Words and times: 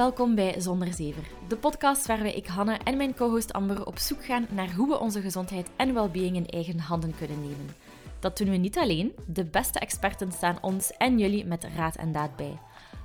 Welkom 0.00 0.34
bij 0.34 0.60
Zonder 0.60 0.92
Zever, 0.92 1.22
de 1.48 1.56
podcast 1.56 2.06
waarbij 2.06 2.32
ik 2.32 2.46
Hanne 2.46 2.78
en 2.84 2.96
mijn 2.96 3.14
co-host 3.14 3.52
Amber 3.52 3.86
op 3.86 3.98
zoek 3.98 4.24
gaan 4.24 4.46
naar 4.50 4.72
hoe 4.72 4.88
we 4.88 4.98
onze 4.98 5.20
gezondheid 5.20 5.70
en 5.76 5.94
well-being 5.94 6.36
in 6.36 6.46
eigen 6.46 6.78
handen 6.78 7.14
kunnen 7.18 7.40
nemen. 7.40 7.74
Dat 8.20 8.38
doen 8.38 8.50
we 8.50 8.56
niet 8.56 8.78
alleen, 8.78 9.12
de 9.26 9.44
beste 9.44 9.78
experten 9.78 10.32
staan 10.32 10.58
ons 10.60 10.92
en 10.92 11.18
jullie 11.18 11.44
met 11.44 11.66
raad 11.76 11.96
en 11.96 12.12
daad 12.12 12.36
bij. 12.36 12.58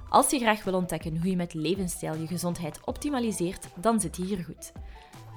Als 0.09 0.29
je 0.29 0.39
graag 0.39 0.63
wil 0.63 0.73
ontdekken 0.73 1.17
hoe 1.17 1.29
je 1.29 1.35
met 1.35 1.53
levensstijl 1.53 2.16
je 2.16 2.27
gezondheid 2.27 2.79
optimaliseert, 2.85 3.67
dan 3.75 3.99
zit 3.99 4.17
je 4.17 4.23
hier 4.23 4.43
goed. 4.43 4.71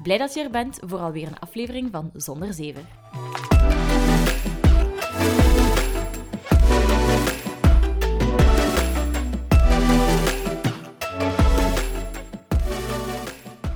Blij 0.02 0.18
dat 0.18 0.34
je 0.34 0.42
er 0.42 0.50
bent 0.50 0.78
voor 0.80 0.98
alweer 0.98 1.26
een 1.26 1.38
aflevering 1.38 1.88
van 1.90 2.10
Zonder 2.14 2.54
Zever. 2.54 2.84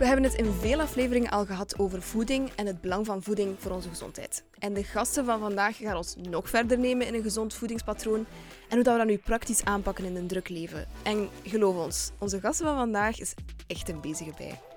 We 0.03 0.09
hebben 0.09 0.27
het 0.27 0.35
in 0.35 0.53
veel 0.53 0.81
afleveringen 0.81 1.31
al 1.31 1.45
gehad 1.47 1.79
over 1.79 2.03
voeding 2.03 2.51
en 2.57 2.67
het 2.67 2.81
belang 2.81 3.07
van 3.07 3.23
voeding 3.23 3.57
voor 3.59 3.71
onze 3.71 3.89
gezondheid. 3.89 4.45
En 4.59 4.75
de 4.75 4.85
gasten 4.85 5.25
van 5.25 5.41
vandaag 5.41 5.77
gaan 5.77 5.97
ons 5.97 6.17
nog 6.17 6.49
verder 6.49 6.79
nemen 6.79 7.07
in 7.07 7.15
een 7.15 7.23
gezond 7.23 7.55
voedingspatroon 7.55 8.27
en 8.69 8.75
hoe 8.75 8.83
dat 8.83 8.93
we 8.93 8.99
dat 8.99 9.09
nu 9.09 9.17
praktisch 9.17 9.65
aanpakken 9.65 10.05
in 10.05 10.17
een 10.17 10.27
druk 10.27 10.49
leven. 10.49 10.87
En 11.03 11.29
geloof 11.43 11.77
ons, 11.77 12.11
onze 12.19 12.41
gasten 12.41 12.67
van 12.67 12.77
vandaag 12.77 13.21
is 13.21 13.35
echt 13.67 13.89
een 13.89 14.01
bezige 14.01 14.33
bij. 14.37 14.72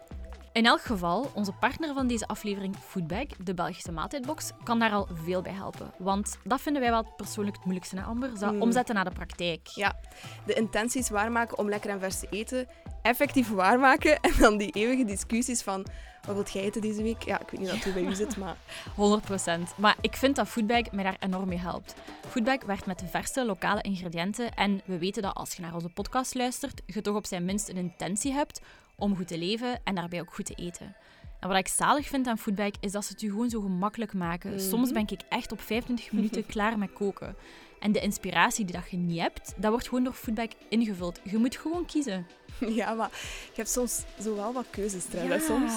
In 0.56 0.66
elk 0.66 0.82
geval, 0.82 1.32
onze 1.34 1.52
partner 1.52 1.94
van 1.94 2.08
deze 2.08 2.28
aflevering, 2.28 2.76
Foodbag, 2.88 3.26
de 3.44 3.54
Belgische 3.54 3.92
maaltijdbox, 3.92 4.52
kan 4.64 4.80
daar 4.80 4.92
al 4.92 5.08
veel 5.14 5.42
bij 5.42 5.52
helpen. 5.52 5.92
Want 5.98 6.38
dat 6.44 6.62
vinden 6.62 6.82
wij 6.82 6.92
wel 6.92 7.14
persoonlijk 7.18 7.56
het 7.56 7.66
moeilijkste, 7.66 7.96
hè, 7.98 8.04
Amber? 8.04 8.38
Zo 8.38 8.52
Mm. 8.52 8.62
omzetten 8.62 8.96
naar 8.96 9.04
de 9.04 9.12
praktijk. 9.12 9.68
Ja, 9.68 10.00
de 10.46 10.54
intenties 10.54 11.10
waarmaken 11.10 11.58
om 11.58 11.70
lekker 11.70 11.90
en 11.90 12.00
vers 12.00 12.20
te 12.20 12.28
eten, 12.30 12.68
effectief 13.02 13.50
waarmaken 13.50 14.20
en 14.22 14.34
dan 14.40 14.58
die 14.58 14.72
eeuwige 14.72 15.06
discussies 15.06 15.62
van 15.62 15.86
wat 16.26 16.36
wilt 16.36 16.52
jij 16.52 16.64
eten 16.64 16.82
deze 16.82 17.04
week? 17.04 17.22
Ja, 17.24 17.40
ik 17.40 17.50
weet 17.50 17.60
niet 17.60 17.70
dat 17.70 17.84
hoe 17.84 17.94
bij 17.94 18.04
u 18.04 18.16
zit, 18.16 18.38
maar 18.38 18.56
100%. 18.96 19.76
Maar 19.78 19.96
ik 20.02 20.16
vind 20.16 20.36
dat 20.36 20.48
Foodbag 20.48 20.92
mij 20.92 21.04
daar 21.04 21.18
enorm 21.20 21.48
mee 21.48 21.60
helpt. 21.60 21.96
Foodbag 22.28 22.64
werkt 22.66 22.86
met 22.86 23.00
de 23.00 23.08
verse 23.08 23.46
lokale 23.46 23.82
ingrediënten 23.82 24.54
en 24.54 24.82
we 24.86 24.98
weten 24.98 25.22
dat 25.22 25.36
als 25.36 25.56
je 25.56 25.62
naar 25.62 25.74
onze 25.74 25.90
podcast 25.90 26.36
luistert, 26.36 26.82
je 26.86 27.02
toch 27.02 27.16
op 27.16 27.26
zijn 27.26 27.46
minst 27.46 27.70
een 27.70 27.78
intentie 27.78 28.32
hebt 28.34 28.62
om 28.96 29.16
goed 29.16 29.28
te 29.28 29.38
leven 29.38 29.80
en 29.84 29.96
daarbij 29.96 30.22
ook 30.22 30.34
goed 30.34 30.46
te 30.46 30.56
eten. 30.56 30.96
En 31.40 31.48
wat 31.48 31.58
ik 31.58 31.68
zalig 31.68 32.08
vind 32.08 32.28
aan 32.28 32.38
Foodbag 32.38 32.72
is 32.80 32.92
dat 32.92 33.06
ze 33.06 33.12
het 33.12 33.22
je 33.22 33.30
gewoon 33.30 33.50
zo 33.50 33.62
gemakkelijk 33.62 34.14
maken. 34.14 34.50
Mhm. 34.50 34.60
Soms 34.60 34.92
ben 34.92 35.08
ik 35.08 35.22
echt 35.30 35.52
op 35.52 35.62
25 35.62 36.12
minuten 36.18 36.46
klaar 36.46 36.78
met 36.78 36.94
koken. 36.94 37.36
En 37.80 37.92
de 37.92 38.00
inspiratie 38.00 38.66
die 38.66 38.76
dat 38.76 38.90
je 38.90 38.98
niet 38.98 39.20
hebt, 39.20 39.54
dat 39.58 39.72
wordt 39.72 39.88
gewoon 39.88 40.04
door 40.04 40.14
Foodbag 40.14 40.48
ingevuld. 40.70 41.20
Je 41.24 41.38
moet 41.38 41.58
gewoon 41.58 41.86
kiezen. 41.86 42.28
ja, 42.80 42.94
maar 42.94 43.10
je 43.46 43.56
hebt 43.56 43.70
soms 43.70 44.04
zo 44.22 44.36
wel 44.36 44.54
wat 44.54 44.66
keuzes 44.70 45.06
trouwens. 45.06 45.46
Soms. 45.46 45.74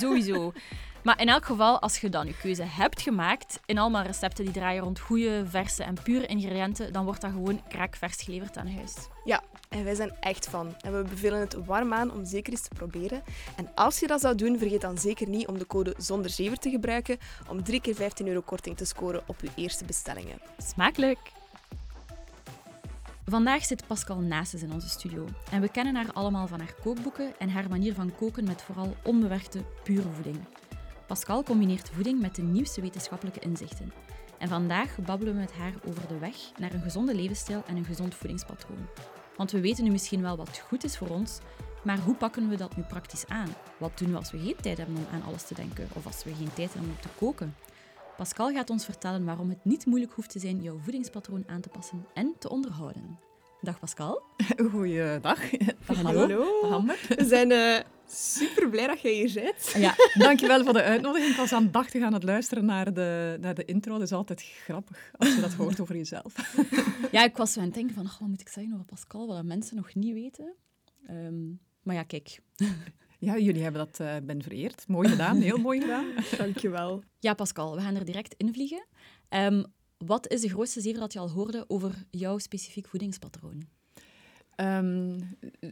sowieso. 0.00 0.52
Maar 1.08 1.20
in 1.20 1.28
elk 1.28 1.44
geval, 1.44 1.80
als 1.80 1.98
je 1.98 2.08
dan 2.08 2.26
je 2.26 2.36
keuze 2.36 2.62
hebt 2.62 3.02
gemaakt 3.02 3.60
in 3.66 3.78
allemaal 3.78 4.02
recepten 4.02 4.44
die 4.44 4.54
draaien 4.54 4.82
rond 4.82 4.98
goede, 4.98 5.44
verse 5.46 5.82
en 5.82 5.94
pure 6.02 6.26
ingrediënten, 6.26 6.92
dan 6.92 7.04
wordt 7.04 7.20
dat 7.20 7.30
gewoon 7.30 7.60
kraakvers 7.68 8.22
geleverd 8.22 8.56
aan 8.56 8.74
huis. 8.74 8.94
Ja, 9.24 9.42
en 9.68 9.84
wij 9.84 9.94
zijn 9.94 10.16
echt 10.20 10.48
van. 10.48 10.74
En 10.80 10.96
we 10.96 11.08
bevelen 11.08 11.40
het 11.40 11.64
warm 11.64 11.92
aan 11.92 12.12
om 12.12 12.24
zeker 12.24 12.52
eens 12.52 12.62
te 12.62 12.74
proberen. 12.74 13.22
En 13.56 13.74
als 13.74 13.98
je 13.98 14.06
dat 14.06 14.20
zou 14.20 14.34
doen, 14.34 14.58
vergeet 14.58 14.80
dan 14.80 14.98
zeker 14.98 15.28
niet 15.28 15.46
om 15.46 15.58
de 15.58 15.66
code 15.66 15.94
zonder 15.98 16.30
zever 16.30 16.58
te 16.58 16.70
gebruiken 16.70 17.18
om 17.48 17.62
3 17.62 17.80
keer 17.80 17.94
15 17.94 18.26
euro 18.28 18.40
korting 18.40 18.76
te 18.76 18.84
scoren 18.84 19.22
op 19.26 19.36
je 19.40 19.50
eerste 19.54 19.84
bestellingen. 19.84 20.40
Smakelijk! 20.58 21.18
Vandaag 23.24 23.64
zit 23.64 23.86
Pascal 23.86 24.20
Naastes 24.20 24.62
in 24.62 24.72
onze 24.72 24.88
studio. 24.88 25.28
En 25.50 25.60
we 25.60 25.68
kennen 25.68 25.94
haar 25.94 26.12
allemaal 26.12 26.46
van 26.46 26.60
haar 26.60 26.74
kookboeken 26.82 27.32
en 27.38 27.50
haar 27.50 27.68
manier 27.68 27.94
van 27.94 28.14
koken 28.16 28.44
met 28.44 28.62
vooral 28.62 28.96
onbewerkte, 29.02 29.62
pure 29.82 30.08
voeding. 30.14 30.36
Pascal 31.08 31.42
combineert 31.42 31.90
voeding 31.90 32.20
met 32.20 32.34
de 32.34 32.42
nieuwste 32.42 32.80
wetenschappelijke 32.80 33.40
inzichten. 33.40 33.92
En 34.38 34.48
vandaag 34.48 34.98
babbelen 35.04 35.34
we 35.34 35.40
met 35.40 35.52
haar 35.52 35.74
over 35.86 36.08
de 36.08 36.18
weg 36.18 36.36
naar 36.58 36.72
een 36.72 36.82
gezonde 36.82 37.14
levensstijl 37.14 37.62
en 37.66 37.76
een 37.76 37.84
gezond 37.84 38.14
voedingspatroon. 38.14 38.86
Want 39.36 39.50
we 39.50 39.60
weten 39.60 39.84
nu 39.84 39.90
misschien 39.90 40.22
wel 40.22 40.36
wat 40.36 40.58
goed 40.58 40.84
is 40.84 40.96
voor 40.96 41.08
ons, 41.08 41.38
maar 41.84 41.98
hoe 41.98 42.14
pakken 42.14 42.48
we 42.48 42.56
dat 42.56 42.76
nu 42.76 42.82
praktisch 42.82 43.26
aan? 43.26 43.48
Wat 43.78 43.98
doen 43.98 44.10
we 44.10 44.16
als 44.16 44.30
we 44.30 44.38
geen 44.38 44.56
tijd 44.56 44.78
hebben 44.78 44.96
om 44.96 45.06
aan 45.12 45.22
alles 45.22 45.46
te 45.46 45.54
denken 45.54 45.88
of 45.92 46.06
als 46.06 46.24
we 46.24 46.34
geen 46.34 46.52
tijd 46.52 46.72
hebben 46.72 46.90
om 46.90 47.00
te 47.00 47.08
koken? 47.18 47.54
Pascal 48.16 48.52
gaat 48.52 48.70
ons 48.70 48.84
vertellen 48.84 49.24
waarom 49.24 49.48
het 49.48 49.64
niet 49.64 49.86
moeilijk 49.86 50.12
hoeft 50.12 50.30
te 50.30 50.38
zijn 50.38 50.62
jouw 50.62 50.78
voedingspatroon 50.78 51.44
aan 51.46 51.60
te 51.60 51.68
passen 51.68 52.06
en 52.14 52.34
te 52.38 52.48
onderhouden. 52.48 53.27
Dag 53.60 53.78
Pascal. 53.78 54.22
Goeiedag. 54.70 55.40
Hallo. 55.84 56.60
Amber. 56.60 56.98
We 57.08 57.24
zijn 57.24 57.50
eh, 57.52 57.84
super 58.06 58.68
blij 58.70 58.86
dat 58.86 59.00
jij 59.00 59.12
hier 59.12 59.32
bent. 59.34 59.74
Ja, 59.76 59.94
dankjewel 60.14 60.64
voor 60.64 60.72
de 60.72 60.82
uitnodiging. 60.92 61.30
Ik 61.30 61.36
was 61.36 61.52
aandachtig 61.52 62.02
aan 62.02 62.12
het 62.12 62.22
luisteren 62.22 62.64
naar 62.64 62.94
de, 62.94 63.36
naar 63.40 63.54
de 63.54 63.64
intro. 63.64 63.92
Dat 63.92 64.02
is 64.02 64.12
altijd 64.12 64.42
grappig 64.42 65.10
als 65.16 65.34
je 65.34 65.40
dat 65.40 65.52
hoort 65.52 65.80
over 65.80 65.96
jezelf. 65.96 66.34
Ja, 67.10 67.24
ik 67.24 67.36
was 67.36 67.52
zo 67.52 67.60
aan 67.60 67.66
het 67.66 67.74
denken 67.74 67.94
van, 67.94 68.04
oh, 68.04 68.18
wat 68.18 68.28
moet 68.28 68.40
ik 68.40 68.48
zeggen 68.48 68.72
over 68.72 68.84
Pascal, 68.84 69.26
wat 69.26 69.44
mensen 69.44 69.76
nog 69.76 69.94
niet 69.94 70.12
weten. 70.12 70.54
Ehm, 71.06 71.48
maar 71.82 71.94
ja, 71.94 72.02
kijk. 72.02 72.40
Ja, 73.18 73.38
jullie 73.38 73.62
hebben 73.62 73.86
dat 73.86 74.00
eh 74.00 74.16
ben 74.22 74.42
vereerd. 74.42 74.88
Mooi 74.88 75.08
gedaan, 75.08 75.36
heel 75.40 75.58
mooi 75.58 75.80
gedaan. 75.80 76.06
Dankjewel. 76.36 77.02
Ja, 77.18 77.34
Pascal, 77.34 77.74
we 77.74 77.80
gaan 77.80 77.96
er 77.96 78.04
direct 78.04 78.34
in 78.36 78.52
vliegen. 78.52 78.84
Wat 80.06 80.28
is 80.28 80.40
de 80.40 80.48
grootste 80.48 80.80
zever 80.80 81.00
dat 81.00 81.12
je 81.12 81.18
al 81.18 81.30
hoorde 81.30 81.64
over 81.68 82.04
jouw 82.10 82.38
specifiek 82.38 82.88
voedingspatroon? 82.88 83.68
Ehm, 84.54 85.20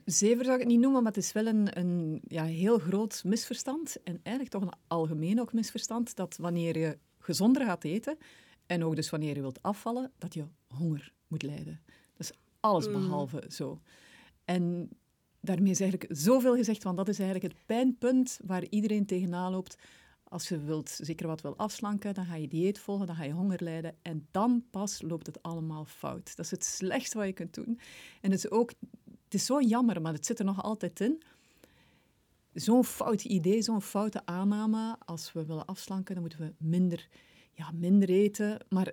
zever 0.04 0.44
zou 0.44 0.56
ik 0.56 0.62
het 0.62 0.72
niet 0.72 0.80
noemen, 0.80 1.02
maar 1.02 1.12
het 1.12 1.24
is 1.24 1.32
wel 1.32 1.46
een, 1.46 1.78
een 1.78 2.20
ja, 2.28 2.44
heel 2.44 2.78
groot 2.78 3.22
misverstand. 3.24 4.02
En 4.02 4.20
eigenlijk 4.22 4.54
toch 4.56 4.62
een 4.62 4.78
algemeen 4.86 5.40
ook 5.40 5.52
misverstand, 5.52 6.16
dat 6.16 6.36
wanneer 6.36 6.78
je 6.78 6.98
gezonder 7.18 7.64
gaat 7.64 7.84
eten, 7.84 8.18
en 8.66 8.84
ook 8.84 8.96
dus 8.96 9.10
wanneer 9.10 9.34
je 9.34 9.40
wilt 9.40 9.62
afvallen, 9.62 10.12
dat 10.18 10.34
je 10.34 10.44
honger 10.68 11.12
moet 11.26 11.42
lijden. 11.42 11.80
Dat 11.86 12.30
is 12.30 12.32
alles 12.60 12.86
Mm. 12.86 12.92
behalve 12.92 13.44
zo. 13.48 13.80
En 14.44 14.88
daarmee 15.40 15.70
is 15.70 15.80
eigenlijk 15.80 16.16
zoveel 16.16 16.54
gezegd, 16.56 16.82
want 16.82 16.96
dat 16.96 17.08
is 17.08 17.18
eigenlijk 17.18 17.52
het 17.52 17.66
pijnpunt 17.66 18.38
waar 18.44 18.64
iedereen 18.68 19.06
tegenaan 19.06 19.52
loopt. 19.52 19.76
Als 20.28 20.48
je 20.48 20.58
wilt, 20.60 20.90
zeker 21.02 21.26
wat 21.26 21.40
wil 21.40 21.56
afslanken, 21.56 22.14
dan 22.14 22.24
ga 22.26 22.34
je 22.34 22.48
dieet 22.48 22.78
volgen, 22.78 23.06
dan 23.06 23.16
ga 23.16 23.22
je 23.24 23.32
honger 23.32 23.62
lijden. 23.62 23.94
En 24.02 24.26
dan 24.30 24.64
pas 24.70 25.02
loopt 25.02 25.26
het 25.26 25.42
allemaal 25.42 25.84
fout. 25.84 26.36
Dat 26.36 26.44
is 26.44 26.50
het 26.50 26.64
slechtste 26.64 27.18
wat 27.18 27.26
je 27.26 27.32
kunt 27.32 27.54
doen. 27.54 27.80
En 28.20 28.30
het 28.30 28.44
is 28.44 28.50
ook, 28.50 28.72
het 29.24 29.34
is 29.34 29.46
zo 29.46 29.60
jammer, 29.60 30.00
maar 30.02 30.12
het 30.12 30.26
zit 30.26 30.38
er 30.38 30.44
nog 30.44 30.62
altijd 30.62 31.00
in. 31.00 31.22
Zo'n 32.52 32.84
fout 32.84 33.24
idee, 33.24 33.62
zo'n 33.62 33.82
foute 33.82 34.26
aanname. 34.26 34.96
Als 35.04 35.32
we 35.32 35.44
willen 35.44 35.64
afslanken, 35.64 36.14
dan 36.14 36.22
moeten 36.22 36.40
we 36.40 36.52
minder, 36.58 37.08
ja, 37.52 37.70
minder 37.74 38.08
eten. 38.08 38.58
Maar 38.68 38.92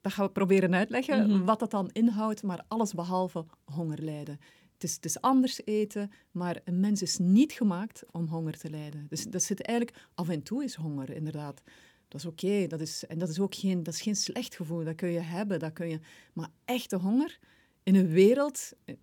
dat 0.00 0.12
gaan 0.12 0.26
we 0.26 0.32
proberen 0.32 0.74
uitleggen, 0.74 1.30
Mhm. 1.30 1.44
wat 1.44 1.58
dat 1.58 1.70
dan 1.70 1.88
inhoudt, 1.92 2.42
maar 2.42 2.64
alles 2.68 2.92
behalve 2.94 3.44
honger 3.64 4.02
lijden. 4.02 4.38
Het 4.78 5.04
is, 5.04 5.20
anders 5.20 5.64
eten, 5.64 6.10
maar 6.30 6.60
een 6.64 6.80
mens 6.80 7.02
is 7.02 7.18
niet 7.18 7.52
gemaakt 7.52 8.04
om 8.10 8.26
honger 8.26 8.58
te 8.58 8.70
lijden. 8.70 9.06
Dus 9.08 9.24
dat 9.24 9.42
zit 9.42 9.62
eigenlijk, 9.62 10.06
af 10.14 10.28
en 10.28 10.42
toe 10.42 10.64
is 10.64 10.74
honger, 10.74 11.10
inderdaad. 11.10 11.62
Dat 12.08 12.20
is 12.20 12.26
oké, 12.26 12.66
dat 12.66 12.80
is, 12.80 13.06
en 13.06 13.18
dat 13.18 13.28
is 13.28 13.40
ook 13.40 13.54
geen, 13.54 13.82
dat 13.82 13.94
is 13.94 14.00
geen 14.00 14.16
slecht 14.16 14.54
gevoel, 14.54 14.84
dat 14.84 14.94
kun 14.94 15.10
je 15.10 15.20
hebben, 15.20 15.58
dat 15.58 15.72
kun 15.72 15.88
je... 15.88 16.00
Maar 16.32 16.48
echte 16.64 16.96
honger, 16.96 17.38
in 17.82 17.94
een 17.94 18.08
wereld 18.08 18.72
eh, 18.84 18.94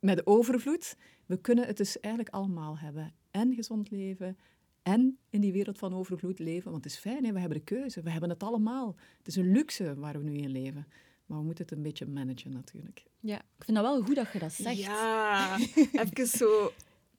met 0.00 0.26
overvloed, 0.26 0.96
we 1.26 1.36
kunnen 1.36 1.66
het 1.66 1.76
dus 1.76 2.00
eigenlijk 2.00 2.34
allemaal 2.34 2.78
hebben. 2.78 3.14
En 3.30 3.54
gezond 3.54 3.90
leven, 3.90 4.36
en 4.84 5.18
in 5.30 5.40
die 5.40 5.52
wereld 5.52 5.78
van 5.78 5.94
overvloed 5.94 6.38
leven. 6.38 6.70
Want 6.70 6.84
het 6.84 6.92
is 6.92 6.98
fijn, 6.98 7.24
hè? 7.24 7.32
we 7.32 7.38
hebben 7.38 7.58
de 7.58 7.64
keuze, 7.64 8.02
we 8.02 8.10
hebben 8.10 8.30
het 8.30 8.42
allemaal. 8.42 8.96
Het 9.18 9.26
is 9.26 9.36
een 9.36 9.52
luxe 9.52 9.94
waar 9.94 10.18
we 10.18 10.24
nu 10.24 10.36
in 10.36 10.50
leven. 10.50 10.86
Maar 11.26 11.38
we 11.38 11.44
moeten 11.44 11.64
het 11.64 11.74
een 11.76 11.82
beetje 11.82 12.06
managen 12.06 12.52
natuurlijk. 12.52 13.04
Ja, 13.20 13.36
ik 13.38 13.64
vind 13.64 13.76
dat 13.76 13.86
wel 13.86 14.02
goed 14.02 14.14
dat 14.14 14.32
je 14.32 14.38
dat 14.38 14.52
zegt. 14.52 14.76
Ja, 14.78 15.56
even 16.04 16.26
zo... 16.26 16.72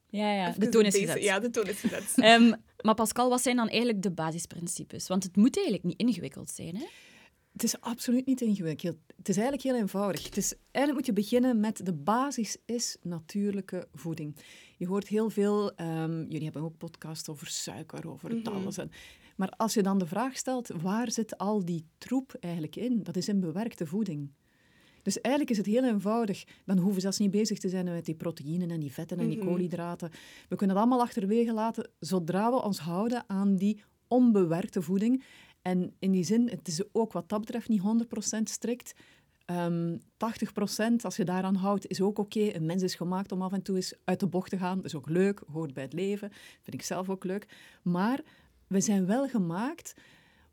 ja, 0.09 0.33
ja. 0.33 0.47
even 0.47 0.59
de 0.59 0.69
toon 0.69 0.85
is 0.85 0.97
gezet. 0.97 1.23
Ja, 1.23 1.39
de 1.39 1.49
toon 1.49 1.67
is 1.67 1.79
gezet. 1.79 2.13
Ehm, 2.17 2.53
maar 2.81 2.95
Pascal, 2.95 3.29
wat 3.29 3.41
zijn 3.41 3.55
dan 3.55 3.67
eigenlijk 3.69 4.01
de 4.01 4.11
basisprincipes? 4.11 5.07
Want 5.07 5.23
het 5.23 5.35
moet 5.35 5.55
eigenlijk 5.55 5.85
niet 5.85 5.99
ingewikkeld 5.99 6.49
zijn, 6.49 6.75
hè? 6.75 6.85
Het 7.51 7.63
is 7.63 7.81
absoluut 7.81 8.25
niet 8.25 8.41
ingewikkeld. 8.41 8.97
Het 9.17 9.29
is 9.29 9.35
eigenlijk 9.37 9.63
heel 9.67 9.75
eenvoudig. 9.75 10.23
Het 10.23 10.37
is, 10.37 10.53
eigenlijk 10.71 10.95
moet 11.07 11.15
je 11.15 11.21
beginnen 11.23 11.59
met 11.59 11.85
de 11.85 11.93
basis 11.93 12.57
is 12.65 12.97
natuurlijke 13.01 13.87
voeding. 13.93 14.35
Je 14.77 14.87
hoort 14.87 15.07
heel 15.07 15.29
veel, 15.29 15.75
ehm, 15.75 16.19
jullie 16.21 16.43
hebben 16.43 16.61
ook 16.61 16.77
podcasts 16.77 17.29
over 17.29 17.47
suiker, 17.47 18.09
over 18.09 18.29
het 18.29 18.43
Mhm. 18.43 18.55
alles. 18.55 18.77
En, 18.77 18.91
maar 19.35 19.49
als 19.49 19.73
je 19.73 19.83
dan 19.83 19.97
de 19.97 20.05
vraag 20.05 20.37
stelt, 20.37 20.67
waar 20.81 21.11
zit 21.11 21.37
al 21.37 21.65
die 21.65 21.85
troep 21.97 22.35
eigenlijk 22.39 22.75
in? 22.75 23.03
Dat 23.03 23.15
is 23.15 23.27
in 23.27 23.39
bewerkte 23.39 23.85
voeding. 23.85 24.31
Dus 25.01 25.21
eigenlijk 25.21 25.53
is 25.53 25.57
het 25.65 25.75
heel 25.75 25.83
eenvoudig. 25.83 26.43
Dan 26.65 26.75
hoeven 26.77 26.95
we 26.95 27.01
zelfs 27.01 27.19
niet 27.19 27.31
bezig 27.31 27.59
te 27.59 27.69
zijn 27.69 27.85
met 27.85 28.05
die 28.05 28.15
proteïnen 28.15 28.71
en 28.71 28.79
die 28.79 28.91
vetten 28.91 29.19
en 29.19 29.27
die 29.27 29.37
Mhm. 29.37 29.47
koolhydraten. 29.47 30.09
We 30.49 30.55
kunnen 30.55 30.75
het 30.75 30.85
allemaal 30.85 31.05
achterwege 31.05 31.53
laten 31.53 31.89
zodra 31.99 32.49
we 32.51 32.61
ons 32.61 32.79
houden 32.79 33.23
aan 33.27 33.55
die 33.55 33.83
onbewerkte 34.07 34.81
voeding. 34.81 35.23
En 35.61 35.93
in 35.99 36.11
die 36.11 36.23
zin, 36.23 36.49
het 36.49 36.67
is 36.67 36.83
ook 36.91 37.13
wat 37.13 37.29
dat 37.29 37.39
betreft 37.39 37.69
niet 37.69 37.81
100% 37.81 38.49
strikt. 38.49 38.93
Um, 39.51 39.99
80% 40.17 41.05
als 41.05 41.15
je 41.15 41.23
daaraan 41.25 41.55
houdt, 41.55 41.87
is 41.87 42.01
ook 42.01 42.19
oké. 42.19 42.39
Een 42.53 42.65
mens 42.65 42.81
is 42.83 42.95
gemaakt 42.95 43.31
om 43.31 43.41
af 43.41 43.51
en 43.53 43.61
toe 43.61 43.75
eens 43.75 43.93
uit 44.03 44.19
de 44.19 44.27
bocht 44.27 44.49
te 44.49 44.57
gaan. 44.57 44.75
Dat 44.75 44.85
is 44.85 44.95
ook 44.95 45.09
leuk, 45.09 45.43
hoort 45.51 45.73
bij 45.73 45.83
het 45.83 45.93
leven. 45.93 46.29
Vind 46.61 46.73
ik 46.73 46.81
zelf 46.81 47.09
ook 47.09 47.23
leuk. 47.23 47.47
Maar 47.81 48.21
we 48.67 48.81
zijn 48.81 49.05
wel 49.05 49.27
gemaakt 49.27 49.93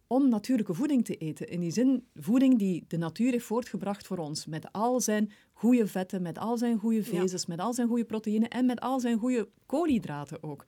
om 0.06 0.28
natuurlijke 0.28 0.74
voeding 0.74 1.04
te 1.04 1.16
eten. 1.16 1.48
In 1.48 1.60
die 1.60 1.70
zin, 1.70 2.06
voeding 2.14 2.58
die 2.58 2.84
de 2.88 2.96
natuur 2.96 3.30
heeft 3.30 3.44
voortgebracht 3.44 4.06
voor 4.06 4.18
ons. 4.18 4.46
Met 4.46 4.72
al 4.72 5.00
zijn 5.00 5.30
goede 5.52 5.86
vetten, 5.86 6.22
met 6.22 6.38
al 6.38 6.58
zijn 6.58 6.78
goede 6.78 7.02
vezels, 7.02 7.46
met 7.46 7.60
al 7.60 7.74
zijn 7.74 7.88
goede 7.88 8.04
proteïnen 8.04 8.48
en 8.48 8.66
met 8.66 8.80
al 8.80 9.00
zijn 9.00 9.18
goede 9.18 9.48
koolhydraten 9.66 10.42
ook. 10.42 10.64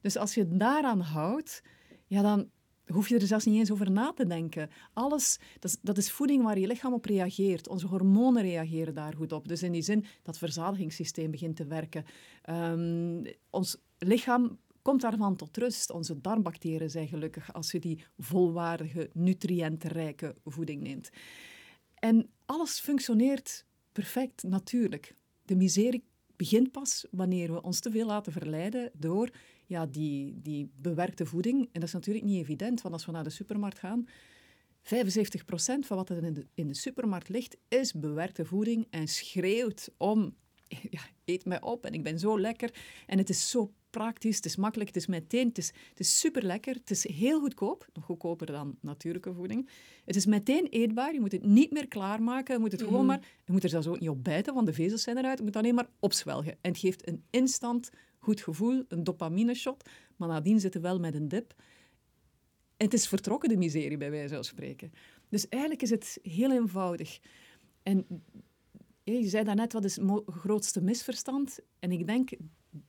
Dus 0.00 0.16
als 0.16 0.34
je 0.34 0.56
daaraan 0.56 1.00
houdt, 1.00 1.62
ja, 2.06 2.22
dan 2.22 2.50
hoef 2.86 3.08
je 3.08 3.18
er 3.18 3.26
zelfs 3.26 3.44
niet 3.44 3.58
eens 3.58 3.70
over 3.70 3.90
na 3.90 4.12
te 4.12 4.26
denken. 4.26 4.70
Alles, 4.92 5.38
dat 5.58 5.70
is, 5.70 5.76
dat 5.82 5.98
is 5.98 6.10
voeding 6.10 6.42
waar 6.42 6.58
je 6.58 6.66
lichaam 6.66 6.92
op 6.92 7.04
reageert. 7.04 7.68
Onze 7.68 7.86
hormonen 7.86 8.42
reageren 8.42 8.94
daar 8.94 9.14
goed 9.14 9.32
op. 9.32 9.48
Dus 9.48 9.62
in 9.62 9.72
die 9.72 9.82
zin, 9.82 10.04
dat 10.22 10.38
verzadigingssysteem 10.38 11.30
begint 11.30 11.56
te 11.56 11.66
werken. 11.66 12.04
Um, 12.50 13.22
ons 13.50 13.76
lichaam 13.98 14.58
komt 14.84 15.00
daarvan 15.00 15.36
tot 15.36 15.56
rust. 15.56 15.90
Onze 15.90 16.20
darmbacteriën 16.20 16.90
zijn 16.90 17.08
gelukkig 17.08 17.52
als 17.52 17.70
je 17.70 17.80
die 17.80 18.04
volwaardige, 18.18 19.10
nutriëntenrijke 19.12 20.34
voeding 20.44 20.82
neemt. 20.82 21.10
En 21.94 22.30
alles 22.44 22.80
functioneert 22.80 23.66
perfect, 23.92 24.42
natuurlijk. 24.42 25.14
De 25.42 25.56
miserie 25.56 26.04
begint 26.36 26.70
pas 26.70 27.06
wanneer 27.10 27.52
we 27.52 27.62
ons 27.62 27.80
te 27.80 27.90
veel 27.90 28.06
laten 28.06 28.32
verleiden 28.32 28.90
door 28.94 29.30
ja, 29.66 29.86
die, 29.86 30.40
die 30.42 30.70
bewerkte 30.76 31.26
voeding. 31.26 31.60
En 31.60 31.80
dat 31.80 31.82
is 31.82 31.92
natuurlijk 31.92 32.24
niet 32.24 32.42
evident, 32.42 32.82
want 32.82 32.94
als 32.94 33.06
we 33.06 33.12
naar 33.12 33.24
de 33.24 33.30
supermarkt 33.30 33.78
gaan, 33.78 34.08
75% 34.08 34.08
van 35.80 35.96
wat 35.96 36.10
er 36.10 36.24
in 36.24 36.32
de, 36.32 36.46
in 36.54 36.68
de 36.68 36.74
supermarkt 36.74 37.28
ligt, 37.28 37.56
is 37.68 37.92
bewerkte 37.92 38.44
voeding 38.44 38.86
en 38.90 39.08
schreeuwt 39.08 39.88
om, 39.96 40.36
ja, 40.96 41.00
eet 41.24 41.44
mij 41.44 41.60
op 41.60 41.84
en 41.84 41.92
ik 41.92 42.02
ben 42.02 42.18
zo 42.18 42.40
lekker. 42.40 42.74
En 43.06 43.18
het 43.18 43.28
is 43.28 43.50
zo 43.50 43.72
praktisch, 43.94 44.36
het 44.36 44.44
is 44.44 44.56
makkelijk, 44.56 44.88
het 44.88 44.98
is 44.98 45.06
meteen, 45.06 45.48
het 45.48 45.58
is, 45.58 45.72
het 45.88 46.00
is 46.00 46.18
super 46.18 46.42
lekker, 46.42 46.74
het 46.74 46.90
is 46.90 47.08
heel 47.08 47.40
goedkoop, 47.40 47.86
nog 47.92 48.04
goedkoper 48.04 48.46
dan 48.46 48.76
natuurlijke 48.80 49.34
voeding. 49.34 49.68
Het 50.04 50.16
is 50.16 50.26
meteen 50.26 50.66
eetbaar, 50.66 51.12
je 51.12 51.20
moet 51.20 51.32
het 51.32 51.44
niet 51.44 51.72
meer 51.72 51.88
klaarmaken, 51.88 52.54
je 52.54 52.60
moet 52.60 52.72
het 52.72 52.82
gewoon 52.82 53.06
mhm. 53.06 53.06
maar, 53.06 53.20
je 53.44 53.52
moet 53.52 53.62
er 53.62 53.68
zelfs 53.68 53.86
ook 53.86 54.00
niet 54.00 54.08
op 54.08 54.24
bijten, 54.24 54.54
want 54.54 54.66
de 54.66 54.72
vezels 54.72 55.02
zijn 55.02 55.18
eruit, 55.18 55.38
je 55.38 55.44
moet 55.44 55.56
alleen 55.56 55.74
maar 55.74 55.88
opzwelgen. 56.00 56.52
En 56.52 56.70
het 56.70 56.78
geeft 56.78 57.08
een 57.08 57.24
instant 57.30 57.90
goed 58.18 58.40
gevoel, 58.40 58.84
een 58.88 59.04
dopamine 59.04 59.54
shot, 59.54 59.88
maar 60.16 60.28
nadien 60.28 60.60
zitten 60.60 60.80
wel 60.80 60.98
met 60.98 61.14
een 61.14 61.28
dip. 61.28 61.54
En 62.76 62.84
het 62.84 62.94
is 62.94 63.08
vertrokken, 63.08 63.48
de 63.48 63.56
miserie, 63.56 63.96
bij 63.96 64.10
wijze 64.10 64.34
van 64.34 64.44
spreken. 64.44 64.92
Dus 65.28 65.48
eigenlijk 65.48 65.82
is 65.82 65.90
het 65.90 66.18
heel 66.22 66.52
eenvoudig. 66.52 67.18
En 67.82 68.06
je 69.02 69.28
zei 69.28 69.44
daarnet, 69.44 69.72
wat 69.72 69.84
is 69.84 69.96
het 69.96 70.22
grootste 70.26 70.80
misverstand? 70.80 71.58
En 71.78 71.92
ik 71.92 72.06
denk, 72.06 72.30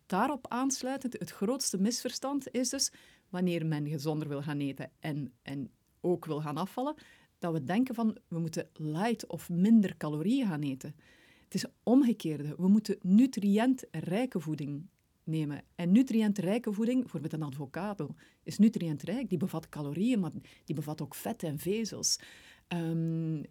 daarop 0.06 0.48
aansluitend, 0.48 1.20
het 1.20 1.32
grootste 1.32 1.78
misverstand 1.78 2.52
is 2.52 2.70
dus, 2.70 2.92
wanneer 3.30 3.66
men 3.66 3.88
gezonder 3.88 4.28
wil 4.28 4.42
gaan 4.42 4.60
eten 4.60 4.92
en, 5.00 5.34
en 5.42 5.72
ook 6.02 6.26
wil 6.26 6.42
gaan 6.42 6.58
afvallen, 6.58 6.96
dat 7.40 7.54
we 7.54 7.64
denken 7.64 7.96
van, 7.96 8.18
we 8.28 8.40
moeten 8.40 8.70
light 8.74 9.28
of 9.28 9.50
minder 9.50 9.98
calorieën 9.98 10.48
gaan 10.48 10.62
eten. 10.62 10.96
Het 11.44 11.54
is 11.54 11.66
omgekeerde. 11.84 12.56
We 12.58 12.68
moeten 12.68 12.98
nutriëntrijke 13.02 14.40
voeding 14.40 14.88
nemen. 15.24 15.64
En 15.76 15.92
nutriëntrijke 15.92 16.74
voeding, 16.74 17.00
bijvoorbeeld 17.02 17.34
een 17.34 17.44
avocado, 17.44 18.16
is 18.44 18.58
nutriëntrijk. 18.58 19.30
Die 19.30 19.38
bevat 19.38 19.70
calorieën, 19.70 20.20
maar 20.20 20.32
die 20.64 20.76
bevat 20.76 21.02
ook 21.02 21.16
vet 21.16 21.44
en 21.44 21.60
vezels. 21.60 22.20
Um, 22.68 23.42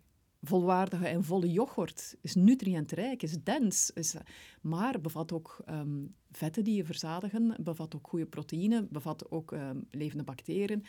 volwaardige 0.44 1.06
en 1.06 1.24
volle 1.24 1.50
yoghurt 1.50 2.16
is 2.20 2.34
nutriëntrijk, 2.34 3.22
is 3.22 3.36
dens, 3.42 3.90
is, 3.94 4.14
maar 4.60 5.00
bevat 5.00 5.32
ook 5.32 5.62
ehm, 5.64 6.06
vetten 6.30 6.64
die 6.64 6.76
je 6.76 6.84
verzadigen, 6.84 7.56
bevat 7.60 7.94
ook 7.94 8.08
goede 8.08 8.26
proteïnen, 8.26 8.88
bevat 8.90 9.30
ook 9.30 9.52
ehm, 9.52 9.78
levende 9.90 10.24
bacteriën. 10.24 10.84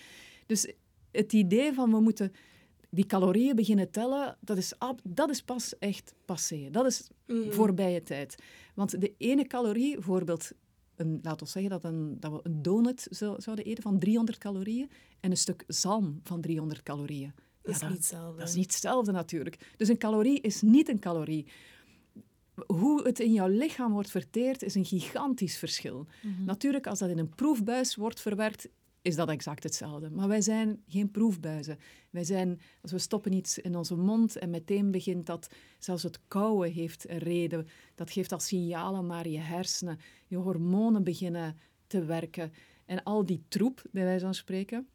Dus 0.46 0.74
het 1.12 1.34
idee 1.34 1.74
van 1.74 1.92
we 1.92 2.00
moeten 2.00 2.32
die 2.90 3.06
calorieën 3.06 3.56
beginnen 3.56 3.92
tellen, 3.92 4.38
dat 4.40 4.58
is, 4.58 4.74
dat 5.04 5.30
is 5.30 5.42
pas 5.42 5.78
echt 5.78 6.14
passé. 6.26 6.70
Dat 6.72 6.86
is 6.86 7.10
mm. 7.28 7.52
voorbije 7.52 8.04
tijd. 8.04 8.36
Want 8.74 9.02
de 9.02 9.14
ene 9.18 9.48
calorie, 9.48 9.94
bijvoorbeeld 9.94 10.52
een, 10.96 11.20
laten 11.22 11.46
we 11.46 11.52
zeggen 11.52 11.72
dat, 11.72 11.84
een, 11.84 12.20
dat 12.20 12.32
we 12.32 12.40
een 12.44 12.62
donut 12.62 13.08
zouden 13.38 13.66
eten 13.66 13.84
van 13.84 14.00
300 14.00 14.38
calorieën 14.38 14.90
en 15.20 15.32
een 15.32 15.38
stuk 15.38 15.64
zalm 15.68 16.20
van 16.24 16.42
300 16.42 16.84
calorieën. 16.84 17.34
Dat 17.66 17.76
is 17.76 17.82
niet 17.82 17.92
hetzelfde. 17.92 18.40
Dat 18.40 18.48
is 18.48 18.56
niet 18.56 18.72
hetzelfde 18.72 19.12
natuurlijk. 19.12 19.74
Dus 19.78 19.88
een 19.88 19.98
calorie 19.98 20.42
is 20.42 20.62
niet 20.62 20.90
een 20.90 21.00
calorie. 21.00 21.48
Hoe 22.66 23.04
het 23.04 23.20
in 23.20 23.34
jouw 23.34 23.48
lichaam 23.48 23.92
wordt 23.92 24.12
verteerd 24.12 24.64
is 24.64 24.76
een 24.76 24.86
gigantisch 24.86 25.58
verschil. 25.58 26.08
Mhm. 26.22 26.44
Natuurlijk, 26.44 26.88
als 26.88 27.00
dat 27.00 27.10
in 27.10 27.18
een 27.18 27.36
proefbuis 27.36 27.96
wordt 27.96 28.22
verwerkt, 28.22 28.68
is 29.02 29.16
dat 29.16 29.30
exact 29.30 29.64
hetzelfde. 29.64 30.10
Maar 30.10 30.28
wij 30.28 30.42
zijn 30.42 30.84
geen 30.88 31.12
proefbuizen. 31.12 31.78
Wij 32.10 32.24
zijn, 32.24 32.60
als 32.82 32.92
we 32.92 32.98
stoppen 32.98 33.34
iets 33.34 33.58
in 33.58 33.76
onze 33.76 33.96
mond 33.96 34.36
en 34.36 34.50
meteen 34.50 34.92
begint 34.92 35.26
dat, 35.26 35.50
zelfs 35.80 36.04
het 36.04 36.20
kauwen 36.28 36.72
heeft 36.72 37.10
een 37.10 37.18
reden. 37.18 37.68
Dat 37.96 38.12
geeft 38.12 38.32
al 38.32 38.40
signalen 38.40 39.06
naar 39.06 39.28
je 39.28 39.40
hersenen. 39.40 40.00
Je 40.28 40.38
hormonen 40.38 41.04
beginnen 41.04 41.58
te 41.88 42.06
werken. 42.06 42.54
En 42.86 43.04
al 43.04 43.26
die 43.26 43.44
troep, 43.48 43.82
bij 43.92 44.04
wijze 44.04 44.26
van 44.26 44.34
spreken, 44.34 44.88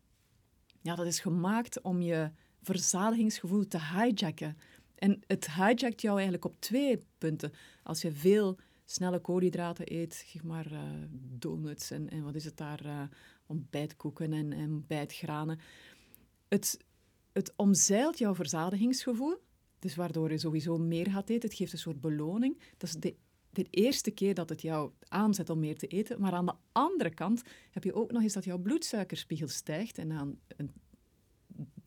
ja, 0.82 0.94
dat 0.94 1.06
is 1.06 1.20
gemaakt 1.20 1.80
om 1.80 2.02
je 2.02 2.30
verzadigingsgevoel 2.62 3.68
te 3.68 3.78
hijacken. 3.78 4.56
En 4.94 5.20
het 5.26 5.46
hijackt 5.46 6.00
jou 6.00 6.14
eigenlijk 6.14 6.44
op 6.44 6.60
twee 6.60 6.98
punten. 7.18 7.52
Als 7.82 8.02
je 8.02 8.12
veel 8.12 8.58
snelle 8.84 9.20
koolhydraten 9.20 9.94
eet, 9.94 10.14
zeg 10.14 10.42
maar 10.42 10.72
uh, 10.72 10.80
donuts 11.38 11.90
en, 11.90 12.10
en 12.10 12.22
wat 12.22 12.34
is 12.34 12.44
het 12.44 12.56
daar, 12.56 12.86
uh, 12.86 13.02
ontbijtkoeken 13.46 14.32
en, 14.32 14.52
en 14.52 14.72
ontbijtgranen. 14.72 15.58
Het, 16.48 16.78
het 17.32 17.52
omzeilt 17.56 18.18
jouw 18.18 18.34
verzadigingsgevoel, 18.34 19.36
dus 19.78 19.94
waardoor 19.94 20.30
je 20.30 20.38
sowieso 20.38 20.78
meer 20.78 21.10
gaat 21.10 21.28
eten. 21.28 21.48
Het 21.48 21.58
geeft 21.58 21.72
een 21.72 21.78
soort 21.78 22.00
beloning. 22.00 22.58
Dat 22.76 22.88
is 22.88 22.94
de, 22.94 23.14
de 23.50 23.66
eerste 23.70 24.10
keer 24.10 24.34
dat 24.34 24.48
het 24.48 24.62
jou 24.62 24.90
aanzet 25.08 25.50
om 25.50 25.58
meer 25.58 25.78
te 25.78 25.86
eten. 25.86 26.20
Maar 26.20 26.32
aan 26.32 26.46
de 26.46 26.54
andere 26.72 27.10
kant 27.10 27.42
heb 27.70 27.84
je 27.84 27.94
ook 27.94 28.12
nog 28.12 28.22
eens 28.22 28.32
dat 28.32 28.44
jouw 28.44 28.58
bloedsuikerspiegel 28.58 29.48
stijgt 29.48 29.98
en 29.98 30.12
aan 30.12 30.38
een 30.56 30.72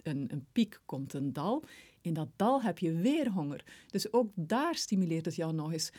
een, 0.04 0.28
een 0.32 0.46
piek 0.52 0.82
komt 0.86 1.14
een 1.14 1.34
dal. 1.34 1.64
In 2.02 2.14
dat 2.14 2.30
dal 2.36 2.62
heb 2.62 2.80
je 2.80 2.92
weer 2.94 3.30
honger. 3.30 3.64
Dus 3.88 4.14
ook 4.14 4.32
daar 4.36 4.76
stimuleert 4.76 5.26
het 5.26 5.36
jou 5.36 5.54
nog 5.54 5.72
eens 5.72 5.92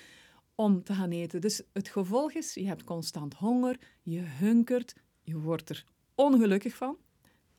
om 0.55 0.83
te 0.83 0.95
gaan 0.95 1.11
eten. 1.11 1.41
Dus 1.41 1.63
het 1.73 1.89
gevolg 1.89 2.33
is, 2.33 2.55
je 2.55 2.67
hebt 2.67 2.85
constant 2.85 3.35
honger, 3.35 3.79
je 4.03 4.21
hunkert, 4.21 4.95
je 5.23 5.39
wordt 5.39 5.69
er 5.71 5.85
ongelukkig 6.15 6.75
van. 6.77 6.97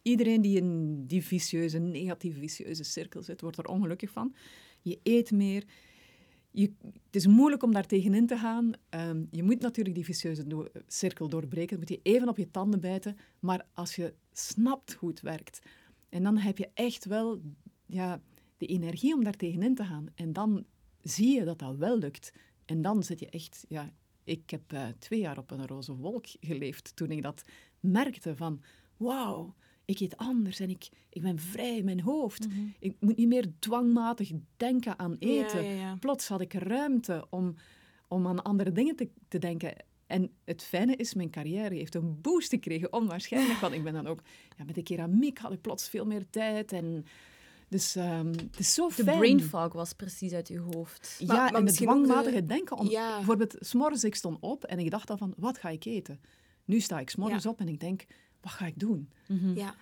Iedereen 0.01 0.41
die 0.41 0.57
in 0.57 1.03
die 1.05 1.23
vicieuze, 1.23 1.77
negatieve 1.77 2.39
vicieuze 2.39 2.83
cirkel 2.83 3.23
zit, 3.23 3.41
wordt 3.41 3.57
er 3.57 3.67
ongelukkig 3.67 4.11
van. 4.11 4.35
Je 4.81 4.99
eet 5.03 5.31
meer. 5.31 5.63
Je, 6.51 6.73
het 6.81 7.15
is 7.15 7.27
moeilijk 7.27 7.63
om 7.63 7.73
daar 7.73 7.85
tegenin 7.85 8.27
te 8.27 8.37
gaan. 8.37 8.71
Ehm, 8.89 9.23
je 9.31 9.43
moet 9.43 9.59
natuurlijk 9.59 9.95
die 9.95 10.05
vicieuze 10.05 10.71
cirkel 10.87 11.29
doorbreken. 11.29 11.69
Dan 11.69 11.79
moet 11.79 11.89
je 11.89 12.11
even 12.11 12.29
op 12.29 12.37
je 12.37 12.51
tanden 12.51 12.79
bijten. 12.79 13.17
Maar 13.39 13.65
als 13.73 13.95
je 13.95 14.13
snapt 14.31 14.93
hoe 14.93 15.09
het 15.09 15.21
werkt, 15.21 15.61
en 16.09 16.23
dan 16.23 16.37
heb 16.37 16.57
je 16.57 16.69
echt 16.73 17.05
wel 17.05 17.41
ja, 17.85 18.21
de 18.57 18.65
energie 18.65 19.13
om 19.13 19.23
daar 19.23 19.35
tegenin 19.35 19.75
te 19.75 19.83
gaan. 19.83 20.07
En 20.15 20.33
dan 20.33 20.65
zie 21.01 21.35
je 21.35 21.43
dat 21.43 21.59
dat 21.59 21.75
wel 21.75 21.97
lukt. 21.97 22.33
En 22.65 22.81
dan 22.81 23.03
zit 23.03 23.19
je 23.19 23.29
echt... 23.29 23.65
Ja, 23.67 23.91
ik 24.23 24.49
heb 24.49 24.73
uh, 24.73 24.87
twee 24.99 25.19
jaar 25.19 25.37
op 25.37 25.51
een 25.51 25.67
roze 25.67 25.95
wolk 25.95 26.25
geleefd 26.39 26.95
toen 26.95 27.11
ik 27.11 27.21
dat 27.21 27.43
merkte 27.79 28.35
van... 28.35 28.61
Wauw, 28.97 29.55
ik 29.85 29.99
eet 29.99 30.17
anders 30.17 30.59
en 30.59 30.69
ik, 30.69 30.89
ik 31.09 31.21
ben 31.21 31.39
vrij 31.39 31.77
in 31.77 31.85
mijn 31.85 32.01
hoofd. 32.01 32.47
Mhm. 32.47 32.67
Ik 32.79 32.95
moet 32.99 33.17
niet 33.17 33.27
meer 33.27 33.51
dwangmatig 33.59 34.31
denken 34.57 34.99
aan 34.99 35.15
eten. 35.19 35.99
Plots 35.99 36.27
had 36.27 36.41
ik 36.41 36.53
ruimte 36.53 37.27
om, 37.29 37.55
om 38.07 38.27
aan 38.27 38.43
andere 38.43 38.71
dingen 38.71 38.95
te, 38.95 39.09
te 39.27 39.39
denken. 39.39 39.75
En 40.07 40.31
het 40.43 40.63
fijne 40.63 40.95
is, 40.95 41.13
mijn 41.13 41.29
carrière 41.29 41.75
heeft 41.75 41.95
een 41.95 42.21
boost 42.21 42.49
gekregen, 42.49 42.93
onwaarschijnlijk. 42.93 43.59
Want 43.59 43.73
ik 43.73 43.83
ben 43.83 43.93
dan 43.93 44.07
ook... 44.07 44.21
Ja, 44.57 44.63
met 44.63 44.75
de 44.75 44.83
keramiek 44.83 45.37
had 45.37 45.51
ik 45.51 45.61
plots 45.61 45.89
veel 45.89 46.05
meer 46.05 46.29
tijd 46.29 46.71
en... 46.71 47.05
Dus 47.69 47.95
um, 47.95 48.27
het 48.27 48.59
is 48.59 48.73
zo 48.73 48.89
fijn. 48.89 49.07
De 49.07 49.17
brain 49.17 49.41
fog 49.41 49.73
was 49.73 49.93
precies 49.93 50.33
uit 50.33 50.47
je 50.47 50.59
hoofd. 50.59 51.15
Ja, 51.19 51.35
maar, 51.35 51.53
en 51.53 51.65
het 51.65 51.75
dwangmatige 51.75 52.45
denken. 52.45 52.77
Om, 52.77 52.89
ja. 52.89 53.15
Bijvoorbeeld, 53.15 53.55
s'morgens 53.59 54.03
ik 54.03 54.15
stond 54.15 54.37
op 54.39 54.63
en 54.63 54.79
ik 54.79 54.91
dacht 54.91 55.07
dan 55.07 55.17
van, 55.17 55.33
wat 55.37 55.57
ga 55.57 55.69
ik 55.69 55.85
eten? 55.85 56.19
Nu 56.65 56.79
sta 56.79 56.99
ik 56.99 57.09
s'morgens 57.09 57.43
ja. 57.43 57.49
op 57.49 57.59
en 57.59 57.67
ik 57.67 57.79
denk, 57.79 58.05
wat 58.41 58.51
ga 58.51 58.65
ik 58.65 58.79
doen? 58.79 59.09
Mm 59.27 59.55
Ja. 59.55 59.75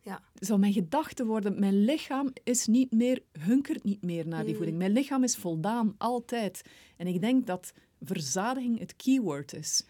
Ja. 0.00 0.22
Zou 0.34 0.58
mijn 0.58 0.72
gedachte 0.72 1.24
worden, 1.24 1.60
mijn 1.60 1.84
lichaam 1.84 2.32
is 2.44 2.66
niet 2.66 2.92
meer, 2.92 3.22
hunkert 3.38 3.84
niet 3.84 4.02
meer 4.02 4.28
naar 4.28 4.42
die 4.42 4.50
mm. 4.50 4.56
voeding. 4.56 4.78
Mijn 4.78 4.92
lichaam 4.92 5.24
is 5.24 5.36
voldaan, 5.36 5.94
altijd. 5.98 6.62
En 6.96 7.06
ik 7.06 7.20
denk 7.20 7.46
dat 7.46 7.72
verzadiging 8.04 8.78
het 8.78 8.96
keyword 8.96 9.52
is. 9.54 9.84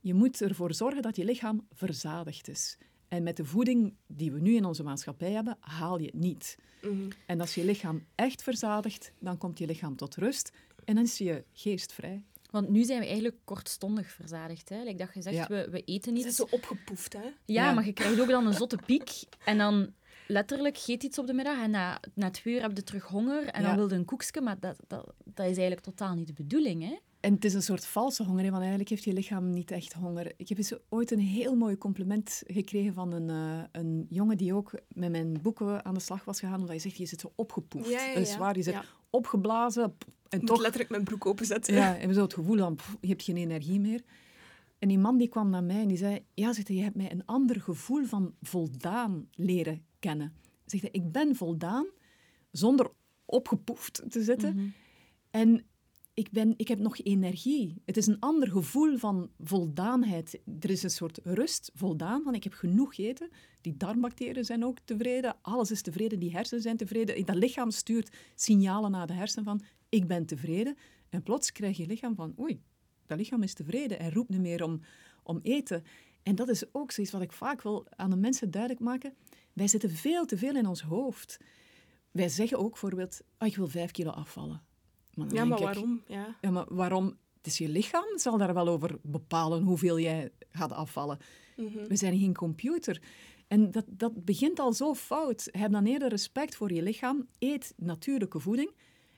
Je 0.00 0.14
moet 0.14 0.40
ervoor 0.40 0.74
zorgen 0.74 1.02
dat 1.02 1.16
je 1.16 1.24
lichaam 1.24 1.66
verzadigd 1.72 2.48
is. 2.48 2.78
En 3.08 3.22
met 3.22 3.36
de 3.36 3.44
voeding 3.44 3.94
die 4.06 4.32
we 4.32 4.40
nu 4.40 4.54
in 4.54 4.64
onze 4.64 4.82
maatschappij 4.82 5.30
hebben, 5.32 5.56
haal 5.60 5.98
je 5.98 6.06
het 6.06 6.14
niet. 6.14 6.56
Mhm. 6.82 7.10
En 7.26 7.40
als 7.40 7.54
je 7.54 7.64
lichaam 7.64 8.04
echt 8.14 8.42
verzadigt, 8.42 9.12
dan 9.18 9.38
komt 9.38 9.58
je 9.58 9.66
lichaam 9.66 9.96
tot 9.96 10.14
rust 10.16 10.50
en 10.84 10.94
dan 10.94 11.04
is 11.04 11.18
je 11.18 11.44
geest 11.52 11.92
vrij. 11.92 12.24
Want 12.50 12.68
nu 12.68 12.84
zijn 12.84 12.98
we 13.00 13.04
eigenlijk 13.06 13.36
kortstondig 13.44 14.10
verzadigd. 14.10 14.68
Hè? 14.68 14.82
Like 14.82 14.96
dat 14.96 15.14
je 15.14 15.22
zegt, 15.22 15.36
Ja. 15.36 15.46
we, 15.46 15.68
we 15.70 15.82
eten 15.84 16.10
Het 16.14 16.20
is 16.20 16.24
niet. 16.26 16.34
zo 16.34 16.46
opgepoefd, 16.50 17.12
hè? 17.12 17.22
Ja, 17.22 17.32
Ja. 17.44 17.72
maar 17.72 17.84
je 17.86 17.92
krijgt 17.92 18.20
ook 18.20 18.28
dan 18.28 18.46
een 18.46 18.54
zotte 18.54 18.78
piek. 18.86 19.10
En 19.44 19.58
dan 19.58 19.92
letterlijk 20.26 20.78
geet 20.78 21.02
iets 21.02 21.18
op 21.18 21.26
de 21.26 21.32
middag 21.32 21.62
en 21.62 21.70
na, 21.70 22.00
na 22.14 22.30
twee 22.30 22.54
uur 22.54 22.60
heb 22.62 22.76
je 22.76 22.82
terug 22.82 23.04
honger 23.04 23.46
en 23.46 23.62
dan 23.62 23.70
Ja. 23.70 23.76
wil 23.76 23.88
je 23.88 23.94
een 23.94 24.04
koekje. 24.04 24.40
Maar 24.40 24.60
dat, 24.60 24.76
dat, 24.86 25.04
dat 25.24 25.46
is 25.46 25.56
eigenlijk 25.56 25.80
totaal 25.80 26.14
niet 26.14 26.26
de 26.26 26.32
bedoeling. 26.32 26.82
Hè? 26.82 26.98
En 27.20 27.34
het 27.34 27.44
is 27.44 27.54
een 27.54 27.62
soort 27.62 27.86
valse 27.86 28.24
honger, 28.24 28.42
want 28.42 28.56
eigenlijk 28.56 28.88
heeft 28.88 29.04
je 29.04 29.12
lichaam 29.12 29.50
niet 29.50 29.70
echt 29.70 29.92
honger. 29.92 30.32
Ik 30.36 30.48
heb 30.48 30.58
eens 30.58 30.72
ooit 30.88 31.10
een 31.10 31.18
heel 31.18 31.56
mooi 31.56 31.78
compliment 31.78 32.42
gekregen 32.46 32.94
van 32.94 33.12
een, 33.12 33.30
eh, 33.30 33.64
een 33.72 34.06
jongen 34.08 34.36
die 34.36 34.54
ook 34.54 34.72
met 34.88 35.10
mijn 35.10 35.42
boeken 35.42 35.84
aan 35.84 35.94
de 35.94 36.00
slag 36.00 36.24
was 36.24 36.38
gegaan, 36.38 36.54
omdat 36.54 36.70
hij 36.70 36.78
zegt, 36.78 36.96
je 36.96 37.06
zit 37.06 37.20
zo 37.20 37.32
opgepoefd. 37.34 37.90
Ja, 37.90 38.04
ja, 38.04 38.14
Dat 38.14 38.22
is 38.22 38.32
ja. 38.32 38.38
waar, 38.38 38.56
je 38.56 38.62
zit 38.62 38.76
opgeblazen 39.10 39.96
en 40.28 40.44
toch 40.44 40.60
letterlijk 40.60 40.90
mijn 40.90 41.04
broek 41.04 41.26
openzetten. 41.26 41.74
Ja, 41.74 41.98
en 41.98 42.14
zo 42.14 42.22
het 42.22 42.34
gevoel 42.34 42.58
van, 42.58 42.74
pff, 42.74 42.96
je 43.00 43.08
hebt 43.08 43.22
geen 43.22 43.36
energie 43.36 43.80
meer. 43.80 44.02
En 44.78 44.88
die 44.88 44.98
man 44.98 45.18
die 45.18 45.28
kwam 45.28 45.50
naar 45.50 45.64
mij 45.64 45.80
en 45.80 45.88
die 45.88 45.96
zei, 45.96 46.24
ja, 46.34 46.52
zegt 46.52 46.68
hij, 46.68 46.76
je 46.76 46.82
hebt 46.82 46.96
mij 46.96 47.12
een 47.12 47.26
ander 47.26 47.60
gevoel 47.60 48.04
van 48.04 48.34
voldaan 48.42 49.28
leren 49.34 49.84
kennen. 49.98 50.32
Zegt 50.64 50.82
hij, 50.82 50.92
ik 50.92 51.12
ben 51.12 51.36
voldaan 51.36 51.86
zonder 52.50 52.90
opgepoefd 53.24 54.02
te 54.08 54.22
zitten. 54.22 54.54
Mhm. 54.54 54.68
En 55.30 55.64
ik, 56.20 56.30
ben, 56.30 56.54
ik 56.56 56.68
heb 56.68 56.78
nog 56.78 56.98
energie. 56.98 57.82
Het 57.84 57.96
is 57.96 58.06
een 58.06 58.20
ander 58.20 58.50
gevoel 58.50 58.96
van 58.96 59.30
voldaanheid. 59.38 60.40
Er 60.60 60.70
is 60.70 60.82
een 60.82 60.90
soort 60.90 61.20
rust, 61.22 61.70
voldaan, 61.74 62.22
van 62.22 62.34
ik 62.34 62.44
heb 62.44 62.52
genoeg 62.52 62.94
gegeten. 62.94 63.30
Die 63.60 63.76
darmbacteriën 63.76 64.44
zijn 64.44 64.64
ook 64.64 64.78
tevreden. 64.84 65.36
Alles 65.42 65.70
is 65.70 65.82
tevreden. 65.82 66.18
Die 66.18 66.32
hersenen 66.32 66.62
zijn 66.62 66.76
tevreden. 66.76 67.24
Dat 67.24 67.36
lichaam 67.36 67.70
stuurt 67.70 68.16
signalen 68.34 68.90
naar 68.90 69.06
de 69.06 69.12
hersenen 69.12 69.44
van 69.44 69.60
ik 69.88 70.06
ben 70.06 70.26
tevreden. 70.26 70.76
En 71.08 71.22
plots 71.22 71.52
krijg 71.52 71.76
je 71.76 71.86
lichaam 71.86 72.14
van 72.14 72.34
oei, 72.40 72.62
dat 73.06 73.18
lichaam 73.18 73.42
is 73.42 73.54
tevreden 73.54 73.98
en 73.98 74.12
roept 74.12 74.28
niet 74.28 74.40
meer 74.40 74.64
om, 74.64 74.80
om 75.22 75.40
eten. 75.42 75.82
En 76.22 76.34
dat 76.34 76.48
is 76.48 76.74
ook 76.74 76.92
zoiets 76.92 77.12
wat 77.12 77.22
ik 77.22 77.32
vaak 77.32 77.62
wil 77.62 77.86
aan 77.90 78.10
de 78.10 78.16
mensen 78.16 78.50
duidelijk 78.50 78.82
maken. 78.82 79.14
Wij 79.52 79.68
zitten 79.68 79.90
veel 79.90 80.26
te 80.26 80.38
veel 80.38 80.56
in 80.56 80.66
ons 80.66 80.82
hoofd. 80.82 81.40
Wij 82.10 82.28
zeggen 82.28 82.58
ook 82.58 82.70
bijvoorbeeld, 82.70 83.20
ah, 83.36 83.48
ik 83.48 83.56
wil 83.56 83.68
vijf 83.68 83.90
kilo 83.90 84.10
afvallen. 84.10 84.62
Maar 85.26 85.34
Ja, 85.34 85.44
maar 85.44 85.58
ik, 85.58 85.64
waarom? 85.64 86.02
Ja. 86.06 86.36
ja, 86.40 86.50
maar 86.50 86.66
waarom? 86.68 87.16
Het 87.36 87.46
is 87.46 87.58
je 87.58 87.68
lichaam, 87.68 88.18
zal 88.18 88.38
daar 88.38 88.54
wel 88.54 88.68
over 88.68 88.98
bepalen 89.02 89.62
hoeveel 89.62 89.98
jij 89.98 90.30
gaat 90.50 90.72
afvallen. 90.72 91.18
Mhm. 91.56 91.86
We 91.88 91.96
zijn 91.96 92.18
geen 92.18 92.34
computer. 92.34 93.02
En 93.48 93.70
dat, 93.70 93.84
dat 93.88 94.24
begint 94.24 94.58
al 94.58 94.72
zo 94.72 94.94
fout. 94.94 95.48
Heb 95.50 95.72
dan 95.72 95.86
eerder 95.86 96.08
respect 96.08 96.56
voor 96.56 96.72
je 96.72 96.82
lichaam. 96.82 97.28
Eet 97.38 97.72
natuurlijke 97.76 98.40
voeding. 98.40 98.70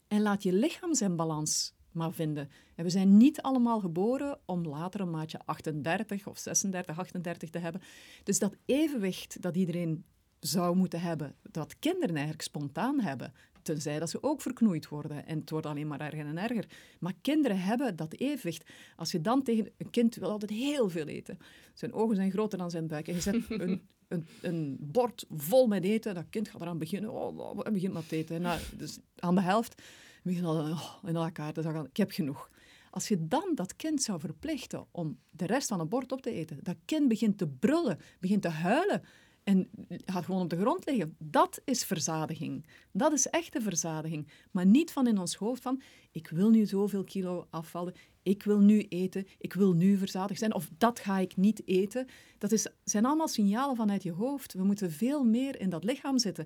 En 0.08 0.22
laat 0.22 0.42
je 0.42 0.52
lichaam 0.52 0.94
zijn 0.94 1.16
balans 1.16 1.74
maar 1.92 2.12
vinden. 2.12 2.50
En 2.74 2.84
we 2.84 2.90
zijn 2.90 3.16
niet 3.16 3.42
allemaal 3.42 3.80
geboren 3.80 4.38
om 4.44 4.66
later 4.66 5.00
een 5.00 5.10
maatje 5.10 5.40
38 5.44 6.26
of 6.26 6.38
36, 6.38 6.98
38 6.98 7.50
te 7.50 7.58
hebben. 7.58 7.80
Dus 8.24 8.38
dat 8.38 8.56
evenwicht 8.64 9.42
dat 9.42 9.56
iedereen 9.56 10.04
zou 10.40 10.76
moeten 10.76 11.00
hebben, 11.00 11.34
dat 11.42 11.78
kinderen 11.78 12.14
eigenlijk 12.14 12.42
spontaan 12.42 13.00
hebben, 13.00 13.32
tenzij 13.62 13.98
dat 13.98 14.10
ze 14.10 14.22
ook 14.22 14.40
verknoeid 14.40 14.88
worden. 14.88 15.26
En 15.26 15.38
het 15.38 15.50
wordt 15.50 15.66
alleen 15.66 15.86
maar 15.86 16.00
erger 16.00 16.26
en 16.26 16.38
erger. 16.38 16.66
Maar 17.00 17.12
kinderen 17.20 17.60
hebben 17.60 17.96
dat 17.96 18.12
evenwicht. 18.12 18.70
Als 18.96 19.10
je 19.10 19.20
dan 19.20 19.42
tegen 19.42 19.70
een 19.76 19.90
kind 19.90 20.14
wil 20.14 20.30
altijd 20.30 20.50
heel 20.50 20.88
veel 20.88 21.06
eten. 21.06 21.38
Zijn 21.74 21.92
ogen 21.92 22.16
zijn 22.16 22.30
groter 22.30 22.58
dan 22.58 22.70
zijn 22.70 22.86
buik. 22.86 23.08
En 23.08 23.14
je 23.14 23.20
zet 23.20 23.34
een, 23.48 23.82
een, 24.08 24.26
een 24.42 24.76
bord 24.80 25.24
vol 25.30 25.66
met 25.66 25.84
eten. 25.84 26.14
Dat 26.14 26.28
kind 26.30 26.48
gaat 26.48 26.60
eraan 26.60 26.78
beginnen. 26.78 27.10
Oh, 27.10 27.38
oh, 27.38 27.60
en 27.66 27.72
begint 27.72 27.92
maar 27.92 28.06
te 28.06 28.16
eten. 28.16 28.36
En 28.36 28.42
nou, 28.42 28.60
dus 28.76 28.98
aan 29.18 29.34
de 29.34 29.40
helft 29.40 29.82
begint 30.22 30.44
al 30.44 30.56
oh, 30.56 30.94
in 31.06 31.16
elkaar 31.16 31.52
te 31.52 31.62
zeggen, 31.62 31.84
ik 31.84 31.96
heb 31.96 32.10
genoeg. 32.10 32.50
Als 32.90 33.08
je 33.08 33.26
dan 33.28 33.52
dat 33.54 33.76
kind 33.76 34.02
zou 34.02 34.20
verplichten 34.20 34.86
om 34.90 35.18
de 35.30 35.46
rest 35.46 35.68
van 35.68 35.78
het 35.78 35.88
bord 35.88 36.12
op 36.12 36.22
te 36.22 36.32
eten, 36.32 36.58
dat 36.62 36.76
kind 36.84 37.08
begint 37.08 37.38
te 37.38 37.48
brullen, 37.48 37.98
begint 38.20 38.42
te 38.42 38.48
huilen 38.48 39.02
en 39.44 39.68
gaat 40.04 40.24
gewoon 40.24 40.42
op 40.42 40.50
de 40.50 40.60
grond 40.60 40.86
liggen. 40.86 41.16
Dat 41.18 41.60
is 41.64 41.84
verzadiging. 41.84 42.66
Dat 42.92 43.12
is 43.12 43.26
echte 43.26 43.60
verzadiging. 43.60 44.28
Maar 44.50 44.66
niet 44.66 44.90
van 44.92 45.06
in 45.06 45.18
ons 45.18 45.34
hoofd 45.34 45.62
van, 45.62 45.82
ik 46.10 46.28
wil 46.28 46.50
nu 46.50 46.66
zoveel 46.66 47.04
kilo 47.04 47.46
afvallen, 47.50 47.94
ik 48.22 48.42
wil 48.42 48.58
nu 48.58 48.86
eten, 48.88 49.26
ik 49.38 49.52
wil 49.52 49.72
nu 49.72 49.96
verzadigd 49.96 50.38
zijn, 50.38 50.54
of 50.54 50.70
dat 50.78 50.98
ga 50.98 51.18
ik 51.18 51.36
niet 51.36 51.66
eten. 51.66 52.06
Dat 52.38 52.52
is, 52.52 52.66
zijn 52.84 53.04
allemaal 53.04 53.28
signalen 53.28 53.76
vanuit 53.76 54.02
je 54.02 54.12
hoofd. 54.12 54.52
We 54.52 54.64
moeten 54.64 54.90
veel 54.90 55.24
meer 55.24 55.60
in 55.60 55.70
dat 55.70 55.84
lichaam 55.84 56.18
zitten. 56.18 56.44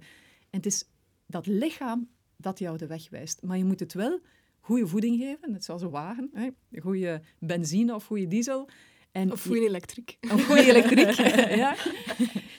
En 0.51 0.57
het 0.57 0.67
is 0.67 0.85
dat 1.27 1.47
lichaam 1.47 2.09
dat 2.37 2.59
jou 2.59 2.77
de 2.77 2.87
weg 2.87 3.11
wijst. 3.11 3.43
Maar 3.43 3.59
je 3.59 3.65
moet 3.65 3.81
het 3.81 3.93
wel 3.93 4.21
goede 4.61 4.87
voeding 4.87 5.19
geven, 5.19 5.53
net 5.53 5.65
zoals 5.65 5.83
een 5.83 5.91
wagen. 5.91 6.31
Hè? 6.33 6.49
Goede 6.81 7.23
benzine 7.39 7.95
of 7.95 8.05
goede 8.05 8.27
diesel. 8.27 8.69
En 9.17 9.33
Of 9.33 9.43
goede 9.45 9.67
elektriek. 9.67 10.17
Of 10.35 10.47
goede 10.47 10.65
elektriek. 10.69 11.11
ja. 11.63 11.77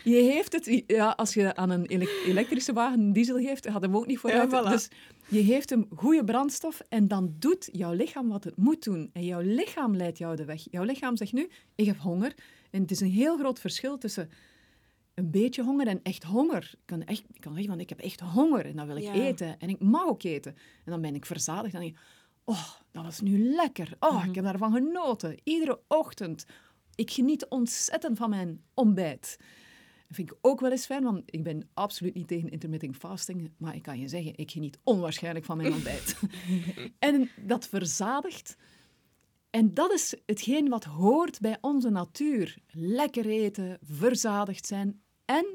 Je 0.03 0.15
heeft 0.15 0.53
het, 0.53 0.83
ja, 0.87 1.09
als 1.09 1.33
je 1.33 1.55
aan 1.55 1.69
een 1.69 1.85
ele- 1.85 2.21
elektrische 2.25 2.73
wagen 2.73 2.99
een 2.99 3.13
diesel 3.13 3.37
geeft, 3.39 3.69
gaat 3.69 3.81
hem 3.81 3.95
ook 3.95 4.07
niet 4.07 4.17
vooruit. 4.19 4.51
Ja, 4.51 4.63
voilà. 4.65 4.69
Dus 4.69 4.87
je 5.27 5.43
geeft 5.43 5.69
hem 5.69 5.87
goede 5.95 6.23
brandstof 6.23 6.81
en 6.89 7.07
dan 7.07 7.35
doet 7.39 7.69
jouw 7.71 7.93
lichaam 7.93 8.29
wat 8.29 8.43
het 8.43 8.57
moet 8.57 8.83
doen. 8.83 9.09
En 9.13 9.25
jouw 9.25 9.41
lichaam 9.41 9.95
leidt 9.95 10.17
jou 10.17 10.35
de 10.35 10.45
weg. 10.45 10.65
Jouw 10.71 10.83
lichaam 10.83 11.17
zegt 11.17 11.33
nu, 11.33 11.49
ik 11.75 11.85
heb 11.85 11.97
honger. 11.97 12.33
En 12.71 12.81
het 12.81 12.91
is 12.91 12.99
een 12.99 13.11
heel 13.11 13.37
groot 13.37 13.59
verschil 13.59 13.97
tussen 13.97 14.29
een 15.13 15.31
beetje 15.31 15.63
honger 15.63 15.87
en 15.87 15.99
echt 16.03 16.23
honger. 16.23 16.69
Ik 16.73 16.79
kan, 16.85 17.03
echt, 17.03 17.23
ik 17.33 17.41
kan 17.41 17.51
zeggen, 17.53 17.71
van, 17.71 17.79
ik 17.79 17.89
heb 17.89 17.99
echt 17.99 18.19
honger 18.19 18.65
en 18.65 18.75
dan 18.75 18.87
wil 18.87 18.97
ik 18.97 19.03
Ja. 19.03 19.13
eten. 19.13 19.55
En 19.59 19.69
ik 19.69 19.79
mag 19.79 20.05
ook 20.07 20.23
eten. 20.23 20.51
En 20.85 20.91
dan 20.91 21.01
ben 21.01 21.15
ik 21.15 21.25
verzadigd. 21.25 21.71
Dan 21.73 21.81
denk 21.81 21.93
ik, 21.93 21.99
oh, 22.47 22.69
dat 22.91 23.03
was 23.03 23.19
nu 23.19 23.37
lekker. 23.39 23.95
Oh, 23.99 24.25
ik 24.27 24.35
heb 24.35 24.43
daarvan 24.43 24.73
genoten. 24.73 25.37
Iedere 25.43 25.79
ochtend. 25.87 26.45
Ik 26.95 27.11
geniet 27.11 27.47
ontzettend 27.47 28.17
van 28.17 28.29
mijn 28.29 28.63
ontbijt. 28.73 29.35
Dat 30.07 30.15
vind 30.15 30.31
ik 30.31 30.37
ook 30.41 30.59
wel 30.59 30.71
eens 30.71 30.85
fijn, 30.85 31.03
want 31.03 31.21
ik 31.25 31.43
ben 31.43 31.69
absoluut 31.73 32.13
niet 32.13 32.27
tegen 32.27 32.49
intermittent 32.49 32.95
fasting. 32.95 33.51
Maar 33.57 33.75
ik 33.75 33.81
kan 33.81 33.99
je 33.99 34.07
zeggen, 34.07 34.37
ik 34.37 34.51
geniet 34.51 34.79
onwaarschijnlijk 34.83 35.45
van 35.45 35.57
mijn 35.57 35.73
ontbijt. 35.73 36.19
en 36.99 37.29
dat 37.45 37.67
verzadigt. 37.67 38.57
En 39.49 39.73
dat 39.73 39.91
is 39.91 40.15
hetgeen 40.25 40.69
wat 40.69 40.83
hoort 40.83 41.39
bij 41.39 41.57
onze 41.61 41.89
natuur. 41.89 42.57
Lekker 42.71 43.25
eten, 43.25 43.77
verzadigd 43.81 44.65
zijn 44.65 45.01
en 45.25 45.45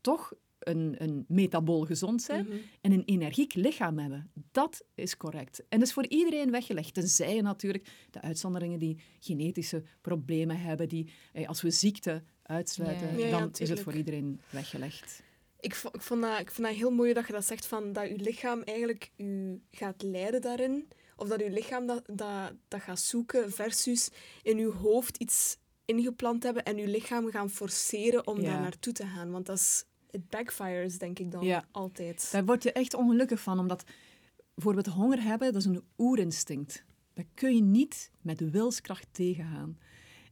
toch 0.00 0.32
een, 0.68 0.94
een 0.98 1.24
metabool 1.28 1.84
gezond 1.84 2.22
zijn 2.22 2.44
Mhm. 2.46 2.56
en 2.80 2.92
een 2.92 3.02
energiek 3.04 3.54
lichaam 3.54 3.98
hebben. 3.98 4.30
Dat 4.52 4.84
is 4.94 5.16
correct. 5.16 5.58
En 5.68 5.78
dat 5.78 5.88
is 5.88 5.94
voor 5.94 6.06
iedereen 6.06 6.50
weggelegd. 6.50 6.94
Tenzij 6.94 7.34
je 7.34 7.42
natuurlijk 7.42 7.88
de 8.10 8.20
uitzonderingen 8.20 8.78
die 8.78 8.98
genetische 9.20 9.82
problemen 10.00 10.60
hebben, 10.60 10.88
die 10.88 11.12
eh, 11.32 11.48
als 11.48 11.62
we 11.62 11.70
ziekte 11.70 12.22
uitsluiten, 12.42 13.12
Ja. 13.12 13.18
Ja, 13.18 13.26
ja, 13.26 13.38
dan 13.38 13.50
is 13.58 13.68
het 13.68 13.80
voor 13.80 13.94
iedereen 13.94 14.40
weggelegd. 14.50 15.22
Ik, 15.60 15.74
vo- 15.74 15.90
ik, 15.92 16.00
vond 16.00 16.22
dat, 16.22 16.40
ik 16.40 16.50
vind 16.50 16.66
dat 16.66 16.76
heel 16.76 16.90
mooi 16.90 17.12
dat 17.12 17.26
je 17.26 17.32
dat 17.32 17.44
zegt, 17.44 17.66
van, 17.66 17.92
dat 17.92 18.08
je 18.08 18.16
lichaam 18.18 18.62
eigenlijk 18.62 19.10
u 19.16 19.60
gaat 19.70 20.02
leiden 20.02 20.40
daarin. 20.40 20.88
Of 21.16 21.28
dat 21.28 21.40
je 21.40 21.50
lichaam 21.50 21.86
dat, 21.86 22.02
dat, 22.12 22.52
dat 22.68 22.80
gaat 22.80 23.00
zoeken 23.00 23.52
versus 23.52 24.10
in 24.42 24.58
je 24.58 24.66
hoofd 24.66 25.16
iets 25.16 25.56
ingeplant 25.84 26.42
hebben 26.42 26.64
en 26.64 26.76
je 26.76 26.88
lichaam 26.88 27.30
gaan 27.30 27.50
forceren 27.50 28.26
om 28.26 28.40
Ja. 28.40 28.50
daar 28.52 28.60
naartoe 28.60 28.92
te 28.92 29.06
gaan. 29.06 29.30
Want 29.30 29.46
dat 29.46 29.56
is, 29.58 29.84
het 30.14 30.28
backfires, 30.28 30.98
denk 30.98 31.18
ik 31.18 31.30
dan 31.30 31.44
Ja. 31.44 31.64
altijd. 31.70 32.28
Daar 32.32 32.44
word 32.44 32.62
je 32.62 32.72
echt 32.72 32.94
ongelukkig 32.94 33.40
van, 33.40 33.58
omdat 33.58 33.84
bijvoorbeeld 34.54 34.86
honger 34.86 35.22
hebben, 35.22 35.52
dat 35.52 35.60
is 35.60 35.68
een 35.68 35.82
oerinstinct. 35.98 36.84
Dat 37.14 37.24
kun 37.34 37.54
je 37.54 37.62
niet 37.62 38.10
met 38.20 38.50
wilskracht 38.50 39.06
tegengaan. 39.12 39.78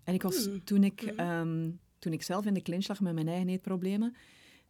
En 0.04 0.14
ik 0.14 0.22
was, 0.22 0.44
Hmm. 0.44 0.64
toen, 0.64 0.84
ik, 0.84 1.02
Mhm. 1.02 1.18
ehm, 1.18 1.70
toen 1.98 2.12
ik 2.12 2.22
zelf 2.22 2.44
in 2.46 2.54
de 2.54 2.62
clinch 2.62 2.88
lag 2.88 3.00
met 3.00 3.14
mijn 3.14 3.28
eigen 3.28 3.48
eetproblemen, 3.48 4.14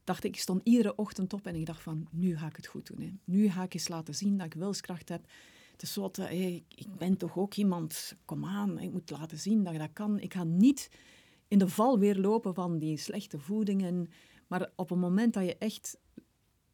dacht 0.05 0.25
ik, 0.25 0.35
ik 0.35 0.41
stond 0.41 0.61
iedere 0.65 0.95
ochtend 0.95 1.33
op 1.33 1.47
en 1.47 1.55
ik 1.55 1.67
dacht 1.67 1.83
van, 1.83 2.07
nu 2.11 2.37
ga 2.39 2.47
ik 2.47 2.57
het 2.57 2.67
goed 2.67 2.87
doen. 2.87 3.01
Hè. 3.01 3.13
Nu 3.25 3.49
ga 3.51 3.63
ik 3.63 3.75
eens 3.75 3.89
laten 3.89 4.15
zien 4.15 4.37
dat 4.37 4.47
ik 4.47 4.55
wilskracht 4.55 5.09
heb. 5.09 5.25
Het 5.73 5.83
is 5.83 5.93
zo 5.93 6.01
dat, 6.01 6.17
hé, 6.17 6.63
ik, 6.75 6.87
ben 6.99 7.17
toch 7.17 7.37
ook 7.39 7.55
iemand, 7.55 8.15
kom 8.25 8.45
aan, 8.45 8.79
ik 8.79 8.93
moet 8.93 9.11
laten 9.11 9.39
zien 9.39 9.65
dat 9.65 9.73
ik 9.73 9.79
dat 9.79 9.93
kan. 9.93 10.21
Ik 10.21 10.33
ga 10.35 10.45
niet 10.45 10.91
in 11.49 11.59
de 11.59 11.69
val 11.69 11.99
weer 11.99 12.17
lopen 12.17 12.55
van 12.55 12.79
die 12.79 12.97
slechte 12.97 13.39
voeding. 13.39 14.09
Maar 14.53 14.71
op 14.77 14.89
het 14.89 14.99
moment 14.99 15.35
dat 15.35 15.45
je 15.45 15.57
echt 15.59 15.99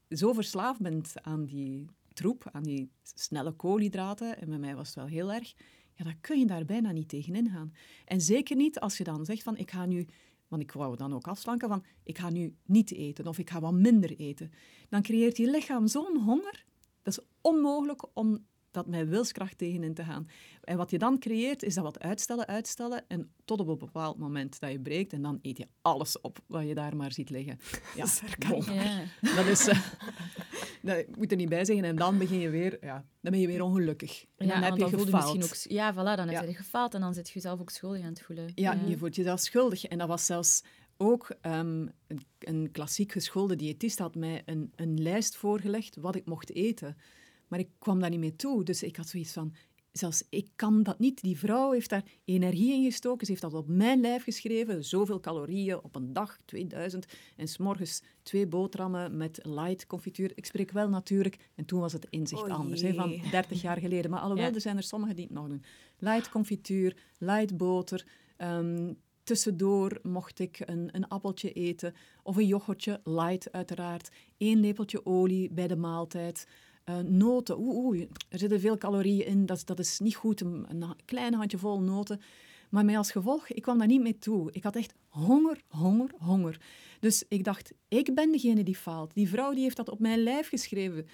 zo 0.08 0.32
verslaafd 0.32 0.80
bent 0.80 1.12
aan 1.22 1.44
die 1.44 1.86
troep, 2.12 2.48
aan 2.52 2.62
die 2.62 2.90
snelle 3.02 3.52
koolhydraten, 3.52 4.38
en 4.38 4.48
bij 4.48 4.58
mij 4.58 4.76
was 4.76 4.86
het 4.86 4.96
wel 4.96 5.06
heel 5.06 5.32
erg, 5.32 5.54
ja, 5.94 6.04
dan 6.04 6.20
kun 6.20 6.38
je 6.38 6.46
daar 6.46 6.64
bijna 6.64 6.92
niet 6.92 7.08
tegenin 7.08 7.50
gaan. 7.50 7.72
En 8.04 8.20
zeker 8.20 8.56
niet 8.56 8.80
als 8.80 8.96
je 8.96 9.04
dan 9.04 9.24
zegt 9.24 9.42
van, 9.42 9.56
ik 9.56 9.70
ga 9.70 9.86
nu, 9.86 10.06
want 10.48 10.62
ik 10.62 10.72
wou 10.72 10.96
dan 10.96 11.14
ook 11.14 11.28
afslanken, 11.28 11.68
van 11.68 11.84
ik 12.02 12.18
ga 12.18 12.30
nu 12.30 12.56
niet 12.64 12.92
eten 12.92 13.26
of 13.26 13.38
ik 13.38 13.50
ga 13.50 13.60
wat 13.60 13.72
minder 13.72 14.16
eten. 14.16 14.50
Dan 14.88 15.02
creëert 15.02 15.36
je 15.36 15.50
lichaam 15.50 15.86
zo'n 15.86 16.16
honger, 16.16 16.64
dat 17.02 17.18
is 17.18 17.24
onmogelijk 17.40 18.06
om 18.14 18.46
dat 18.70 18.86
mij 18.86 19.06
wilskracht 19.06 19.58
tegenin 19.58 19.94
te 19.94 20.04
gaan. 20.04 20.28
En 20.64 20.76
wat 20.76 20.90
je 20.90 20.98
dan 20.98 21.18
creëert, 21.18 21.62
is 21.62 21.74
dat 21.74 21.84
wat 21.84 21.98
uitstellen, 22.00 22.46
uitstellen. 22.46 23.04
En 23.08 23.30
tot 23.44 23.60
op 23.60 23.68
een 23.68 23.78
bepaald 23.78 24.18
moment 24.18 24.60
dat 24.60 24.70
je 24.70 24.80
breekt. 24.80 25.12
En 25.12 25.22
dan 25.22 25.38
eet 25.42 25.58
je 25.58 25.66
alles 25.82 26.20
op 26.20 26.38
wat 26.46 26.66
je 26.66 26.74
daar 26.74 26.96
maar 26.96 27.12
ziet 27.12 27.30
liggen. 27.30 27.58
Ja, 27.96 28.06
bon. 28.48 28.74
Ja. 28.74 29.02
dat 29.20 29.46
is... 29.46 29.66
eh, 29.66 29.80
dat 30.82 31.16
moet 31.16 31.30
er 31.30 31.36
niet 31.36 31.48
bij 31.48 31.64
zeggen. 31.64 31.84
En 31.84 31.96
dan 31.96 32.18
begin 32.18 32.38
je 32.38 32.50
weer... 32.50 32.78
Ja, 32.80 33.04
dan 33.20 33.32
ben 33.32 33.40
je 33.40 33.46
weer 33.46 33.62
ongelukkig. 33.62 34.24
En 34.36 34.46
Ja, 34.46 34.52
dan 34.52 34.62
heb 34.62 34.76
je 34.76 34.88
voel 34.96 35.04
gefaald. 35.04 35.36
misschien 35.36 35.72
ook... 35.72 35.78
Ja, 35.78 35.92
voilà, 35.92 36.16
dan 36.16 36.28
heb 36.28 36.46
je 36.46 36.54
gefaald 36.54 36.94
en 36.94 37.00
dan 37.00 37.14
zit 37.14 37.28
je 37.28 37.34
jezelf 37.34 37.60
ook 37.60 37.70
schuldig 37.70 38.02
aan 38.02 38.08
het 38.08 38.22
voelen. 38.22 38.52
Ja, 38.54 38.78
je 38.86 38.98
voelt 38.98 39.14
jezelf 39.16 39.40
schuldig. 39.40 39.84
En 39.84 39.98
dat 39.98 40.08
was 40.08 40.26
zelfs 40.26 40.62
ook 40.96 41.36
ehm, 41.40 41.86
een, 42.06 42.20
een 42.38 42.68
klassiek 42.72 43.12
geschoolde 43.12 43.56
diëtist 43.56 43.98
had 43.98 44.14
mij 44.14 44.42
een, 44.46 44.72
een 44.76 45.02
lijst 45.02 45.36
voorgelegd 45.36 45.96
wat 45.96 46.14
ik 46.14 46.26
mocht 46.26 46.54
eten. 46.54 46.96
Maar 47.48 47.58
ik 47.58 47.68
kwam 47.78 48.00
daar 48.00 48.10
niet 48.10 48.18
mee 48.20 48.36
toe. 48.36 48.64
Dus 48.64 48.82
ik 48.82 48.96
had 48.96 49.08
zoiets 49.08 49.32
van, 49.32 49.54
zelfs 49.92 50.22
ik 50.30 50.48
kan 50.56 50.82
dat 50.82 50.98
niet. 50.98 51.20
Die 51.22 51.38
vrouw 51.38 51.72
heeft 51.72 51.90
daar 51.90 52.04
energie 52.24 52.72
in 52.72 52.84
gestoken. 52.84 53.26
Ze 53.26 53.30
heeft 53.32 53.42
dat 53.44 53.54
op 53.54 53.68
mijn 53.68 54.00
lijf 54.00 54.22
geschreven. 54.24 54.84
Zoveel 54.84 55.20
calorieën 55.20 55.82
op 55.82 55.94
een 55.94 56.12
dag, 56.12 56.38
2000. 56.44 57.06
En 57.36 57.48
s'morgens 57.48 58.02
twee 58.22 58.46
boterhammen 58.46 59.16
met 59.16 59.40
light 59.42 59.86
confituur. 59.86 60.32
Ik 60.34 60.46
spreek 60.46 60.70
wel 60.70 60.88
natuurlijk. 60.88 61.36
En 61.54 61.64
toen 61.64 61.80
was 61.80 61.92
het 61.92 62.06
inzicht 62.10 62.42
Oh 62.42 62.50
anders, 62.50 62.80
hè, 62.82 62.94
van 62.94 63.10
jee. 63.10 63.30
30 63.30 63.62
jaar 63.62 63.78
geleden. 63.78 64.10
Maar 64.10 64.20
alhoewel, 64.20 64.48
Ja. 64.48 64.54
er 64.54 64.60
zijn 64.60 64.76
er 64.76 64.82
sommigen 64.82 65.16
die 65.16 65.24
het 65.24 65.34
nog 65.34 65.48
doen. 65.48 65.62
Light 65.98 66.28
confituur, 66.28 66.96
light 67.18 67.56
boter. 67.56 68.06
ehm, 68.36 68.92
tussendoor 69.24 69.98
mocht 70.02 70.38
ik 70.38 70.62
een, 70.64 70.88
een 70.92 71.08
appeltje 71.08 71.52
eten. 71.52 71.94
Of 72.22 72.36
een 72.36 72.46
yoghurtje, 72.46 73.00
light 73.04 73.52
uiteraard. 73.52 74.08
Eén 74.38 74.60
lepeltje 74.60 75.06
olie 75.06 75.50
bij 75.50 75.66
de 75.66 75.76
maaltijd. 75.76 76.46
Eh, 76.88 76.98
noten, 76.98 77.58
oeh, 77.58 78.00
er 78.28 78.38
zitten 78.38 78.60
veel 78.60 78.78
calorieën 78.78 79.26
in, 79.26 79.46
dat, 79.46 79.62
dat 79.64 79.78
is 79.78 79.98
niet 79.98 80.14
goed. 80.14 80.40
Een, 80.40 80.66
een 80.68 80.96
klein 81.04 81.34
handjevol 81.34 81.80
noten. 81.80 82.20
Maar 82.70 82.84
mij 82.84 82.98
als 82.98 83.10
gevolg, 83.10 83.48
ik 83.48 83.62
kwam 83.62 83.78
daar 83.78 83.86
niet 83.86 84.00
mee 84.00 84.18
toe. 84.18 84.52
Ik 84.52 84.62
had 84.62 84.76
echt 84.76 84.94
honger, 85.08 85.62
honger, 85.68 86.10
honger. 86.18 86.60
Dus 87.00 87.24
ik 87.28 87.44
dacht, 87.44 87.72
ik 87.88 88.14
ben 88.14 88.32
degene 88.32 88.62
die 88.62 88.76
faalt. 88.76 89.14
Die 89.14 89.28
vrouw 89.28 89.52
die 89.52 89.62
heeft 89.62 89.76
dat 89.76 89.88
op 89.88 89.98
mijn 89.98 90.22
lijf 90.22 90.48
geschreven. 90.48 91.06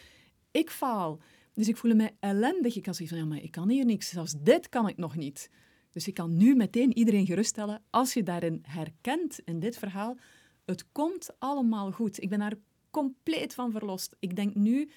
Ik 0.51 0.71
faal. 0.71 1.19
Dus 1.53 1.69
ik 1.69 1.77
voelde 1.77 1.97
mij 1.97 2.17
ellendig. 2.21 2.77
Ik 2.77 2.87
had 2.87 2.97
zoiets 2.97 3.15
van, 3.15 3.25
ja, 3.25 3.29
maar 3.29 3.43
ik 3.43 3.51
kan 3.51 3.69
hier 3.69 3.85
niks. 3.85 4.09
Zelfs 4.09 4.35
dit 4.39 4.69
kan 4.69 4.89
ik 4.89 4.97
nog 4.97 5.17
niet. 5.17 5.51
Dus 5.91 6.09
ik 6.09 6.15
kan 6.15 6.37
nu 6.37 6.55
meteen 6.55 6.97
iedereen 6.97 7.27
geruststellen, 7.27 7.83
als 7.91 8.15
je 8.15 8.23
daarin 8.23 8.59
herkent, 8.63 9.41
in 9.45 9.61
dit 9.61 9.79
verhaal, 9.79 10.17
het 10.65 10.93
komt 10.93 11.31
allemaal 11.39 11.93
goed. 11.93 12.23
Ik 12.23 12.29
ben 12.29 12.39
daar 12.39 12.55
compleet 12.91 13.55
van 13.55 13.71
verlost. 13.71 14.17
Ik 14.19 14.37
denk 14.37 14.55
nu 14.55 14.91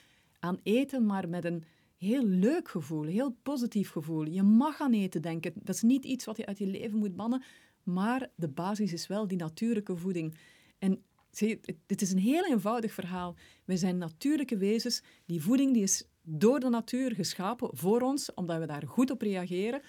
aan 0.48 0.60
eten, 0.64 1.06
maar 1.06 1.30
met 1.30 1.46
een 1.46 1.64
heel 1.98 2.24
leuk 2.24 2.70
gevoel, 2.70 3.04
heel 3.04 3.38
positief 3.44 3.90
gevoel. 3.90 4.26
Je 4.26 4.44
mag 4.44 4.82
aan 4.82 4.94
eten 4.94 5.22
denken. 5.22 5.54
Dat 5.56 5.76
is 5.76 5.82
niet 5.82 6.06
iets 6.06 6.26
wat 6.26 6.38
je 6.38 6.46
uit 6.46 6.58
je 6.58 6.68
leven 6.68 6.98
moet 6.98 7.16
bannen, 7.16 7.44
maar 7.84 8.30
de 8.36 8.48
basis 8.48 8.94
is 8.94 9.08
wel 9.08 9.28
die 9.28 9.38
natuurlijke 9.38 9.96
voeding. 9.96 10.38
En 10.80 11.04
zie 11.32 11.60
dit 11.86 12.02
is 12.02 12.12
een 12.12 12.20
heel 12.20 12.46
eenvoudig 12.46 12.94
verhaal. 12.94 13.36
Wij 13.66 13.78
zijn 13.78 13.98
natuurlijke 13.98 14.58
wezens. 14.58 15.02
Die 15.26 15.42
voeding 15.42 15.74
die 15.74 15.84
is 15.84 16.08
door 16.22 16.60
de 16.60 16.70
natuur 16.70 17.16
geschapen 17.16 17.70
voor 17.78 18.02
ons, 18.02 18.34
omdat 18.34 18.60
we 18.60 18.66
daar 18.66 18.88
goed 18.88 19.12
op 19.12 19.22
reageren. 19.22 19.82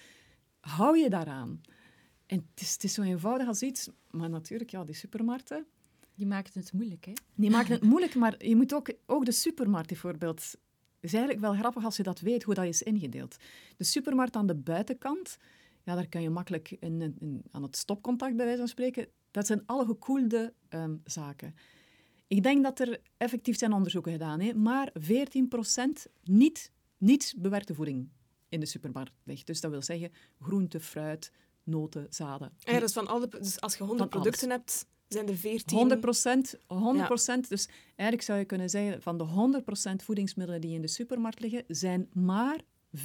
Hou 0.61 0.99
je 0.99 1.11
daaraan. 1.11 1.61
En 2.27 2.49
het 2.50 2.61
is, 2.61 2.73
het 2.73 2.85
is 2.85 2.95
zo 2.95 3.03
eenvoudig 3.03 3.47
als 3.47 3.62
iets, 3.62 3.88
maar 4.11 4.31
natuurlijk, 4.31 4.71
ja, 4.71 4.85
die 4.85 4.95
supermarkten, 4.95 5.67
Die 6.19 6.27
maakt 6.27 6.55
het 6.55 6.73
moeilijk, 6.73 7.05
hè? 7.05 7.13
die 7.35 7.51
maken 7.51 7.73
het 7.73 7.83
moeilijk, 7.93 8.15
maar 8.15 8.45
je 8.47 8.57
moet 8.57 8.75
ook, 8.75 8.93
ook 9.07 9.25
de 9.25 9.33
supermarkt 9.33 9.89
bijvoorbeeld. 9.89 10.43
Het 10.95 11.11
is 11.11 11.13
eigenlijk 11.13 11.41
wel 11.45 11.55
grappig 11.55 11.85
als 11.85 11.97
je 11.97 12.03
dat 12.03 12.21
weet, 12.21 12.43
hoe 12.43 12.55
dat 12.55 12.65
is 12.65 12.83
ingedeeld. 12.83 13.37
De 13.77 13.85
supermarkt 13.85 14.37
aan 14.37 14.47
de 14.47 14.55
buitenkant, 14.55 15.37
ja, 15.85 15.95
daar 15.95 16.09
kan 16.09 16.23
je 16.23 16.31
makkelijk 16.31 16.71
in, 16.71 17.01
in- 17.21 17.43
aan 17.51 17.63
het 17.63 17.77
stopcontact 17.77 18.37
bij 18.37 18.45
wijze 18.45 18.61
van 18.61 18.69
spreken. 18.69 19.09
Dat 19.31 19.47
zijn 19.47 19.63
alle 19.67 19.85
gekoelde 19.85 20.53
ehm, 20.69 20.97
zaken. 21.04 21.54
Ik 22.26 22.43
denk 22.43 22.63
dat 22.63 22.81
er 22.81 23.00
effectief 23.17 23.59
zijn 23.59 23.73
onderzoeken 23.73 24.13
gedaan, 24.13 24.41
hè, 24.41 24.54
maar 24.54 24.93
14% 25.00 26.11
niet, 26.23 26.73
niet 26.97 27.35
bewerkte 27.37 27.75
voeding 27.75 28.09
in 28.49 28.61
de 28.61 28.67
supermarkt 28.67 29.13
ligt. 29.25 29.47
Dus 29.47 29.61
dat 29.61 29.71
wil 29.71 29.83
zeggen 29.83 30.13
groente, 30.41 30.81
fruit, 30.81 31.33
noten, 31.63 32.07
zaden. 32.11 32.52
Ah 32.65 32.75
ja, 32.75 32.81
dus, 32.81 32.93
van 32.93 33.07
alle, 33.07 33.28
dus 33.28 33.61
als 33.61 33.76
je 33.76 33.85
100 33.85 33.99
Van 34.11 34.21
producten 34.21 34.50
hebt, 34.50 34.87
zijn 35.08 35.28
er 35.28 35.36
14... 35.36 35.76
100 35.78 36.00
procent, 36.00 36.54
100 36.66 37.49
Dus 37.49 37.68
eigenlijk 37.86 38.23
zou 38.23 38.38
je 38.38 38.44
kunnen 38.44 38.71
zeggen, 38.71 39.02
van 39.02 39.18
de 39.18 39.60
100% 39.62 40.04
voedingsmiddelen 40.04 40.60
die 40.60 40.75
in 40.75 40.82
de 40.82 40.88
supermarkt 40.88 41.40
liggen, 41.40 41.64
zijn 41.68 42.08
maar 42.12 42.60
14% 42.97 43.00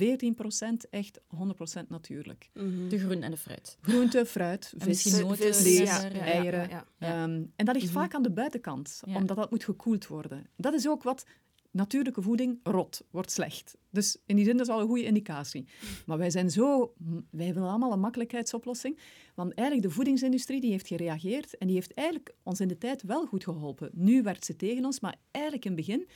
echt 0.89 1.19
100% 1.19 1.87
natuurlijk. 1.87 2.49
Mhm. 2.53 2.87
De 2.89 2.99
groen 2.99 3.21
en 3.21 3.31
de 3.31 3.37
fruit. 3.37 3.77
Groente, 3.81 4.25
fruit, 4.25 4.73
vis, 4.77 4.85
misschien 4.87 5.27
noten, 5.27 5.55
vlees, 5.55 5.77
ja, 5.77 6.11
eieren. 6.11 6.61
ja, 6.61 6.67
ja. 6.69 6.85
Ja. 6.97 7.23
Ehm, 7.23 7.43
en 7.55 7.65
dat 7.65 7.75
ligt 7.75 7.89
vaak 7.91 8.13
aan 8.13 8.23
de 8.23 8.31
buitenkant, 8.31 9.01
Ja. 9.05 9.15
omdat 9.15 9.37
dat 9.37 9.51
moet 9.51 9.63
gekoeld 9.63 10.07
worden. 10.07 10.47
Dat 10.55 10.73
is 10.73 10.87
ook 10.87 11.03
wat 11.03 11.25
natuurlijke 11.73 12.21
voeding 12.21 12.59
rot, 12.63 13.01
wordt 13.11 13.31
slecht. 13.31 13.77
Dus 13.89 14.17
in 14.25 14.35
die 14.35 14.45
zin 14.45 14.57
dat 14.57 14.67
is 14.67 14.73
al 14.73 14.81
een 14.81 14.87
goede 14.87 15.03
indicatie. 15.03 15.67
Maar 16.05 16.17
wij 16.17 16.29
zijn 16.29 16.51
zo... 16.51 16.93
Wij 17.29 17.53
willen 17.53 17.69
allemaal 17.69 17.91
een 17.91 17.99
makkelijkheidsoplossing. 17.99 18.99
Want 19.35 19.53
eigenlijk 19.53 19.87
de 19.87 19.93
voedingsindustrie 19.93 20.61
die 20.61 20.71
heeft 20.71 20.87
gereageerd 20.87 21.57
en 21.57 21.67
die 21.67 21.75
heeft 21.75 21.93
eigenlijk 21.93 22.35
ons 22.43 22.59
in 22.59 22.67
de 22.67 22.77
tijd 22.77 23.03
wel 23.03 23.25
goed 23.25 23.43
geholpen. 23.43 23.89
Nu 23.93 24.21
werkt 24.21 24.45
ze 24.45 24.55
tegen 24.55 24.85
ons, 24.85 24.99
maar 24.99 25.15
eigenlijk 25.31 25.65
in 25.65 25.71
het 25.71 25.85
begin... 25.85 26.07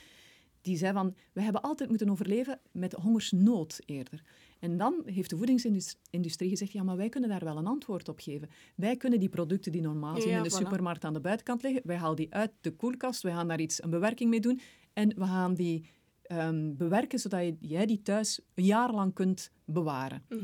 Die 0.60 0.76
zei 0.76 0.92
van, 0.92 1.14
we 1.32 1.42
hebben 1.42 1.62
altijd 1.62 1.88
moeten 1.88 2.10
overleven 2.10 2.60
met 2.72 2.92
hongersnood 2.92 3.80
eerder. 3.84 4.22
En 4.58 4.76
dan 4.76 5.02
heeft 5.04 5.30
de 5.30 5.36
voedingsindustrie 5.36 6.48
gezegd, 6.48 6.72
ja, 6.72 6.82
maar 6.82 6.96
wij 6.96 7.08
kunnen 7.08 7.30
daar 7.30 7.44
wel 7.44 7.56
een 7.56 7.66
antwoord 7.66 8.08
op 8.08 8.18
geven. 8.20 8.48
Wij 8.74 8.96
kunnen 8.96 9.20
die 9.20 9.28
producten 9.28 9.72
die 9.72 9.80
normaal 9.80 10.16
zijn 10.16 10.28
Ja, 10.28 10.36
in 10.36 10.42
de 10.42 10.50
voilà. 10.50 10.56
supermarkt 10.56 11.04
aan 11.04 11.12
de 11.12 11.20
buitenkant 11.20 11.62
liggen, 11.62 11.82
wij 11.84 11.96
halen 11.96 12.16
die 12.16 12.34
uit 12.34 12.50
de 12.60 12.70
koelkast, 12.70 13.22
wij 13.22 13.32
gaan 13.32 13.48
daar 13.48 13.60
iets, 13.60 13.82
een 13.82 13.90
bewerking 13.90 14.30
mee 14.30 14.40
doen 14.40 14.60
en 14.98 15.12
we 15.16 15.24
gaan 15.24 15.54
die 15.54 15.90
ehm, 16.22 16.74
bewerken 16.76 17.18
zodat 17.18 17.40
je, 17.40 17.56
jij 17.60 17.86
die 17.86 18.02
thuis 18.02 18.40
een 18.54 18.64
jaar 18.64 18.92
lang 18.92 19.14
kunt 19.14 19.50
bewaren. 19.64 20.22
Mhm. 20.28 20.42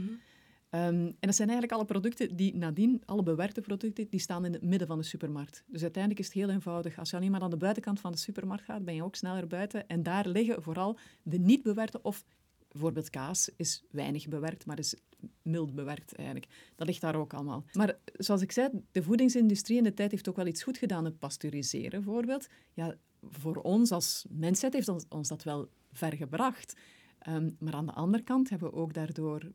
Ehm, 0.71 0.95
en 0.95 1.17
dat 1.21 1.35
zijn 1.35 1.49
eigenlijk 1.49 1.79
alle 1.79 1.85
producten 1.85 2.37
die 2.37 2.57
nadien, 2.57 3.03
alle 3.05 3.23
bewerkte 3.23 3.61
producten, 3.61 4.07
die 4.11 4.21
staan 4.21 4.45
in 4.45 4.53
het 4.53 4.63
midden 4.63 4.89
van 4.89 4.99
de 4.99 5.05
supermarkt. 5.05 5.65
Dus 5.67 5.83
uiteindelijk 5.83 6.23
is 6.23 6.27
het 6.27 6.43
heel 6.43 6.51
eenvoudig. 6.51 6.99
Als 6.99 7.11
je 7.11 7.17
alleen 7.17 7.31
maar 7.31 7.41
aan 7.41 7.51
de 7.51 7.57
buitenkant 7.57 8.01
van 8.01 8.13
de 8.13 8.19
supermarkt 8.19 8.65
gaat, 8.65 8.85
ben 8.85 8.95
je 8.95 9.05
ook 9.05 9.15
sneller 9.15 9.47
buiten. 9.47 9.87
En 9.87 10.03
daar 10.03 10.29
liggen 10.29 10.63
vooral 10.63 10.99
de 11.23 11.39
niet 11.39 11.63
bewerkte, 11.63 12.03
of 12.03 12.25
bijvoorbeeld 12.69 13.11
kaas 13.11 13.51
is 13.57 13.85
weinig 13.91 14.29
bewerkt, 14.29 14.67
maar 14.67 14.79
is 14.79 14.95
mild 15.43 15.75
bewerkt 15.75 16.15
eigenlijk. 16.15 16.49
Dat 16.77 16.87
ligt 16.87 17.01
daar 17.01 17.17
ook 17.17 17.35
allemaal. 17.35 17.65
Maar 17.73 17.99
zoals 18.13 18.43
ik 18.43 18.53
zei, 18.53 18.69
de 18.93 19.03
voedingsindustrie 19.03 19.77
in 19.77 19.85
de 19.85 19.95
tijd 19.95 20.11
heeft 20.11 20.29
ook 20.29 20.37
wel 20.37 20.47
iets 20.47 20.63
goed 20.63 20.79
gedaan. 20.79 21.05
Het 21.05 21.19
pasteuriseren 21.19 22.03
bijvoorbeeld. 22.03 22.47
Ja, 22.73 22.95
voor 23.29 23.57
ons 23.57 23.91
als 23.91 24.27
mensheid 24.29 24.73
heeft 24.73 24.89
ons, 24.89 25.05
ons 25.09 25.29
dat 25.29 25.43
wel 25.43 25.69
ver 25.93 26.13
gebracht. 26.13 26.77
Ehm, 27.19 27.51
maar 27.59 27.75
aan 27.75 27.87
de 27.87 27.93
andere 27.93 28.23
kant 28.23 28.51
hebben 28.51 28.71
we 28.71 28.77
ook 28.77 28.95
daardoor 28.95 29.53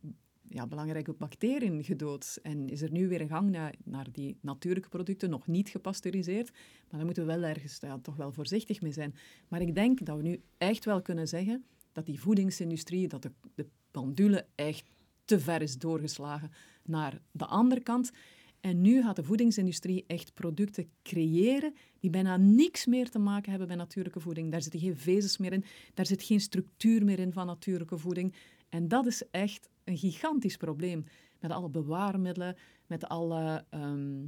ja, 0.49 0.67
belangrijke 0.67 1.13
bacteriën 1.13 1.83
gedood. 1.83 2.39
En 2.43 2.69
is 2.69 2.81
er 2.81 2.91
nu 2.91 3.07
weer 3.07 3.21
een 3.21 3.27
gang 3.27 3.49
naar, 3.49 3.75
naar 3.83 4.07
die 4.11 4.37
natuurlijke 4.41 4.89
producten, 4.89 5.29
nog 5.29 5.47
niet 5.47 5.69
gepasteuriseerd. 5.69 6.51
Maar 6.51 6.97
daar 6.97 7.05
moeten 7.05 7.25
we 7.25 7.33
wel 7.33 7.43
ergens 7.43 7.79
toch 8.01 8.15
wel 8.15 8.31
voorzichtig 8.31 8.81
mee 8.81 8.91
zijn. 8.91 9.15
Maar 9.47 9.61
ik 9.61 9.75
denk 9.75 10.05
dat 10.05 10.17
we 10.17 10.23
nu 10.23 10.41
echt 10.57 10.85
wel 10.85 11.01
kunnen 11.01 11.27
zeggen 11.27 11.65
dat 11.91 12.05
die 12.05 12.19
voedingsindustrie, 12.19 13.07
dat 13.07 13.21
de, 13.21 13.31
de 13.55 13.67
pendule 13.91 14.45
echt 14.55 14.83
te 15.25 15.39
ver 15.39 15.61
is 15.61 15.77
doorgeslagen 15.77 16.51
naar 16.83 17.21
de 17.31 17.45
andere 17.45 17.81
kant. 17.81 18.11
En 18.61 18.81
nu 18.81 19.01
gaat 19.01 19.15
de 19.15 19.23
voedingsindustrie 19.23 20.03
echt 20.07 20.33
producten 20.33 20.89
creëren 21.03 21.73
die 21.99 22.09
bijna 22.09 22.37
niks 22.37 22.85
meer 22.85 23.09
te 23.09 23.19
maken 23.19 23.49
hebben 23.49 23.67
met 23.67 23.77
natuurlijke 23.77 24.19
voeding. 24.19 24.51
Daar 24.51 24.61
zitten 24.61 24.79
geen 24.79 24.97
vezels 24.97 25.37
meer 25.37 25.53
in, 25.53 25.63
daar 25.93 26.05
zit 26.05 26.23
geen 26.23 26.39
structuur 26.41 27.05
meer 27.05 27.19
in 27.19 27.33
van 27.33 27.45
natuurlijke 27.45 27.97
voeding. 27.97 28.33
En 28.69 28.87
dat 28.87 29.05
is 29.05 29.23
echt 29.31 29.69
een 29.83 29.97
gigantisch 29.97 30.57
probleem. 30.57 31.05
Met 31.39 31.51
alle 31.51 31.69
bewaarmiddelen, 31.69 32.55
met 32.87 33.07
alle 33.07 33.65
ehm, 33.69 34.25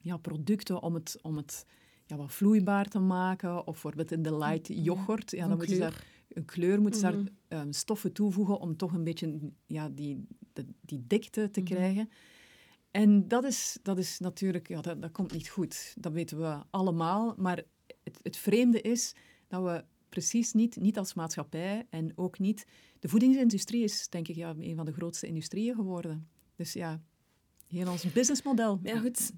ja, 0.00 0.16
producten 0.16 0.82
om 0.82 0.94
het, 0.94 1.18
om 1.22 1.36
het 1.36 1.66
ja, 2.06 2.16
wat 2.16 2.32
vloeibaar 2.32 2.88
te 2.88 2.98
maken. 2.98 3.58
Of 3.58 3.64
bijvoorbeeld 3.64 4.10
in 4.12 4.22
de 4.22 4.36
light 4.36 4.68
yoghurt. 4.72 5.30
Ja, 5.30 5.38
dan 5.48 5.48
moeten 5.56 5.68
ze 5.68 5.74
kleur. 5.76 5.90
daar 5.90 6.04
een 6.28 6.44
kleur, 6.44 6.80
moeten 6.80 7.00
ze 7.00 7.06
Mhm. 7.06 7.16
daar 7.48 7.58
ehm, 7.60 7.72
stoffen 7.72 8.12
toevoegen 8.12 8.60
om 8.60 8.76
toch 8.76 8.92
een 8.92 9.04
beetje 9.04 9.38
ja, 9.66 9.88
die, 9.88 10.26
die, 10.52 10.64
die 10.80 11.04
dikte 11.06 11.50
te 11.50 11.60
Mhm. 11.60 11.68
krijgen. 11.68 12.08
En 12.90 13.28
dat 13.28 13.44
is, 13.44 13.78
dat 13.82 13.98
is 13.98 14.18
natuurlijk, 14.18 14.68
ja, 14.68 14.80
dat, 14.80 15.02
dat 15.02 15.12
komt 15.12 15.32
niet 15.32 15.48
goed. 15.48 15.94
Dat 15.98 16.12
weten 16.12 16.38
we 16.38 16.58
allemaal. 16.70 17.34
Maar 17.36 17.62
het, 18.02 18.18
het 18.22 18.36
vreemde 18.36 18.80
is 18.80 19.14
dat 19.48 19.62
we 19.62 19.84
precies 20.08 20.52
niet, 20.52 20.76
niet 20.76 20.98
als 20.98 21.14
maatschappij 21.14 21.86
en 21.90 22.12
ook 22.14 22.38
niet... 22.38 22.66
De 23.00 23.08
voedingsindustrie 23.08 23.82
is, 23.82 24.08
denk 24.08 24.28
ik, 24.28 24.36
ja, 24.36 24.54
een 24.58 24.76
van 24.76 24.84
de 24.84 24.92
grootste 24.92 25.26
industrieën 25.26 25.74
geworden. 25.74 26.28
Dus 26.56 26.72
ja, 26.72 27.00
heel 27.66 27.90
ons 27.90 28.12
businessmodel. 28.12 28.80
Ja, 28.82 28.98
goed. 28.98 29.32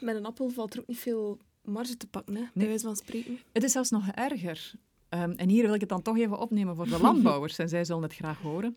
Met 0.00 0.16
een 0.16 0.26
appel 0.26 0.48
valt 0.48 0.74
er 0.74 0.80
ook 0.80 0.86
niet 0.86 0.98
veel 0.98 1.38
marge 1.62 1.96
te 1.96 2.06
pakken, 2.06 2.34
hè, 2.34 2.42
bij 2.54 2.66
wijze 2.66 2.84
van 2.84 2.96
spreken. 2.96 3.38
Het 3.52 3.62
is 3.62 3.72
zelfs 3.72 3.90
nog 3.90 4.08
erger. 4.08 4.72
Ehm, 5.08 5.30
en 5.30 5.48
hier 5.48 5.62
wil 5.62 5.74
ik 5.74 5.80
het 5.80 5.88
dan 5.88 6.02
toch 6.02 6.18
even 6.18 6.38
opnemen 6.38 6.76
voor 6.76 6.88
de 6.88 7.00
landbouwers. 7.06 7.58
en 7.58 7.68
zij 7.68 7.84
zullen 7.84 8.02
het 8.02 8.14
graag 8.14 8.38
horen. 8.38 8.76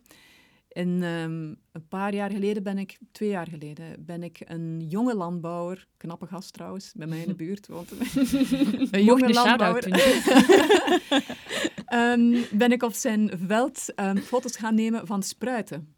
En 0.70 1.02
ehm, 1.02 1.54
een 1.72 1.88
paar 1.88 2.14
jaar 2.14 2.30
geleden 2.30 2.62
ben 2.62 2.78
ik, 2.78 2.98
twee 3.12 3.28
jaar 3.28 3.48
geleden, 3.48 4.04
ben 4.04 4.22
ik 4.22 4.42
een 4.44 4.80
jonge 4.88 5.14
landbouwer, 5.14 5.86
knappe 5.96 6.26
gast 6.26 6.52
trouwens, 6.52 6.92
bij 6.96 7.06
mij 7.06 7.20
in 7.20 7.28
de 7.28 7.34
buurt 7.44 7.66
woont 7.66 7.90
een 8.90 9.04
jonge 9.04 9.32
landbouwer. 9.32 9.84
um, 11.94 12.44
ben 12.58 12.72
ik 12.72 12.82
op 12.82 12.92
zijn 12.92 13.30
veld 13.46 13.92
um, 13.96 14.16
foto's 14.16 14.56
gaan 14.56 14.74
nemen 14.74 15.06
van 15.06 15.22
spruiten. 15.22 15.94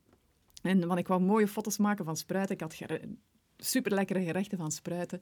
En 0.63 0.87
want 0.87 0.99
ik 0.99 1.09
wou 1.09 1.21
mooie 1.21 1.49
foto's 1.49 1.79
maken 1.79 2.05
van 2.05 2.17
spruiten. 2.17 2.55
Ik 2.55 2.61
had 2.61 2.79
super 3.57 3.93
lekkere 3.93 4.23
gerechten 4.23 4.59
van 4.59 4.73
spruiten. 4.73 5.21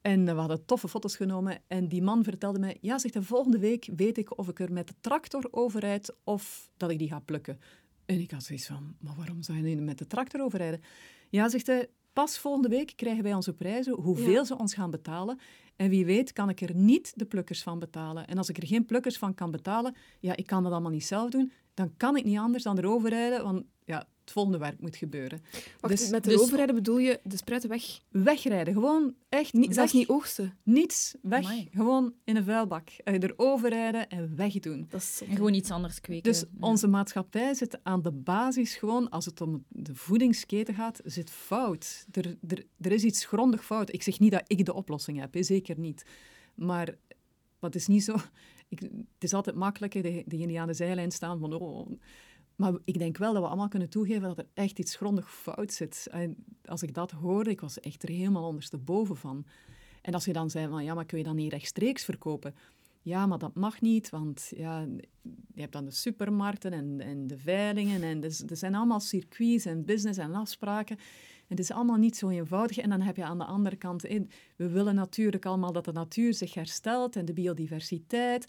En 0.00 0.24
we 0.24 0.30
hadden 0.30 0.64
toffe 0.64 0.88
foto's 0.88 1.16
genomen. 1.16 1.58
En 1.66 1.88
die 1.88 2.02
man 2.02 2.24
vertelde 2.24 2.58
mij, 2.58 2.78
ja, 2.80 2.98
zegt 2.98 3.14
de 3.14 3.22
volgende 3.22 3.58
week 3.58 3.88
weet 3.96 4.18
ik 4.18 4.38
of 4.38 4.48
ik 4.48 4.60
er 4.60 4.72
met 4.72 4.88
de 4.88 4.94
tractor 5.00 5.48
overrijd 5.50 6.14
of 6.24 6.70
dat 6.76 6.90
ik 6.90 6.98
die 6.98 7.08
ga 7.08 7.18
plukken. 7.18 7.60
En 8.06 8.20
ik 8.20 8.30
had 8.30 8.42
zoiets 8.42 8.66
van, 8.66 8.96
maar 9.00 9.14
waarom 9.16 9.42
zou 9.42 9.58
je 9.58 9.74
nu 9.74 9.82
met 9.82 9.98
de 9.98 10.06
tractor 10.06 10.40
overrijden? 10.40 10.80
Ja, 11.30 11.48
zegt 11.48 11.66
hij, 11.66 11.88
pas 12.12 12.38
volgende 12.38 12.68
week 12.68 12.92
krijgen 12.96 13.22
wij 13.22 13.34
onze 13.34 13.52
prijzen, 13.52 13.94
hoeveel 13.94 14.44
ze 14.44 14.58
ons 14.58 14.74
gaan 14.74 14.90
betalen. 14.90 15.38
En 15.76 15.88
wie 15.88 16.04
weet 16.04 16.32
kan 16.32 16.48
ik 16.48 16.60
er 16.60 16.74
niet 16.74 17.12
de 17.14 17.24
plukkers 17.24 17.62
van 17.62 17.78
betalen. 17.78 18.26
En 18.26 18.38
als 18.38 18.48
ik 18.48 18.56
er 18.56 18.66
geen 18.66 18.86
plukkers 18.86 19.18
van 19.18 19.34
kan 19.34 19.50
betalen, 19.50 19.94
ja, 20.20 20.36
ik 20.36 20.46
kan 20.46 20.62
dat 20.62 20.72
allemaal 20.72 20.90
niet 20.90 21.04
zelf 21.04 21.30
doen, 21.30 21.52
dan 21.74 21.96
kan 21.96 22.16
ik 22.16 22.24
niet 22.24 22.38
anders 22.38 22.62
dan 22.62 22.78
erover 22.78 23.10
rijden, 23.10 23.42
want 23.42 23.64
ja, 23.84 24.06
het 24.24 24.32
volgende 24.32 24.58
werk 24.58 24.80
moet 24.80 24.96
gebeuren. 24.96 25.42
Wacht, 25.80 25.98
dus, 25.98 26.10
met 26.10 26.24
de 26.24 26.30
dus, 26.30 26.40
overrijden 26.40 26.74
bedoel 26.74 26.98
je 26.98 27.20
de 27.22 27.36
spruiten 27.36 27.70
weg? 27.70 28.00
Wegrijden, 28.08 28.74
gewoon 28.74 29.14
echt 29.28 29.52
niet. 29.52 29.74
Zelfs 29.74 29.92
niet 29.92 30.08
oogsten? 30.08 30.58
Niets, 30.62 31.14
weg. 31.22 31.46
Gewoon 31.70 32.14
in 32.24 32.36
een 32.36 32.44
vuilbak. 32.44 32.88
Erover 33.04 33.68
rijden 33.68 34.08
en 34.08 34.36
wegdoen. 34.36 34.86
Dat 34.88 35.00
is 35.00 35.22
en 35.28 35.36
gewoon 35.36 35.54
iets 35.54 35.70
anders 35.70 36.00
kweken. 36.00 36.32
Dus 36.32 36.44
onze 36.60 36.88
maatschappij 36.88 37.54
zit 37.54 37.78
aan 37.82 38.02
de 38.02 38.12
basis 38.12 38.74
gewoon, 38.74 39.10
als 39.10 39.24
het 39.24 39.40
om 39.40 39.64
de 39.68 39.94
voedingsketen 39.94 40.74
gaat, 40.74 41.00
zit 41.04 41.30
fout. 41.30 42.06
Er, 42.12 42.36
er, 42.48 42.66
er 42.80 42.92
is 42.92 43.04
iets 43.04 43.24
grondig 43.24 43.64
fout. 43.64 43.92
Ik 43.92 44.02
zeg 44.02 44.18
niet 44.18 44.32
dat 44.32 44.44
ik 44.46 44.64
de 44.64 44.74
oplossing 44.74 45.20
heb, 45.20 45.36
zeker 45.44 45.78
niet. 45.78 46.04
Maar 46.54 46.94
wat 47.58 47.74
is 47.74 47.86
niet 47.86 48.04
zo... 48.04 48.16
Ik, 48.68 48.80
het 48.80 48.90
is 49.18 49.32
altijd 49.34 49.56
makkelijker, 49.56 50.02
degenen 50.02 50.48
die 50.48 50.60
aan 50.60 50.66
de 50.66 50.74
zijlijn 50.74 51.10
staan, 51.10 51.38
van... 51.38 51.52
Oh, 51.52 51.90
maar 52.56 52.72
ik 52.84 52.98
denk 52.98 53.16
wel 53.16 53.32
dat 53.32 53.42
we 53.42 53.48
allemaal 53.48 53.68
kunnen 53.68 53.88
toegeven 53.88 54.22
dat 54.22 54.38
er 54.38 54.46
echt 54.54 54.78
iets 54.78 54.96
grondig 54.96 55.34
fout 55.34 55.72
zit. 55.72 56.06
En 56.10 56.36
als 56.64 56.82
ik 56.82 56.94
dat 56.94 57.10
hoorde, 57.10 57.50
ik 57.50 57.60
was 57.60 57.80
echt 57.80 58.02
er 58.02 58.08
helemaal 58.08 58.46
ondersteboven 58.46 59.16
van. 59.16 59.46
En 60.02 60.14
als 60.14 60.24
je 60.24 60.32
dan 60.32 60.50
zei 60.50 60.68
van, 60.68 60.84
ja, 60.84 60.94
maar 60.94 61.06
kun 61.06 61.18
je 61.18 61.24
dan 61.24 61.36
niet 61.36 61.52
rechtstreeks 61.52 62.04
verkopen? 62.04 62.54
Ja, 63.02 63.26
maar 63.26 63.38
dat 63.38 63.54
mag 63.54 63.80
niet, 63.80 64.10
want 64.10 64.52
ja, 64.56 64.86
je 65.54 65.60
hebt 65.60 65.72
dan 65.72 65.84
de 65.84 65.90
supermarkten 65.90 66.72
en, 66.72 67.00
en 67.00 67.26
de 67.26 67.38
veilingen. 67.38 68.02
En 68.02 68.20
dus, 68.20 68.40
er 68.40 68.56
zijn 68.56 68.74
allemaal 68.74 69.00
circuits 69.00 69.64
en 69.64 69.84
business 69.84 70.18
en 70.18 70.34
afspraken. 70.34 70.98
Het 71.46 71.58
is 71.58 71.70
allemaal 71.70 71.96
niet 71.96 72.16
zo 72.16 72.28
eenvoudig. 72.28 72.78
En 72.78 72.90
dan 72.90 73.00
heb 73.00 73.16
je 73.16 73.24
aan 73.24 73.38
de 73.38 73.44
andere 73.44 73.76
kant, 73.76 74.04
in, 74.04 74.30
we 74.56 74.68
willen 74.68 74.94
natuurlijk 74.94 75.46
allemaal 75.46 75.72
dat 75.72 75.84
de 75.84 75.92
natuur 75.92 76.34
zich 76.34 76.54
herstelt 76.54 77.16
en 77.16 77.24
de 77.24 77.32
biodiversiteit. 77.32 78.46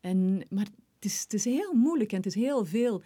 En, 0.00 0.46
maar 0.50 0.66
het 0.94 1.04
is, 1.04 1.20
het 1.22 1.34
is 1.34 1.44
heel 1.44 1.74
moeilijk 1.74 2.10
en 2.10 2.16
het 2.16 2.26
is 2.26 2.34
heel 2.34 2.64
veel 2.64 3.02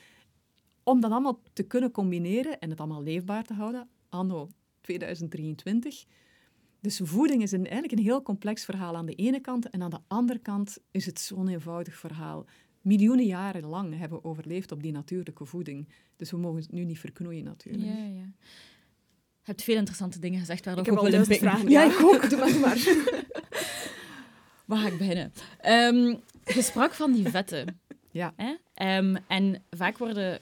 om 0.85 1.01
dat 1.01 1.11
allemaal 1.11 1.40
te 1.53 1.62
kunnen 1.62 1.90
combineren 1.90 2.61
en 2.61 2.71
het 2.71 2.79
allemaal 2.79 3.03
leefbaar 3.03 3.45
te 3.45 3.55
houden, 3.55 3.88
anno 4.09 4.49
2023. 4.81 6.05
Dus 6.81 7.01
voeding 7.03 7.42
is 7.42 7.53
een, 7.53 7.64
eigenlijk 7.64 7.92
een 7.92 8.05
heel 8.05 8.23
complex 8.23 8.64
verhaal 8.64 8.97
aan 8.97 9.07
de 9.07 9.14
ene 9.14 9.40
kant 9.40 9.71
en 9.71 9.83
aan 9.83 9.90
de 9.90 10.01
andere 10.09 10.38
kant 10.38 10.79
is 10.90 11.07
het 11.07 11.21
zo'n 11.21 11.49
eenvoudig 11.49 11.95
verhaal. 11.95 12.47
Miljoenen 12.81 13.27
jaren 13.27 13.66
lang 13.66 13.99
hebben 13.99 14.18
we 14.18 14.25
overleefd 14.25 14.73
op 14.73 14.83
die 14.83 14.92
natuurlijke 14.92 15.45
voeding. 15.45 15.88
Dus 16.16 16.31
we 16.31 16.37
mogen 16.37 16.61
het 16.61 16.73
nu 16.73 16.85
niet 16.85 16.99
verknoeien 16.99 17.45
natuurlijk. 17.45 17.85
Ja, 17.85 18.05
ja. 18.05 18.27
Je 19.45 19.49
hebt 19.49 19.62
veel 19.62 19.77
interessante 19.77 20.18
dingen 20.18 20.38
gezegd 20.38 20.64
waar 20.64 20.79
ik 20.79 20.92
ook 20.92 21.09
wil 21.09 21.25
vragen. 21.25 21.68
Ja, 21.68 21.85
ik 21.85 22.03
ook. 22.03 22.31
Doe 22.31 22.38
maar, 22.38 22.59
maar. 22.61 22.77
waar 24.66 24.79
ga 24.79 24.87
ik 24.87 24.99
beginnen? 24.99 25.33
Um, 25.66 26.21
je 26.45 26.62
sprak 26.62 26.92
van 26.92 27.12
die 27.12 27.29
vetten. 27.29 27.81
Ja. 28.11 28.35
Hè? 28.37 28.51
Um, 28.99 29.16
en 29.29 29.62
vaak 29.71 29.99
worden 29.99 30.40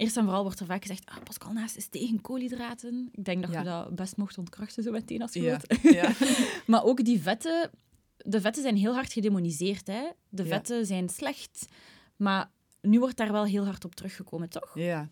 Eerst 0.00 0.16
en 0.16 0.24
vooral 0.24 0.42
wordt 0.42 0.60
er 0.60 0.66
vaak 0.66 0.82
gezegd, 0.82 1.06
ah, 1.06 1.22
Pascal 1.24 1.52
Naast 1.52 1.76
is 1.76 1.86
tegen 1.86 2.20
koolhydraten. 2.20 3.08
Ik 3.12 3.24
denk 3.24 3.42
dat 3.42 3.52
je 3.52 3.62
dat 3.62 3.94
best 3.94 4.16
mocht 4.16 4.38
ontkrachten 4.38 4.82
zo 4.82 4.90
meteen 4.90 5.22
als 5.22 5.32
je 5.32 5.40
ja. 5.42 5.60
wilt. 5.68 5.94
Ja. 5.94 6.12
maar 6.66 6.84
ook 6.84 7.04
die 7.04 7.20
vetten, 7.20 7.70
de 8.16 8.40
vetten 8.40 8.62
zijn 8.62 8.76
heel 8.76 8.94
hard 8.94 9.12
gedemoniseerd. 9.12 9.86
Hè? 9.86 10.08
De 10.28 10.46
vetten 10.46 10.86
zijn 10.86 11.08
slecht, 11.08 11.66
maar 12.16 12.50
nu 12.80 12.98
wordt 12.98 13.16
daar 13.16 13.32
wel 13.32 13.44
heel 13.44 13.64
hard 13.64 13.84
op 13.84 13.94
teruggekomen, 13.94 14.48
toch? 14.48 14.70
Ja. 14.74 15.08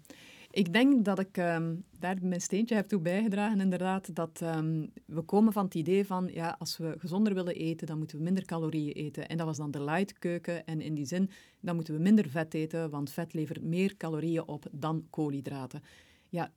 Ik 0.51 0.73
denk 0.73 1.05
dat 1.05 1.19
ik 1.19 1.37
um, 1.37 1.85
daar 1.99 2.17
mijn 2.23 2.41
steentje 2.41 2.75
heb 2.75 2.89
toe 2.89 3.01
bijgedragen, 3.01 3.61
inderdaad, 3.61 4.15
dat 4.15 4.41
ehm, 4.43 4.87
we 5.07 5.23
komen 5.23 5.53
van 5.53 5.65
het 5.65 5.75
idee 5.75 6.07
van, 6.07 6.29
ja, 6.33 6.57
als 6.59 6.77
we 6.77 6.95
gezonder 6.99 7.35
willen 7.35 7.55
eten, 7.55 7.87
dan 7.87 7.99
moeten 7.99 8.17
we 8.17 8.23
minder 8.23 8.45
calorieën 8.45 8.93
eten. 8.93 9.29
En 9.29 9.37
dat 9.37 9.47
was 9.47 9.57
dan 9.57 9.71
de 9.71 9.83
light 9.83 10.19
keuken. 10.19 10.67
En 10.67 10.81
in 10.81 10.95
die 10.95 11.07
zin, 11.07 11.31
dan 11.61 11.75
moeten 11.75 11.95
we 11.95 12.01
minder 12.01 12.29
vet 12.29 12.55
eten, 12.55 12.91
want 12.91 13.11
vet 13.11 13.33
levert 13.33 13.63
meer 13.63 13.97
calorieën 13.97 14.47
op 14.47 14.67
dan 14.71 15.07
koolhydraten. 15.11 15.83
Ja, 16.29 16.53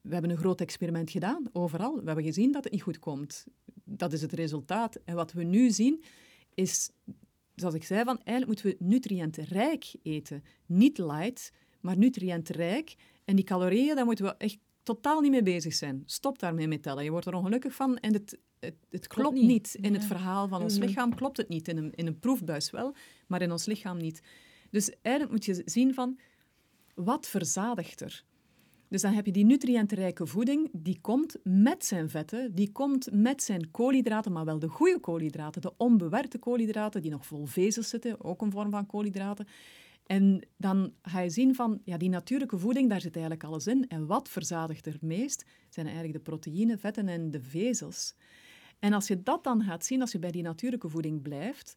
we 0.00 0.12
hebben 0.12 0.30
een 0.30 0.36
groot 0.36 0.60
experiment 0.60 1.10
gedaan, 1.10 1.44
overal. 1.52 1.94
We 1.94 2.06
hebben 2.06 2.24
gezien 2.24 2.52
dat 2.52 2.64
het 2.64 2.72
niet 2.72 2.82
goed 2.82 2.98
komt. 2.98 3.46
Dat 3.84 4.12
is 4.12 4.22
het 4.22 4.32
resultaat. 4.32 5.00
En 5.04 5.14
wat 5.14 5.32
we 5.32 5.42
nu 5.42 5.70
zien, 5.70 6.02
is, 6.54 6.90
zoals 7.54 7.74
ik 7.74 7.84
zei, 7.84 8.04
van, 8.04 8.20
eigenlijk 8.22 8.46
moeten 8.46 8.66
we 8.66 8.84
nutriëntrijk 8.84 9.94
eten. 10.02 10.42
Niet 10.66 10.98
light, 10.98 11.52
maar 11.80 11.98
nutriëntrijk. 11.98 12.94
En 13.24 13.36
die 13.36 13.44
calorieën, 13.44 13.96
daar 13.96 14.04
moeten 14.04 14.24
we 14.24 14.34
echt 14.36 14.58
totaal 14.82 15.20
niet 15.20 15.30
mee 15.30 15.42
bezig 15.42 15.74
zijn. 15.74 16.02
Stop 16.06 16.38
daarmee 16.38 16.68
met 16.68 16.82
tellen. 16.82 17.04
Je 17.04 17.10
wordt 17.10 17.26
er 17.26 17.34
ongelukkig 17.34 17.74
van 17.74 17.98
en 17.98 18.12
het, 18.12 18.38
het, 18.60 18.74
het 18.90 19.06
klopt, 19.06 19.40
niet. 19.40 19.76
in 19.80 19.94
het 19.94 20.04
verhaal 20.04 20.48
van 20.48 20.62
ons 20.62 20.78
mhm. 20.78 20.86
lichaam. 20.86 21.14
Klopt 21.14 21.36
het 21.36 21.48
niet. 21.48 21.68
In 21.68 21.76
een, 21.76 21.92
in 21.94 22.06
een 22.06 22.18
proefbuis 22.18 22.70
wel, 22.70 22.94
maar 23.26 23.42
in 23.42 23.52
ons 23.52 23.66
lichaam 23.66 23.96
niet. 23.96 24.22
Dus 24.70 24.90
eigenlijk 25.02 25.30
moet 25.30 25.44
je 25.44 25.62
zien 25.64 25.94
van, 25.94 26.18
wat 26.94 27.28
verzadigt 27.28 28.00
er? 28.00 28.24
Dus 28.88 29.02
dan 29.02 29.12
heb 29.12 29.26
je 29.26 29.32
die 29.32 29.44
nutriëntenrijke 29.44 30.26
voeding, 30.26 30.68
die 30.72 30.98
komt 31.00 31.36
met 31.42 31.84
zijn 31.84 32.10
vetten, 32.10 32.54
die 32.54 32.72
komt 32.72 33.08
met 33.12 33.42
zijn 33.42 33.70
koolhydraten, 33.70 34.32
maar 34.32 34.44
wel 34.44 34.58
de 34.58 34.68
goede 34.68 35.00
koolhydraten, 35.00 35.60
de 35.60 35.72
onbewerkte 35.76 36.38
koolhydraten, 36.38 37.02
die 37.02 37.10
nog 37.10 37.26
vol 37.26 37.46
vezels 37.46 37.88
zitten, 37.88 38.24
ook 38.24 38.42
een 38.42 38.50
vorm 38.50 38.70
van 38.70 38.86
koolhydraten. 38.86 39.46
En 40.06 40.46
dan 40.56 40.92
ga 41.02 41.20
je 41.20 41.30
zien 41.30 41.54
van, 41.54 41.80
ja, 41.84 41.96
die 41.96 42.08
natuurlijke 42.08 42.58
voeding, 42.58 42.88
daar 42.88 43.00
zit 43.00 43.14
eigenlijk 43.14 43.44
alles 43.44 43.66
in. 43.66 43.88
En 43.88 44.06
wat 44.06 44.28
verzadigt 44.28 44.86
er 44.86 44.96
meest? 45.00 45.44
Zijn 45.68 45.86
eigenlijk 45.86 46.16
de 46.16 46.30
proteïnen, 46.30 46.78
vetten 46.78 47.08
en 47.08 47.30
de 47.30 47.40
vezels. 47.40 48.14
En 48.78 48.92
als 48.92 49.06
je 49.06 49.22
dat 49.22 49.44
dan 49.44 49.62
gaat 49.62 49.84
zien, 49.84 50.00
als 50.00 50.12
je 50.12 50.18
bij 50.18 50.30
die 50.30 50.42
natuurlijke 50.42 50.88
voeding 50.88 51.22
blijft, 51.22 51.76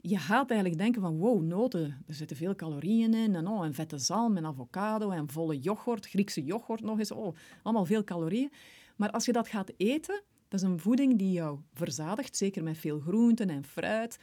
je 0.00 0.18
gaat 0.18 0.50
eigenlijk 0.50 0.80
denken 0.80 1.00
van, 1.00 1.18
wow, 1.18 1.42
noten, 1.42 2.04
er 2.06 2.14
zitten 2.14 2.36
veel 2.36 2.54
calorieën 2.54 3.14
in, 3.14 3.34
en, 3.34 3.46
oh, 3.48 3.64
en 3.64 3.74
vette 3.74 3.98
zalm, 3.98 4.36
en 4.36 4.46
avocado, 4.46 5.10
en 5.10 5.30
volle 5.30 5.58
yoghurt, 5.58 6.06
Griekse 6.06 6.44
yoghurt 6.44 6.82
nog 6.82 6.98
eens, 6.98 7.12
oh, 7.12 7.36
allemaal 7.62 7.84
veel 7.84 8.04
calorieën. 8.04 8.50
Maar 8.96 9.10
als 9.10 9.24
je 9.24 9.32
dat 9.32 9.48
gaat 9.48 9.72
eten, 9.76 10.22
dat 10.48 10.60
is 10.60 10.66
een 10.66 10.78
voeding 10.78 11.18
die 11.18 11.32
jou 11.32 11.58
verzadigt, 11.72 12.36
zeker 12.36 12.62
met 12.62 12.78
veel 12.78 13.00
groenten 13.00 13.50
en 13.50 13.64
fruit. 13.64 14.18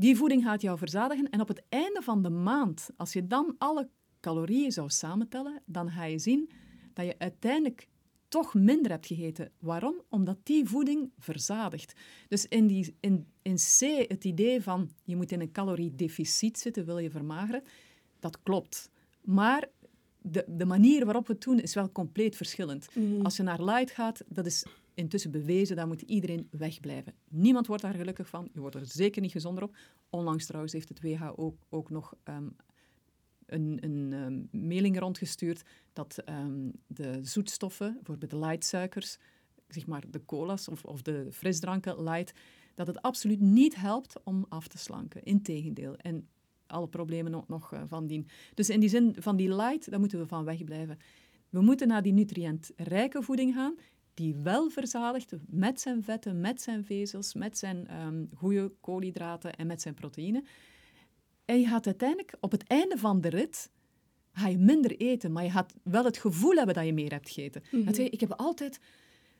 Die 0.00 0.16
voeding 0.16 0.42
gaat 0.42 0.62
jou 0.62 0.78
verzadigen 0.78 1.30
en 1.30 1.40
op 1.40 1.48
het 1.48 1.62
einde 1.68 2.02
van 2.02 2.22
de 2.22 2.30
maand, 2.30 2.90
als 2.96 3.12
je 3.12 3.26
dan 3.26 3.54
alle 3.58 3.88
calorieën 4.20 4.72
zou 4.72 4.88
samentellen, 4.88 5.62
dan 5.66 5.90
ga 5.90 6.04
je 6.04 6.18
zien 6.18 6.50
dat 6.92 7.06
je 7.06 7.14
uiteindelijk 7.18 7.88
toch 8.28 8.54
minder 8.54 8.90
hebt 8.90 9.06
gegeten. 9.06 9.52
Waarom? 9.58 10.02
Omdat 10.08 10.38
die 10.42 10.68
voeding 10.68 11.10
verzadigt. 11.18 11.92
Dus 12.28 12.46
in, 12.46 12.66
die, 12.66 12.96
in, 13.00 13.26
in 13.42 13.56
C, 13.56 14.08
het 14.08 14.24
idee 14.24 14.62
van 14.62 14.90
je 15.04 15.16
moet 15.16 15.32
in 15.32 15.40
een 15.40 15.52
caloriedeficit 15.52 16.58
zitten, 16.58 16.84
wil 16.84 16.98
je 16.98 17.10
vermageren, 17.10 17.62
dat 18.20 18.42
klopt. 18.42 18.90
Maar 19.20 19.68
de, 20.22 20.44
de 20.48 20.64
manier 20.64 21.04
waarop 21.04 21.26
we 21.26 21.32
het 21.32 21.42
doen 21.42 21.58
is 21.58 21.74
wel 21.74 21.92
compleet 21.92 22.36
verschillend. 22.36 22.88
Mhm. 22.94 23.24
Als 23.24 23.36
je 23.36 23.42
naar 23.42 23.64
light 23.64 23.90
gaat, 23.90 24.22
dat 24.28 24.46
is 24.46 24.66
intussen 25.00 25.30
bewezen, 25.30 25.76
daar 25.76 25.86
moet 25.86 26.02
iedereen 26.02 26.48
wegblijven. 26.50 27.14
Niemand 27.28 27.66
wordt 27.66 27.82
daar 27.82 27.94
gelukkig 27.94 28.28
van. 28.28 28.48
Je 28.52 28.60
wordt 28.60 28.76
er 28.76 28.86
zeker 28.86 29.22
niet 29.22 29.32
gezonder 29.32 29.62
op. 29.62 29.76
Onlangs 30.10 30.46
trouwens 30.46 30.72
heeft 30.72 30.88
het 30.88 31.00
WHO 31.00 31.32
ook, 31.36 31.56
ook 31.68 31.90
nog 31.90 32.14
ehm, 32.22 32.48
een, 33.46 33.78
een 33.80 34.12
um, 34.12 34.48
mailing 34.66 34.98
rondgestuurd 34.98 35.62
dat 35.92 36.22
um, 36.28 36.72
de 36.86 37.18
zoetstoffen, 37.22 37.94
bijvoorbeeld 37.94 38.30
de 38.30 38.38
lightsuikers, 38.38 39.18
zeg 39.68 39.86
maar 39.86 40.04
de 40.10 40.24
cola's 40.24 40.68
of, 40.68 40.84
of 40.84 41.02
de 41.02 41.28
frisdranken 41.32 42.02
light, 42.02 42.32
dat 42.74 42.86
het 42.86 43.02
absoluut 43.02 43.40
niet 43.40 43.76
helpt 43.76 44.22
om 44.24 44.46
af 44.48 44.68
te 44.68 44.78
slanken. 44.78 45.22
Integendeel. 45.22 45.96
En 45.96 46.28
alle 46.66 46.88
problemen 46.88 47.30
nog, 47.30 47.48
nog 47.48 47.72
uh, 47.72 47.82
van 47.86 48.06
dien. 48.06 48.28
Dus 48.54 48.70
in 48.70 48.80
die 48.80 48.88
zin 48.88 49.14
van 49.18 49.36
die 49.36 49.54
light, 49.54 49.90
daar 49.90 50.00
moeten 50.00 50.18
we 50.18 50.26
van 50.26 50.44
wegblijven. 50.44 50.98
We 51.50 51.60
moeten 51.60 51.88
naar 51.88 52.02
die 52.02 52.12
nutriëntrijke 52.12 53.22
voeding 53.22 53.54
gaan 53.54 53.74
die 54.14 54.36
wel 54.36 54.70
verzadigt 54.70 55.32
met 55.46 55.80
zijn 55.80 56.02
vetten, 56.02 56.40
met 56.40 56.62
zijn 56.62 56.84
vezels, 56.84 57.34
met 57.34 57.58
zijn 57.58 58.02
um, 58.06 58.28
goede 58.34 58.72
koolhydraten 58.80 59.56
en 59.56 59.66
met 59.66 59.82
zijn 59.82 59.94
proteïne. 59.94 60.42
en 61.44 61.60
je 61.60 61.66
gaat 61.66 61.86
uiteindelijk 61.86 62.34
op 62.40 62.50
het 62.50 62.66
einde 62.66 62.98
van 62.98 63.20
de 63.20 63.28
rit 63.28 63.70
ga 64.32 64.48
je 64.48 64.58
minder 64.58 64.96
eten, 64.96 65.32
maar 65.32 65.44
je 65.44 65.50
gaat 65.50 65.74
wel 65.82 66.04
het 66.04 66.18
gevoel 66.18 66.54
hebben 66.54 66.74
dat 66.74 66.86
je 66.86 66.92
meer 66.92 67.10
hebt 67.10 67.28
gegeten. 67.30 67.62
Weet 67.70 67.96
je, 67.96 68.10
ik 68.10 68.20
heb 68.20 68.32
altijd... 68.32 68.80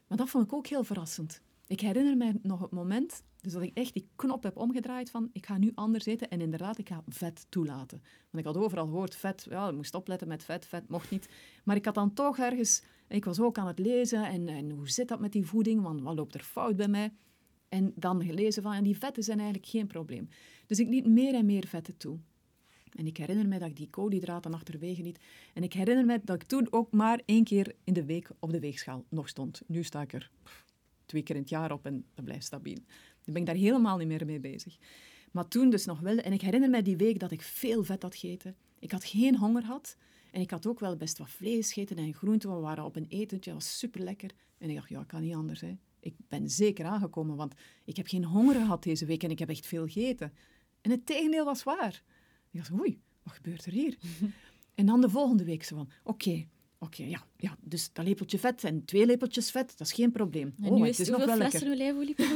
Maar 0.06 0.18
dat 0.18 0.28
vond 0.28 0.44
ik 0.44 0.52
ook 0.52 0.66
heel 0.66 0.84
verrassend. 0.84 1.42
Ik 1.70 1.80
herinner 1.80 2.16
mij 2.16 2.38
nog 2.42 2.60
het 2.60 2.70
moment 2.70 3.22
dus 3.40 3.52
dat 3.52 3.62
ik 3.62 3.76
echt 3.76 3.92
die 3.92 4.08
knop 4.16 4.42
heb 4.42 4.56
omgedraaid 4.56 5.10
van 5.10 5.30
ik 5.32 5.46
ga 5.46 5.58
nu 5.58 5.72
anders 5.74 6.06
eten 6.06 6.30
en 6.30 6.40
inderdaad, 6.40 6.78
ik 6.78 6.88
ga 6.88 7.02
vet 7.08 7.46
toelaten. 7.48 8.02
Want 8.30 8.46
ik 8.46 8.52
had 8.54 8.62
overal 8.64 8.86
gehoord, 8.86 9.14
vet, 9.14 9.46
ja, 9.50 9.66
je 9.66 9.72
moest 9.72 9.94
opletten 9.94 10.28
met 10.28 10.44
vet, 10.44 10.66
vet 10.66 10.88
mocht 10.88 11.10
niet. 11.10 11.28
Maar 11.64 11.76
ik 11.76 11.84
had 11.84 11.94
dan 11.94 12.12
toch 12.12 12.38
ergens... 12.38 12.82
Ik 13.08 13.24
was 13.24 13.40
ook 13.40 13.58
aan 13.58 13.66
het 13.66 13.78
lezen 13.78 14.24
en, 14.24 14.48
en 14.48 14.70
hoe 14.70 14.90
zit 14.90 15.08
dat 15.08 15.20
met 15.20 15.32
die 15.32 15.46
voeding, 15.46 15.82
want 15.82 16.00
wat 16.00 16.14
loopt 16.14 16.34
er 16.34 16.42
fout 16.42 16.76
bij 16.76 16.88
mij? 16.88 17.12
En 17.68 17.92
dan 17.96 18.24
gelezen 18.24 18.62
van, 18.62 18.82
die 18.82 18.98
vetten 18.98 19.22
zijn 19.22 19.38
eigenlijk 19.38 19.68
geen 19.68 19.86
probleem. 19.86 20.28
Dus 20.66 20.78
ik 20.78 20.88
liet 20.88 21.06
meer 21.06 21.34
en 21.34 21.46
meer 21.46 21.66
vetten 21.66 21.96
toe. 21.96 22.18
En 22.90 23.06
ik 23.06 23.16
herinner 23.16 23.48
me 23.48 23.58
dat 23.58 23.68
ik 23.68 23.76
die 23.76 23.90
koolhydraten 23.90 24.54
achterwege 24.54 25.02
liet. 25.02 25.20
En 25.54 25.62
ik 25.62 25.72
herinner 25.72 26.04
me 26.04 26.20
dat 26.24 26.42
ik 26.42 26.48
toen 26.48 26.66
ook 26.70 26.92
maar 26.92 27.20
één 27.24 27.44
keer 27.44 27.74
in 27.84 27.92
de 27.92 28.04
week 28.04 28.30
op 28.38 28.50
de 28.50 28.60
weegschaal 28.60 29.04
nog 29.08 29.28
stond. 29.28 29.62
Nu 29.66 29.82
sta 29.82 30.00
ik 30.00 30.12
er 30.12 30.30
twee 31.10 31.22
keer 31.22 31.34
in 31.34 31.40
het 31.40 31.50
jaar 31.50 31.72
op 31.72 31.86
en 31.86 32.04
dat 32.14 32.24
blijft 32.24 32.44
stabiel. 32.44 32.78
Nu 33.24 33.32
ben 33.32 33.42
ik 33.42 33.46
daar 33.46 33.56
helemaal 33.56 33.96
niet 33.96 34.08
meer 34.08 34.26
mee 34.26 34.40
bezig. 34.40 34.78
Maar 35.30 35.48
toen 35.48 35.70
dus 35.70 35.84
nog 35.84 36.00
wel. 36.00 36.16
En 36.16 36.32
ik 36.32 36.40
herinner 36.40 36.70
me 36.70 36.82
die 36.82 36.96
week 36.96 37.18
dat 37.18 37.30
ik 37.30 37.42
veel 37.42 37.84
vet 37.84 38.02
had 38.02 38.16
gegeten. 38.16 38.56
Ik 38.78 38.92
had 38.92 39.04
geen 39.04 39.36
honger 39.36 39.64
had. 39.64 39.96
En 40.30 40.40
ik 40.40 40.50
had 40.50 40.66
ook 40.66 40.80
wel 40.80 40.96
best 40.96 41.18
wat 41.18 41.30
vlees 41.30 41.72
gegeten 41.72 41.96
en 41.96 42.14
groenten. 42.14 42.54
We 42.54 42.60
waren 42.60 42.84
op 42.84 42.96
een 42.96 43.06
etentje, 43.08 43.50
dat 43.50 43.62
was 43.62 43.78
super 43.78 44.00
lekker. 44.00 44.30
En 44.58 44.68
ik 44.68 44.74
dacht, 44.74 44.88
ja, 44.88 45.04
kan 45.04 45.20
niet 45.20 45.34
anders. 45.34 45.60
Hè. 45.60 45.76
Ik 46.00 46.14
ben 46.28 46.50
zeker 46.50 46.84
aangekomen, 46.84 47.36
want 47.36 47.54
ik 47.84 47.96
heb 47.96 48.06
geen 48.06 48.24
honger 48.24 48.54
gehad 48.54 48.82
deze 48.82 49.06
week 49.06 49.22
en 49.22 49.30
ik 49.30 49.38
heb 49.38 49.48
echt 49.48 49.66
veel 49.66 49.86
gegeten. 49.86 50.32
En 50.80 50.90
het 50.90 51.06
tegendeel 51.06 51.44
was 51.44 51.62
waar. 51.62 52.02
Ik 52.50 52.58
dacht, 52.58 52.72
oei, 52.80 53.00
wat 53.22 53.32
gebeurt 53.32 53.66
er 53.66 53.72
hier? 53.72 53.98
en 54.74 54.86
dan 54.86 55.00
de 55.00 55.08
volgende 55.08 55.44
week 55.44 55.64
zo 55.64 55.76
van, 55.76 55.90
oké, 56.04 56.46
oké, 56.82 57.02
ja, 57.02 57.22
ja, 57.36 57.56
dus 57.60 57.90
dat 57.92 58.04
lepeltje 58.04 58.38
vet 58.38 58.64
en 58.64 58.84
twee 58.84 59.06
lepeltjes 59.06 59.50
vet, 59.50 59.78
dat 59.78 59.86
is 59.86 59.92
geen 59.92 60.12
probleem. 60.12 60.54
En 60.62 60.70
oh, 60.70 60.76
nu 60.76 60.80
het 60.80 60.90
is 60.90 61.00
is 61.00 61.08
het 61.08 61.16
nog 61.16 61.26
wel 61.26 61.36
flessen 61.36 61.72
olijfolie 61.72 62.14
per? 62.14 62.28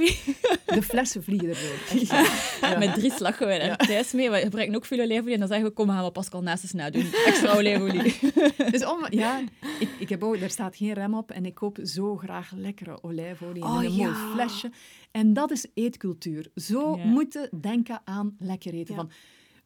De 0.74 0.82
flessen 0.82 1.22
vliegen 1.22 1.48
erdoor. 1.48 2.08
Ja. 2.60 2.78
Met 2.78 2.94
drie 2.94 3.12
slagen 3.12 3.46
wij 3.46 3.58
daar 3.58 3.76
thuis 3.76 4.12
mee. 4.12 4.30
We 4.30 4.36
gebruiken 4.36 4.76
ook 4.76 4.84
veel 4.84 5.00
olijfolie. 5.00 5.32
En 5.32 5.38
dan 5.38 5.48
zeggen 5.48 5.66
we, 5.66 5.72
kom, 5.72 5.88
gaan 5.88 6.04
we 6.04 6.10
Pascal 6.10 6.42
naast 6.42 6.62
eens 6.62 6.72
nadoen. 6.72 7.06
Extra 7.26 7.56
olijfolie. 7.56 8.14
Dus 8.70 8.84
om, 8.84 9.06
ja, 9.10 9.40
ik, 9.80 9.88
ik 9.98 10.08
heb 10.08 10.22
ook, 10.22 10.36
er 10.36 10.50
staat 10.50 10.76
geen 10.76 10.92
rem 10.92 11.14
op 11.14 11.30
en 11.30 11.46
ik 11.46 11.54
koop 11.54 11.78
zo 11.82 12.16
graag 12.16 12.52
lekkere 12.56 13.02
olijfolie 13.02 13.62
in 13.62 13.68
Oh, 13.68 13.84
een 13.84 13.92
mooi 13.92 14.14
flesje. 14.32 14.70
En 15.10 15.32
dat 15.32 15.50
is 15.50 15.66
eetcultuur. 15.74 16.50
Zo 16.54 16.96
moeten 16.96 17.48
denken 17.60 18.00
aan 18.04 18.36
lekker 18.38 18.74
eten. 18.74 18.94
Van 18.94 19.10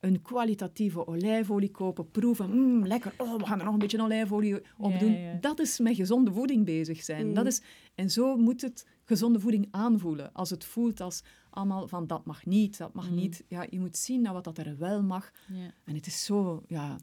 een 0.00 0.22
kwalitatieve 0.22 1.06
olijfolie 1.06 1.70
kopen, 1.70 2.11
proeven. 2.11 2.50
Mm, 2.50 2.87
lekker, 2.87 3.14
oh, 3.18 3.37
we 3.38 3.46
gaan 3.46 3.58
er 3.58 3.64
nog 3.64 3.72
een 3.72 3.78
beetje 3.80 4.02
olijfolie 4.02 4.54
op 4.76 4.90
Ja, 4.92 4.98
doen. 4.98 5.12
ja. 5.12 5.34
Dat 5.40 5.58
is 5.58 5.78
met 5.78 5.96
gezonde 5.96 6.32
voeding 6.32 6.64
bezig 6.64 7.02
zijn. 7.02 7.26
Mm. 7.28 7.34
Dat 7.34 7.46
is, 7.46 7.61
en 7.94 8.11
zo 8.11 8.37
moet 8.37 8.61
het 8.61 8.87
gezonde 9.04 9.40
voeding 9.40 9.68
aanvoelen. 9.70 10.32
Als 10.32 10.50
het 10.50 10.64
voelt 10.64 11.00
als 11.00 11.22
allemaal 11.50 11.88
van 11.88 12.06
dat 12.06 12.24
mag 12.24 12.46
niet, 12.46 12.78
dat 12.78 12.94
mag 12.94 13.08
Mm. 13.11 13.14
niet. 13.16 13.44
Ja, 13.48 13.66
je 13.70 13.80
moet 13.80 13.96
zien 13.96 14.22
naar 14.22 14.32
wat 14.32 14.44
dat 14.44 14.58
er 14.58 14.76
wel 14.78 15.02
mag. 15.02 15.30
Ja. 15.52 15.70
En 15.84 15.94
het 15.94 16.06
is 16.06 16.24
zo 16.24 16.62
ja, 16.66 16.96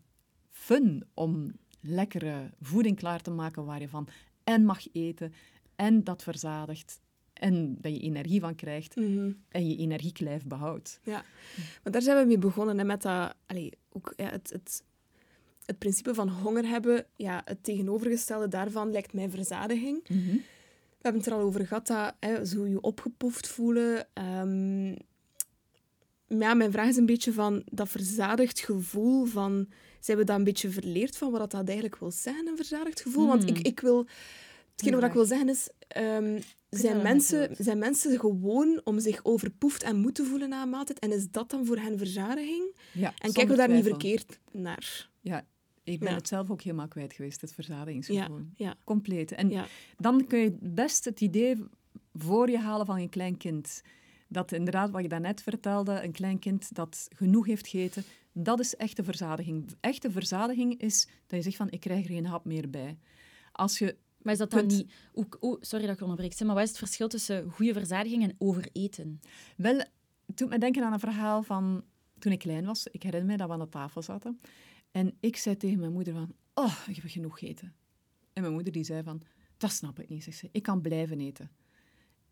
fun 0.49 1.03
om 1.13 1.51
lekkere 1.81 2.51
voeding 2.61 2.95
klaar 2.97 3.21
te 3.21 3.31
maken 3.31 3.65
waar 3.65 3.79
je 3.81 3.89
van 3.89 4.07
en 4.43 4.65
mag 4.65 4.93
eten 4.93 5.33
en 5.75 6.03
dat 6.03 6.23
verzadigt 6.23 6.99
en 7.39 7.77
dat 7.81 7.93
je 7.95 7.99
energie 7.99 8.39
van 8.39 8.55
krijgt 8.55 8.95
Mhm. 8.95 9.31
en 9.49 9.69
je 9.69 9.77
energiek 9.77 10.19
lijf 10.19 10.43
behoudt. 10.45 10.99
Maar 11.83 11.91
daar 11.91 12.01
zijn 12.01 12.17
we 12.17 12.25
mee 12.25 12.37
begonnen, 12.37 12.77
hè, 12.77 12.83
met 12.83 13.01
dat, 13.01 13.35
allee, 13.45 13.71
ook, 13.91 14.13
ja, 14.15 14.29
het, 14.29 14.49
het, 14.49 14.83
het 15.65 15.77
principe 15.77 16.13
van 16.13 16.29
honger 16.29 16.67
hebben. 16.67 17.05
Ja, 17.15 17.41
het 17.45 17.63
tegenovergestelde 17.63 18.47
daarvan 18.47 18.91
lijkt 18.91 19.13
mij 19.13 19.29
verzadiging. 19.29 20.07
We 20.07 21.11
hebben 21.11 21.21
het 21.21 21.31
er 21.31 21.37
al 21.37 21.45
over 21.45 21.67
gehad, 21.67 21.87
dat, 21.87 22.13
hè, 22.19 22.45
zo 22.45 22.67
je 22.67 22.81
opgepoft 22.81 23.47
voelen. 23.47 24.07
Maar 26.27 26.47
ja, 26.47 26.53
mijn 26.53 26.71
vraag 26.71 26.87
is 26.87 26.97
een 26.97 27.05
beetje 27.05 27.33
van 27.33 27.61
dat 27.71 27.89
verzadigd 27.89 28.59
gevoel 28.59 29.25
van... 29.25 29.67
Zijn 29.99 30.17
we 30.17 30.23
dat 30.23 30.37
een 30.37 30.43
beetje 30.43 30.69
verleerd 30.69 31.17
van 31.17 31.31
wat 31.31 31.51
dat 31.51 31.65
eigenlijk 31.67 31.99
wil 31.99 32.11
zijn, 32.11 32.47
een 32.47 32.55
verzadigd 32.55 33.01
gevoel? 33.01 33.27
Want 33.27 33.43
ik, 33.43 33.55
Hmm. 33.55 33.65
ik 33.65 33.79
wil... 33.79 34.07
Hetgene 34.75 34.95
wat 34.95 35.05
ik 35.09 35.13
wil 35.13 35.25
zeggen 35.25 35.49
is... 35.49 35.69
ehm, 35.87 36.41
zijn, 36.69 37.01
mensen, 37.01 37.55
zijn 37.57 37.77
mensen 37.77 38.19
gewoon 38.19 38.81
om 38.83 38.99
zich 38.99 39.19
overpoefd 39.23 39.83
en 39.83 39.95
moe 39.97 40.11
te 40.11 40.23
voelen 40.25 40.49
na 40.49 40.61
een 40.61 40.69
maaltijd? 40.69 40.99
En 40.99 41.11
is 41.11 41.29
dat 41.31 41.49
dan 41.49 41.65
voor 41.65 41.77
hen 41.77 41.97
verzadiging? 41.97 42.75
Ja, 42.93 43.13
En 43.17 43.31
kijken 43.33 43.51
we 43.51 43.57
daar 43.57 43.69
niet 43.75 43.83
verkeerd 43.83 44.39
naar? 44.51 45.09
Ja, 45.21 45.45
ik 45.83 45.99
ben 45.99 46.09
Ja. 46.09 46.15
het 46.15 46.27
zelf 46.27 46.49
ook 46.51 46.61
helemaal 46.61 46.87
kwijt 46.87 47.13
geweest, 47.13 47.41
het 47.41 47.53
verzadigingsgevoel. 47.53 48.39
Ja, 48.55 48.75
Compleet. 48.83 49.31
En 49.31 49.65
dan 49.97 50.27
kun 50.27 50.39
je 50.39 50.57
best 50.61 51.05
het 51.05 51.21
idee 51.21 51.55
voor 52.13 52.49
je 52.49 52.57
halen 52.59 52.85
van 52.85 52.97
een 52.97 53.09
klein 53.09 53.37
kind. 53.37 53.81
Dat 54.27 54.51
inderdaad, 54.51 54.89
wat 54.89 55.01
je 55.01 55.07
daarnet 55.09 55.41
vertelde, 55.43 56.03
een 56.03 56.11
klein 56.11 56.39
kind 56.39 56.75
dat 56.75 57.07
genoeg 57.15 57.45
heeft 57.45 57.67
gegeten, 57.67 58.03
dat 58.31 58.59
is 58.59 58.75
echte 58.75 59.03
verzadiging. 59.03 59.67
Echte 59.79 60.11
verzadiging 60.11 60.81
is 60.81 61.07
dat 61.27 61.37
je 61.37 61.41
zegt 61.41 61.55
van, 61.57 61.69
ik 61.71 61.79
krijg 61.79 62.03
er 62.05 62.11
geen 62.13 62.25
hap 62.25 62.45
meer 62.45 62.69
bij. 62.69 62.97
Als 63.51 63.77
je 63.77 63.95
Maar 64.25 64.33
is 64.33 64.39
dat 64.39 64.49
dan 64.51 64.59
Punt. 64.67 64.71
niet... 64.71 64.93
Oh, 65.39 65.57
sorry 65.61 65.85
dat 65.85 65.95
ik 65.95 66.01
onderbreek, 66.01 66.39
maar 66.39 66.55
wat 66.55 66.63
is 66.63 66.69
het 66.69 66.77
verschil 66.77 67.07
tussen 67.07 67.49
goede 67.51 67.73
verzadiging 67.73 68.23
en 68.23 68.35
overeten? 68.37 69.19
Wel, 69.57 69.77
het 70.25 70.37
doet 70.37 70.49
me 70.49 70.57
denken 70.57 70.83
aan 70.83 70.93
een 70.93 70.99
verhaal 70.99 71.43
van 71.43 71.83
toen 72.19 72.31
ik 72.31 72.39
klein 72.39 72.65
was. 72.65 72.87
Ik 72.87 73.03
herinner 73.03 73.31
me 73.31 73.37
dat 73.37 73.47
we 73.47 73.53
aan 73.53 73.59
de 73.59 73.69
tafel 73.69 74.01
zaten. 74.01 74.39
En 74.91 75.17
ik 75.19 75.37
zei 75.37 75.57
tegen 75.57 75.79
mijn 75.79 75.91
moeder 75.93 76.13
van, 76.13 76.33
oh, 76.53 76.77
ik 76.87 76.95
heb 76.95 77.05
genoeg 77.07 77.39
gegeten. 77.39 77.73
En 78.33 78.41
mijn 78.41 78.53
moeder 78.53 78.73
die 78.73 78.83
zei 78.83 79.03
van, 79.03 79.21
dat 79.57 79.71
snap 79.71 79.99
ik 79.99 80.09
niet. 80.09 80.23
Zegt 80.23 80.37
ze, 80.37 80.49
ik 80.51 80.63
kan 80.63 80.81
blijven 80.81 81.19
eten. 81.19 81.51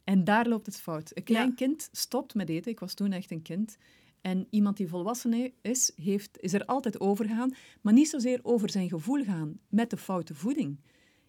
En 0.03 0.23
daar 0.23 0.47
loopt 0.47 0.65
het 0.65 0.77
fout. 0.81 1.11
Een 1.13 1.23
klein 1.23 1.47
Ja. 1.47 1.53
kind 1.55 1.89
stopt 1.91 2.33
met 2.33 2.49
eten. 2.49 2.71
Ik 2.71 2.79
was 2.79 2.93
toen 2.93 3.11
echt 3.11 3.31
een 3.31 3.41
kind. 3.41 3.77
En 4.21 4.47
iemand 4.49 4.77
die 4.77 4.87
volwassen 4.87 5.53
is, 5.61 5.91
heeft, 5.95 6.37
is 6.39 6.53
er 6.53 6.65
altijd 6.65 6.99
over 6.99 7.25
gegaan. 7.25 7.53
Maar 7.81 7.93
niet 7.93 8.09
zozeer 8.09 8.39
over 8.43 8.69
zijn 8.69 8.89
gevoel 8.89 9.23
gaan 9.23 9.59
met 9.69 9.89
de 9.89 9.97
foute 9.97 10.35
voeding. 10.35 10.79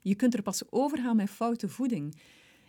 Je 0.05 0.15
kunt 0.15 0.35
er 0.35 0.43
pas 0.43 0.63
over 0.71 0.99
gaan 0.99 1.17
met 1.17 1.31
foute 1.31 1.69
voeding. 1.69 2.15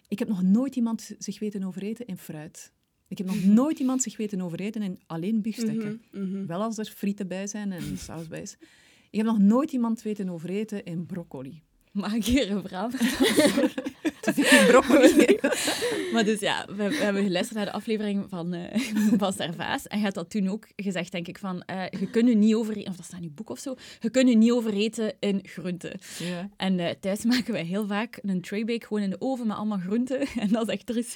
Ik 0.08 0.20
heb 0.20 0.28
nog 0.28 0.42
nooit 0.42 0.76
iemand 0.76 1.12
zich 1.20 1.40
weten 1.40 1.64
overeten 1.64 2.06
in 2.06 2.18
fruit. 2.18 2.72
Ik 3.08 3.18
heb 3.18 3.28
nog 3.28 3.44
nooit 3.60 3.80
iemand 3.80 4.02
zich 4.02 4.18
weten 4.18 4.42
overeten 4.42 4.82
in 4.82 5.00
alleen 5.06 5.42
biefstukken. 5.42 6.02
Mhm, 6.12 6.30
mhm. 6.30 6.46
Wel 6.46 6.62
als 6.62 6.78
er 6.78 6.86
frieten 6.86 7.28
bij 7.28 7.48
zijn 7.48 7.72
en 7.72 7.98
saus 7.98 8.28
bij 8.28 8.42
is. 8.42 8.58
Ik 9.10 9.18
heb 9.18 9.26
nog 9.26 9.40
nooit 9.40 9.72
iemand 9.72 10.02
weten 10.02 10.30
overeten 10.30 10.84
in 10.84 11.06
broccoli. 11.06 11.62
Mag 11.92 12.14
ik 12.14 12.26
hier 12.26 12.52
een 12.52 12.62
verhaal 12.62 12.90
vertellen? 14.34 14.60
In 14.66 14.68
broccoli. 14.68 15.40
Maar 16.14 16.26
dus 16.26 16.40
ja, 16.40 16.66
we, 16.68 16.90
we 16.90 16.96
hebben 16.96 17.24
geluisterd 17.24 17.58
naar 17.58 17.66
de 17.66 17.72
aflevering 17.72 18.26
van, 18.30 18.56
van 19.18 19.34
Servaas. 19.34 19.88
En 19.88 19.98
je 19.98 20.04
had 20.04 20.14
dat 20.14 20.30
toen 20.30 20.50
ook 20.50 20.68
gezegd, 20.76 21.12
denk 21.12 21.28
ik, 21.28 21.38
van 21.38 21.62
eh, 21.62 21.84
je 22.00 22.10
kunt 22.10 22.30
je 22.30 22.36
niet 22.36 22.56
overeten, 22.56 22.90
of 22.90 22.96
dat 22.96 23.06
staat 23.06 23.20
in 23.20 23.26
je 23.26 23.32
boek 23.32 23.50
of 23.50 23.60
zo, 23.60 23.76
je 24.00 24.10
kunt 24.10 24.30
je 24.30 24.36
niet 24.36 24.52
overeten 24.52 25.14
in 25.20 25.40
groenten. 25.44 26.00
Ja. 26.18 26.50
En 26.58 26.80
eh, 26.80 26.96
thuis 27.00 27.26
maken 27.32 27.54
wij 27.54 27.64
heel 27.64 27.88
vaak 27.88 28.20
een 28.22 28.42
traybake 28.42 28.86
gewoon 28.86 29.04
in 29.04 29.10
de 29.10 29.22
oven 29.22 29.48
met 29.48 29.58
allemaal 29.58 29.78
groenten. 29.78 30.20
En 30.40 30.48
dan 30.48 30.66
zegt 30.66 30.90
er 30.90 30.98
is... 30.98 31.16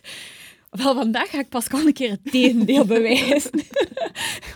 Wel, 0.69 0.93
vandaag 0.95 1.29
ga 1.29 1.39
ik 1.39 1.49
Pascal 1.49 1.85
een 1.85 1.93
keer 1.93 2.09
het 2.09 2.31
tegendeel 2.31 2.85
bewijzen. 2.95 3.51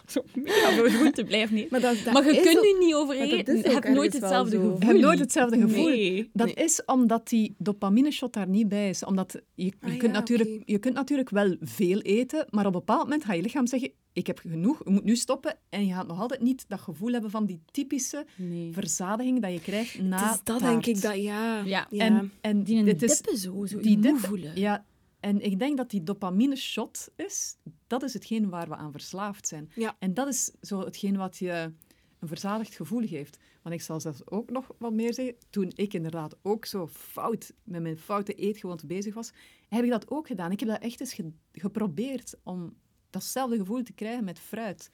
Zo 0.08 0.24
mega 0.34 0.72
veel 0.72 0.90
groenten 0.90 1.26
blijft 1.26 1.52
niet. 1.52 1.70
Maar, 1.70 1.82
dat, 1.82 1.96
dat 2.04 2.14
Maar 2.14 2.26
je 2.26 2.42
kunt 2.42 2.58
ook- 2.58 2.64
je 2.64 2.76
niet 2.80 2.94
maar 3.08 3.56
is 3.56 3.64
Je 3.64 3.70
hebt 3.72 3.90
nooit 3.90 4.14
hetzelfde 4.14 4.56
gevoel. 4.56 4.80
Je 4.80 4.86
hebt 4.86 5.00
nooit 5.00 5.20
hetzelfde 5.20 5.60
gevoel. 5.60 5.88
Nee. 5.88 6.30
Dat 6.34 6.46
Nee. 6.56 6.66
is 6.66 6.82
omdat 6.86 7.30
die 7.30 7.56
dopamine-shot 7.58 8.34
daar 8.34 8.48
niet 8.48 8.68
bij 8.70 8.90
is. 8.90 9.06
Omdat 9.06 9.32
je, 9.56 9.64
je, 9.66 9.72
Ah, 9.82 9.90
kunt 9.90 10.02
ja, 10.02 10.08
natuurlijk, 10.20 10.62
je 10.66 10.78
kunt 10.78 10.94
natuurlijk 10.96 11.30
wel 11.30 11.56
veel 11.62 12.00
eten, 12.00 12.46
maar 12.50 12.66
op 12.66 12.74
een 12.74 12.80
bepaald 12.80 13.04
moment 13.04 13.26
gaat 13.26 13.36
je 13.36 13.42
lichaam 13.42 13.68
zeggen 13.68 13.92
ik 14.14 14.28
heb 14.28 14.40
genoeg, 14.40 14.82
je 14.86 14.90
moet 14.92 15.04
nu 15.04 15.16
stoppen. 15.16 15.56
En 15.70 15.86
je 15.88 15.94
gaat 15.94 16.08
nog 16.08 16.20
altijd 16.20 16.42
niet 16.42 16.66
dat 16.68 16.80
gevoel 16.80 17.12
hebben 17.12 17.32
van 17.32 17.46
die 17.46 17.62
typische 17.72 18.26
Nee. 18.36 18.70
verzadiging 18.74 19.42
dat 19.42 19.52
je 19.52 19.60
krijgt 19.62 20.02
na 20.02 20.16
is 20.18 20.30
dat, 20.32 20.46
taart. 20.46 20.62
denk 20.62 20.86
ik, 20.86 21.02
dat 21.02 21.22
ja. 21.22 21.62
Ja. 21.66 21.88
En, 21.90 22.32
en 22.42 22.64
Die 22.64 22.84
dit 22.84 23.04
is, 23.04 23.22
zo, 23.42 23.66
zo 23.66 23.80
die 23.80 24.00
voelen. 24.16 24.52
Ja, 24.56 24.86
en 25.24 25.42
ik 25.42 25.60
denk 25.60 25.78
dat 25.78 25.90
die 25.90 26.04
dopamine-shot 26.04 27.10
is, 27.16 27.58
dat 27.88 28.04
is 28.04 28.14
hetgeen 28.14 28.50
waar 28.50 28.68
we 28.70 28.76
aan 28.76 28.92
verslaafd 28.92 29.48
zijn. 29.48 29.72
Ja. 29.76 29.96
En 30.00 30.14
dat 30.14 30.28
is 30.28 30.52
zo 30.62 30.80
hetgeen 30.80 31.18
wat 31.18 31.38
je 31.38 31.72
een 32.20 32.28
verzadigd 32.28 32.76
gevoel 32.76 33.08
geeft. 33.08 33.38
Want 33.62 33.76
ik 33.76 33.82
zal 33.82 34.00
zelfs 34.00 34.28
ook 34.30 34.50
nog 34.50 34.68
wat 34.78 34.94
meer 34.94 35.14
zeggen. 35.14 35.36
Toen 35.50 35.72
ik 35.76 35.94
inderdaad 35.94 36.36
ook 36.42 36.66
zo 36.66 36.88
fout 36.88 37.54
met 37.64 37.82
mijn 37.82 37.98
foute 37.98 38.34
eetgewoonte 38.34 38.86
bezig 38.86 39.14
was, 39.14 39.32
heb 39.70 39.84
ik 39.84 39.90
dat 39.90 40.10
ook 40.12 40.28
gedaan. 40.28 40.52
Ik 40.52 40.60
heb 40.60 40.70
dat 40.70 40.82
echt 40.82 41.00
eens 41.00 41.14
ge- 41.14 41.32
geprobeerd 41.52 42.36
om 42.44 42.74
datzelfde 43.10 43.58
gevoel 43.58 43.84
te 43.84 43.94
krijgen 43.94 44.24
met 44.24 44.40
fruit. 44.40 44.90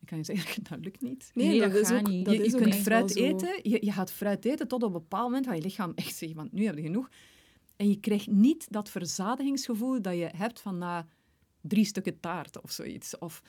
Ik 0.00 0.06
kan 0.06 0.18
je 0.18 0.24
zeggen, 0.24 0.62
dat 0.70 0.78
lukt 0.80 1.00
niet. 1.00 1.30
Nee, 1.34 1.46
Nee, 1.46 1.60
dat, 1.60 1.72
dat 1.72 1.80
is 1.80 1.88
gaat 1.88 2.00
ook, 2.00 2.08
niet. 2.08 2.24
dat 2.24 2.34
je 2.34 2.44
is 2.44 2.50
je 2.50 2.56
ook 2.56 2.62
kunt 2.62 2.74
fruit 2.74 3.16
eten, 3.16 3.60
je, 3.62 3.78
je 3.84 3.92
gaat 3.92 4.12
fruit 4.12 4.44
eten 4.44 4.68
tot 4.68 4.82
op 4.82 4.94
een 4.94 5.00
bepaald 5.00 5.24
moment 5.24 5.46
gaat 5.46 5.56
je 5.56 5.62
lichaam 5.62 5.92
echt 5.94 6.16
zeggen 6.16 6.38
van 6.38 6.48
nu 6.52 6.64
heb 6.64 6.76
je 6.76 6.82
genoeg. 6.82 7.08
En 7.80 7.88
je 7.88 8.00
krijgt 8.00 8.26
niet 8.26 8.66
dat 8.70 8.90
verzadigingsgevoel 8.90 10.02
dat 10.02 10.14
je 10.14 10.30
hebt 10.36 10.60
van 10.60 10.78
na 10.78 11.06
drie 11.60 11.84
stukken 11.84 12.20
taart 12.20 12.62
of 12.62 12.70
zoiets. 12.70 13.18
Of, 13.18 13.42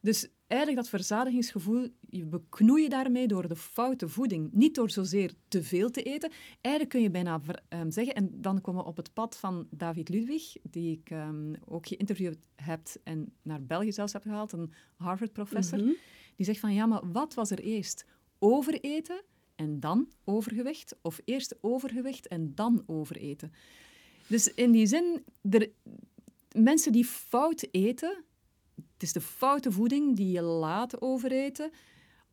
dus 0.00 0.28
eigenlijk 0.46 0.80
dat 0.80 0.90
verzadigingsgevoel, 0.90 1.88
je 2.08 2.24
beknoeien 2.24 2.90
daarmee 2.90 3.26
door 3.26 3.48
de 3.48 3.56
foute 3.56 4.08
voeding. 4.08 4.52
Niet 4.52 4.74
door 4.74 4.90
zozeer 4.90 5.32
te 5.48 5.62
veel 5.62 5.90
te 5.90 6.02
eten. 6.02 6.30
Eigenlijk 6.60 6.94
kun 6.94 7.02
je 7.02 7.10
bijna 7.10 7.40
um, 7.68 7.90
zeggen, 7.90 8.14
en 8.14 8.30
dan 8.40 8.60
komen 8.60 8.82
we 8.82 8.88
op 8.88 8.96
het 8.96 9.12
pad 9.12 9.36
van 9.36 9.66
David 9.70 10.08
Ludwig, 10.08 10.56
die 10.62 10.92
ik 10.92 11.10
um, 11.10 11.54
ook 11.64 11.86
geïnterviewd 11.86 12.38
heb 12.56 12.88
en 13.02 13.32
naar 13.42 13.62
België 13.62 13.92
zelfs 13.92 14.12
heb 14.12 14.22
gehaald, 14.22 14.52
een 14.52 14.72
Harvard-professor. 14.96 15.78
Mm 15.78 15.84
-hmm. 15.84 15.96
Die 16.36 16.46
zegt 16.46 16.60
van, 16.60 16.74
ja, 16.74 16.86
maar 16.86 17.12
wat 17.12 17.34
was 17.34 17.50
er 17.50 17.60
eerst? 17.60 18.04
Overeten 18.38 19.22
en 19.56 19.80
dan 19.80 20.08
overgewicht? 20.24 20.96
Of 21.02 21.20
eerst 21.24 21.56
overgewicht 21.60 22.28
en 22.28 22.54
dan 22.54 22.82
overeten? 22.86 23.52
Dus 24.26 24.54
in 24.54 24.70
die 24.72 24.86
zin, 24.86 25.24
er, 25.50 25.70
mensen 26.52 26.92
die 26.92 27.04
fout 27.04 27.68
eten, 27.70 28.24
het 28.74 29.02
is 29.02 29.12
de 29.12 29.20
foute 29.20 29.72
voeding 29.72 30.16
die 30.16 30.30
je 30.30 30.42
laat 30.42 31.00
overeten. 31.00 31.70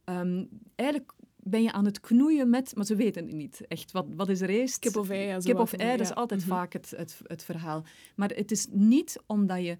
Um, 0.05 0.49
eigenlijk 0.75 1.13
ben 1.35 1.63
je 1.63 1.71
aan 1.71 1.85
het 1.85 1.99
knoeien 1.99 2.49
met, 2.49 2.75
maar 2.75 2.85
ze 2.85 2.95
weten 2.95 3.25
het 3.25 3.35
niet 3.35 3.67
echt. 3.67 3.91
Wat, 3.91 4.05
wat 4.15 4.29
is 4.29 4.41
er 4.41 4.49
eerst? 4.49 4.79
Kip 4.79 4.95
of 4.95 5.09
ei. 5.09 5.27
Ja, 5.27 5.37
Kip 5.37 5.59
of 5.59 5.73
ei, 5.73 5.97
dat 5.97 6.07
is 6.07 6.15
altijd 6.15 6.41
mm 6.41 6.47
-hmm. 6.47 6.57
vaak 6.57 6.73
het, 6.73 6.93
het, 6.95 7.21
het 7.23 7.43
verhaal. 7.43 7.83
Maar 8.15 8.29
het 8.29 8.51
is 8.51 8.67
niet 8.69 9.17
omdat 9.25 9.63
je, 9.63 9.77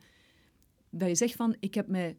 dat 0.89 1.07
je 1.07 1.15
zegt 1.15 1.35
van, 1.35 1.55
ik 1.59 1.73
heb 1.73 1.87
mij 1.87 2.17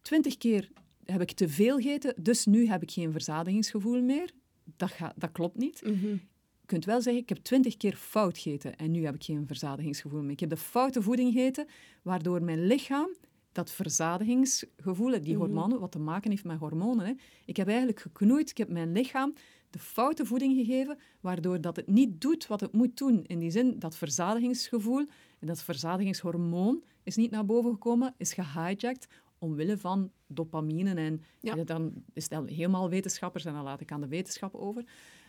twintig 0.00 0.36
keer 0.36 0.70
heb 1.04 1.20
ik 1.20 1.32
te 1.32 1.48
veel 1.48 1.76
gegeten, 1.76 2.14
dus 2.16 2.46
nu 2.46 2.66
heb 2.66 2.82
ik 2.82 2.90
geen 2.90 3.12
verzadigingsgevoel 3.12 4.02
meer. 4.02 4.30
Dat, 4.76 4.90
gaat, 4.90 5.12
dat 5.16 5.32
klopt 5.32 5.56
niet. 5.56 5.82
Mm 5.86 5.94
-hmm. 6.00 6.20
Je 6.60 6.66
kunt 6.70 6.84
wel 6.84 7.02
zeggen, 7.02 7.22
ik 7.22 7.28
heb 7.28 7.38
twintig 7.38 7.76
keer 7.76 7.94
fout 7.94 8.38
gegeten 8.38 8.76
en 8.76 8.90
nu 8.90 9.04
heb 9.04 9.14
ik 9.14 9.24
geen 9.24 9.46
verzadigingsgevoel 9.46 10.22
meer. 10.22 10.30
Ik 10.30 10.40
heb 10.40 10.50
de 10.50 10.56
foute 10.56 11.02
voeding 11.02 11.32
gegeten, 11.32 11.66
waardoor 12.02 12.42
mijn 12.42 12.66
lichaam 12.66 13.08
dat 13.52 13.70
verzadigingsgevoel, 13.70 15.10
die 15.10 15.20
Mhm. 15.32 15.36
hormonen, 15.38 15.80
wat 15.80 15.92
te 15.92 15.98
maken 15.98 16.30
heeft 16.30 16.44
met 16.44 16.58
hormonen. 16.58 17.06
Hè. 17.06 17.12
Ik 17.44 17.56
heb 17.56 17.68
eigenlijk 17.68 18.00
geknoeid, 18.00 18.50
ik 18.50 18.58
heb 18.58 18.68
mijn 18.68 18.92
lichaam 18.92 19.34
de 19.70 19.78
foute 19.78 20.24
voeding 20.24 20.54
gegeven, 20.56 20.98
waardoor 21.20 21.60
dat 21.60 21.76
het 21.76 21.86
niet 21.86 22.20
doet 22.20 22.46
wat 22.46 22.60
het 22.60 22.72
moet 22.72 22.96
doen. 22.96 23.24
In 23.26 23.38
die 23.38 23.50
zin, 23.50 23.78
dat 23.78 23.96
verzadigingsgevoel 23.96 25.06
en 25.38 25.46
dat 25.46 25.62
verzadigingshormoon 25.62 26.82
is 27.02 27.16
niet 27.16 27.30
naar 27.30 27.44
boven 27.46 27.70
gekomen, 27.70 28.14
is 28.16 28.32
gehijacked 28.32 29.08
omwille 29.44 29.78
van 29.78 30.10
dopamine. 30.26 30.94
En 30.94 31.22
Ja. 31.40 31.54
ja, 31.56 31.64
dan 31.64 31.92
is 32.12 32.28
het 32.30 32.48
helemaal 32.50 32.88
wetenschappers 32.90 33.44
en 33.44 33.52
dan 33.54 33.62
laat 33.64 33.80
ik 33.80 33.92
aan 33.92 34.00
de 34.00 34.08
wetenschap 34.08 34.54
over. 34.54 34.84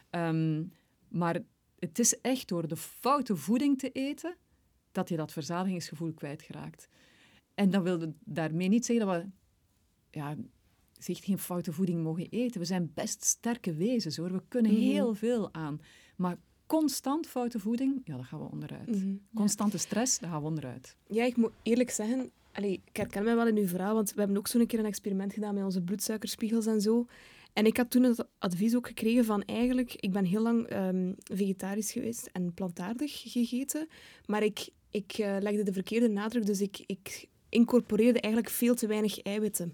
Ehm, 0.09 0.63
maar 1.07 1.39
het 1.79 1.99
is 1.99 2.21
echt 2.21 2.47
door 2.47 2.67
de 2.67 2.75
foute 2.77 3.35
voeding 3.35 3.77
te 3.79 3.91
eten 3.91 4.35
dat 4.91 5.09
je 5.09 5.15
dat 5.15 5.31
verzadigingsgevoel 5.31 6.13
kwijtgeraakt. 6.13 6.87
En 7.53 7.69
dat 7.69 7.83
wil 7.83 8.13
daarmee 8.25 8.67
niet 8.67 8.85
zeggen 8.85 9.05
dat 9.07 9.21
we 9.23 9.29
ja, 10.19 10.35
zeg, 10.99 11.23
geen 11.23 11.37
foute 11.39 11.73
voeding 11.73 12.03
mogen 12.03 12.29
eten. 12.29 12.59
We 12.59 12.65
zijn 12.65 12.91
best 12.93 13.23
sterke 13.23 13.73
wezens 13.73 14.17
hoor. 14.17 14.31
We 14.31 14.43
kunnen 14.47 14.71
Mhm. 14.71 14.81
heel 14.81 15.13
veel 15.13 15.53
aan. 15.53 15.79
Maar 16.15 16.37
constant 16.65 17.27
foute 17.27 17.59
voeding, 17.59 18.01
ja, 18.03 18.15
daar 18.15 18.25
gaan 18.25 18.39
we 18.39 18.49
onderuit. 18.51 18.87
Mhm. 18.87 19.15
Constante 19.33 19.77
stress, 19.77 20.19
daar 20.19 20.29
gaan 20.29 20.41
we 20.41 20.47
onderuit. 20.47 20.97
Ja, 21.07 21.23
ik 21.25 21.35
moet 21.37 21.51
eerlijk 21.63 21.89
zeggen, 21.89 22.31
allee, 22.55 22.81
ik 22.85 22.97
herken 22.97 23.23
mij 23.23 23.35
wel 23.35 23.47
in 23.47 23.57
uw 23.57 23.67
verhaal, 23.67 23.93
want 23.93 24.13
we 24.13 24.19
hebben 24.19 24.37
ook 24.37 24.47
zo'n 24.47 24.65
keer 24.65 24.79
een 24.79 24.85
experiment 24.85 25.33
gedaan 25.33 25.53
met 25.53 25.63
onze 25.63 25.81
bloedsuikerspiegels 25.81 26.65
en 26.65 26.81
zo. 26.81 27.07
En 27.53 27.65
ik 27.65 27.77
had 27.77 27.91
toen 27.91 28.03
het 28.03 28.25
advies 28.39 28.75
ook 28.75 28.87
gekregen 28.87 29.25
van 29.25 29.43
eigenlijk, 29.43 29.93
ik 29.93 30.11
ben 30.11 30.25
heel 30.25 30.41
lang 30.41 30.67
ehm, 30.67 31.11
vegetarisch 31.33 31.91
geweest 31.91 32.29
en 32.31 32.53
plantaardig 32.53 33.21
gegeten, 33.25 33.87
maar 34.25 34.43
ik, 34.43 34.69
ik 34.89 35.11
eh, 35.13 35.35
legde 35.39 35.63
de 35.63 35.73
verkeerde 35.73 36.07
nadruk, 36.09 36.45
dus 36.45 36.61
ik, 36.61 36.83
ik 36.85 37.27
incorporeerde 37.49 38.19
eigenlijk 38.19 38.53
veel 38.53 38.75
te 38.75 38.87
weinig 38.87 39.21
eiwitten 39.21 39.73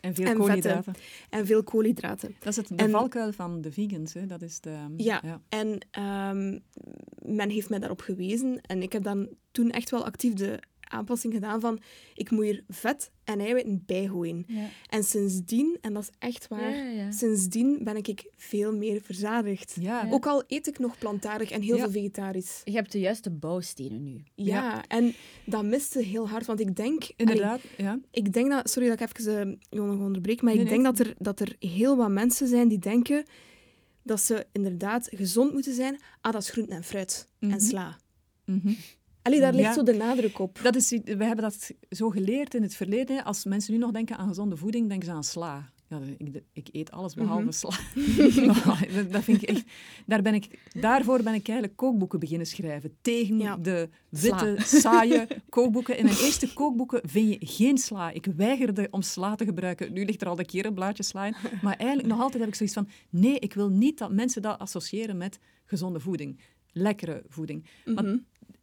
En 0.00 0.14
veel 0.14 0.26
En 0.26 0.36
koolhydraten. 0.36 0.94
en 1.30 1.46
veel 1.46 1.62
koolhydraten. 1.62 2.34
Dat 2.38 2.48
is 2.48 2.56
het, 2.56 2.78
de 2.78 2.90
valkuil 2.90 3.32
van 3.32 3.60
de 3.60 3.72
vegans. 3.72 4.12
Hè. 4.12 4.26
Dat 4.26 4.42
is 4.42 4.60
de, 4.60 4.76
Ja. 4.96 5.40
En 5.48 5.78
ehm, 5.90 6.58
men 7.34 7.50
heeft 7.50 7.68
mij 7.68 7.78
daarop 7.78 8.00
gewezen. 8.00 8.60
En 8.60 8.82
ik 8.82 8.92
heb 8.92 9.02
dan 9.02 9.28
toen 9.50 9.70
echt 9.70 9.90
wel 9.90 10.04
actief 10.04 10.32
de 10.32 10.60
aanpassing 10.88 11.32
gedaan 11.34 11.60
van 11.60 11.80
ik 12.14 12.30
moet 12.30 12.44
hier 12.44 12.64
vet 12.68 13.10
en 13.24 13.40
eiwitten 13.40 13.82
bijgooien. 13.86 14.44
Ja. 14.46 14.68
En 14.88 15.04
sindsdien, 15.04 15.78
en 15.80 15.92
dat 15.92 16.02
is 16.02 16.10
echt 16.18 16.48
waar, 16.48 16.70
Ja, 16.76 16.82
ja, 16.84 16.90
ja. 16.90 17.10
sindsdien 17.10 17.78
ben 17.84 17.96
ik 17.96 18.30
veel 18.36 18.72
meer 18.76 19.00
verzadigd. 19.02 19.76
Ja, 19.80 20.04
Ja. 20.06 20.12
Ook 20.12 20.26
al 20.26 20.44
eet 20.46 20.66
ik 20.66 20.78
nog 20.78 20.98
plantaardig 20.98 21.50
en 21.50 21.62
heel 21.62 21.76
Ja. 21.76 21.82
veel 21.82 21.90
vegetarisch. 21.92 22.60
Je 22.64 22.72
hebt 22.72 22.92
de 22.92 22.98
juiste 23.00 23.30
bouwstenen 23.30 24.02
nu. 24.02 24.22
Ja, 24.34 24.84
en 24.88 25.14
dat 25.46 25.64
miste 25.64 26.02
heel 26.02 26.28
hard, 26.28 26.46
want 26.46 26.60
ik 26.60 26.76
denk... 26.76 27.02
allee, 27.02 27.12
inderdaad. 27.16 27.60
Ja. 27.76 27.98
ik 28.10 28.32
denk 28.32 28.50
dat... 28.50 28.70
Sorry 28.70 28.88
dat 28.88 29.00
ik 29.00 29.08
even 29.18 29.48
uh, 29.48 29.54
jou 29.70 29.86
nog 29.88 30.00
onderbreek, 30.00 30.42
maar 30.42 30.52
Nee, 30.54 30.62
ik 30.64 30.70
nee. 30.70 30.82
denk 30.82 30.96
dat 30.96 31.06
er, 31.06 31.14
dat 31.18 31.40
er 31.40 31.56
heel 31.58 31.96
wat 31.96 32.10
mensen 32.10 32.48
zijn 32.48 32.68
die 32.68 32.78
denken 32.78 33.24
dat 34.02 34.20
ze 34.20 34.46
inderdaad 34.52 35.08
gezond 35.14 35.52
moeten 35.52 35.74
zijn. 35.74 36.00
Ah, 36.20 36.32
dat 36.32 36.42
is 36.42 36.50
groente 36.50 36.74
en 36.74 36.84
fruit 36.84 37.28
en 37.40 37.48
Mhm. 37.48 37.58
sla. 37.60 37.98
Mhm. 38.44 38.72
Allee, 39.26 39.40
daar 39.40 39.52
ligt 39.52 39.64
Ja. 39.68 39.72
zo 39.74 39.82
de 39.82 39.92
nadruk 39.94 40.38
op. 40.38 40.58
Dat 40.62 40.76
is, 40.76 40.90
we 40.90 41.24
hebben 41.24 41.36
dat 41.44 41.70
zo 41.90 42.10
geleerd 42.10 42.54
in 42.54 42.62
het 42.62 42.74
verleden. 42.76 43.24
Als 43.24 43.44
mensen 43.44 43.72
nu 43.72 43.78
nog 43.78 43.90
denken 43.90 44.16
aan 44.16 44.28
gezonde 44.28 44.56
voeding, 44.56 44.88
denken 44.88 45.06
ze 45.08 45.14
aan 45.14 45.24
sla. 45.24 45.70
Ja, 45.88 46.00
ik, 46.18 46.42
ik 46.52 46.68
eet 46.72 46.90
alles 46.90 47.14
behalve 47.14 47.42
Mhm. 47.42 47.52
sla. 47.52 47.70
dat, 48.94 49.12
dat 49.12 49.24
vind 49.24 49.42
ik 49.42 49.48
echt, 49.48 49.64
daar 50.06 50.22
ben 50.22 50.34
ik, 50.34 50.58
daarvoor 50.80 51.22
ben 51.22 51.34
ik 51.34 51.48
eigenlijk 51.48 51.76
kookboeken 51.78 52.18
beginnen 52.20 52.46
schrijven. 52.46 52.96
Tegen 53.02 53.38
Ja. 53.38 53.56
de 53.56 53.88
witte, 54.08 54.56
saaie 54.58 55.26
kookboeken. 55.48 55.98
In 55.98 56.04
mijn 56.04 56.16
eerste 56.16 56.52
kookboeken 56.52 57.00
vind 57.08 57.28
je 57.28 57.46
geen 57.46 57.78
sla. 57.78 58.10
Ik 58.10 58.26
weigerde 58.36 58.88
om 58.90 59.02
sla 59.02 59.34
te 59.34 59.44
gebruiken. 59.44 59.92
Nu 59.92 60.04
ligt 60.04 60.20
er 60.22 60.28
al 60.28 60.38
een 60.38 60.46
keer 60.46 60.66
een 60.66 60.74
blaadje 60.74 61.02
sla 61.02 61.26
in. 61.26 61.34
Maar 61.62 61.76
eigenlijk 61.76 62.08
nog 62.08 62.20
altijd 62.20 62.38
heb 62.40 62.48
ik 62.48 62.54
zoiets 62.56 62.74
van... 62.74 62.88
Nee, 63.10 63.38
ik 63.38 63.54
wil 63.54 63.68
niet 63.68 63.98
dat 63.98 64.12
mensen 64.12 64.42
dat 64.42 64.58
associëren 64.58 65.16
met 65.16 65.38
gezonde 65.64 66.00
voeding. 66.00 66.40
Lekkere 66.72 67.22
voeding. 67.28 67.66
Maar 67.84 68.04
Mhm. 68.04 68.16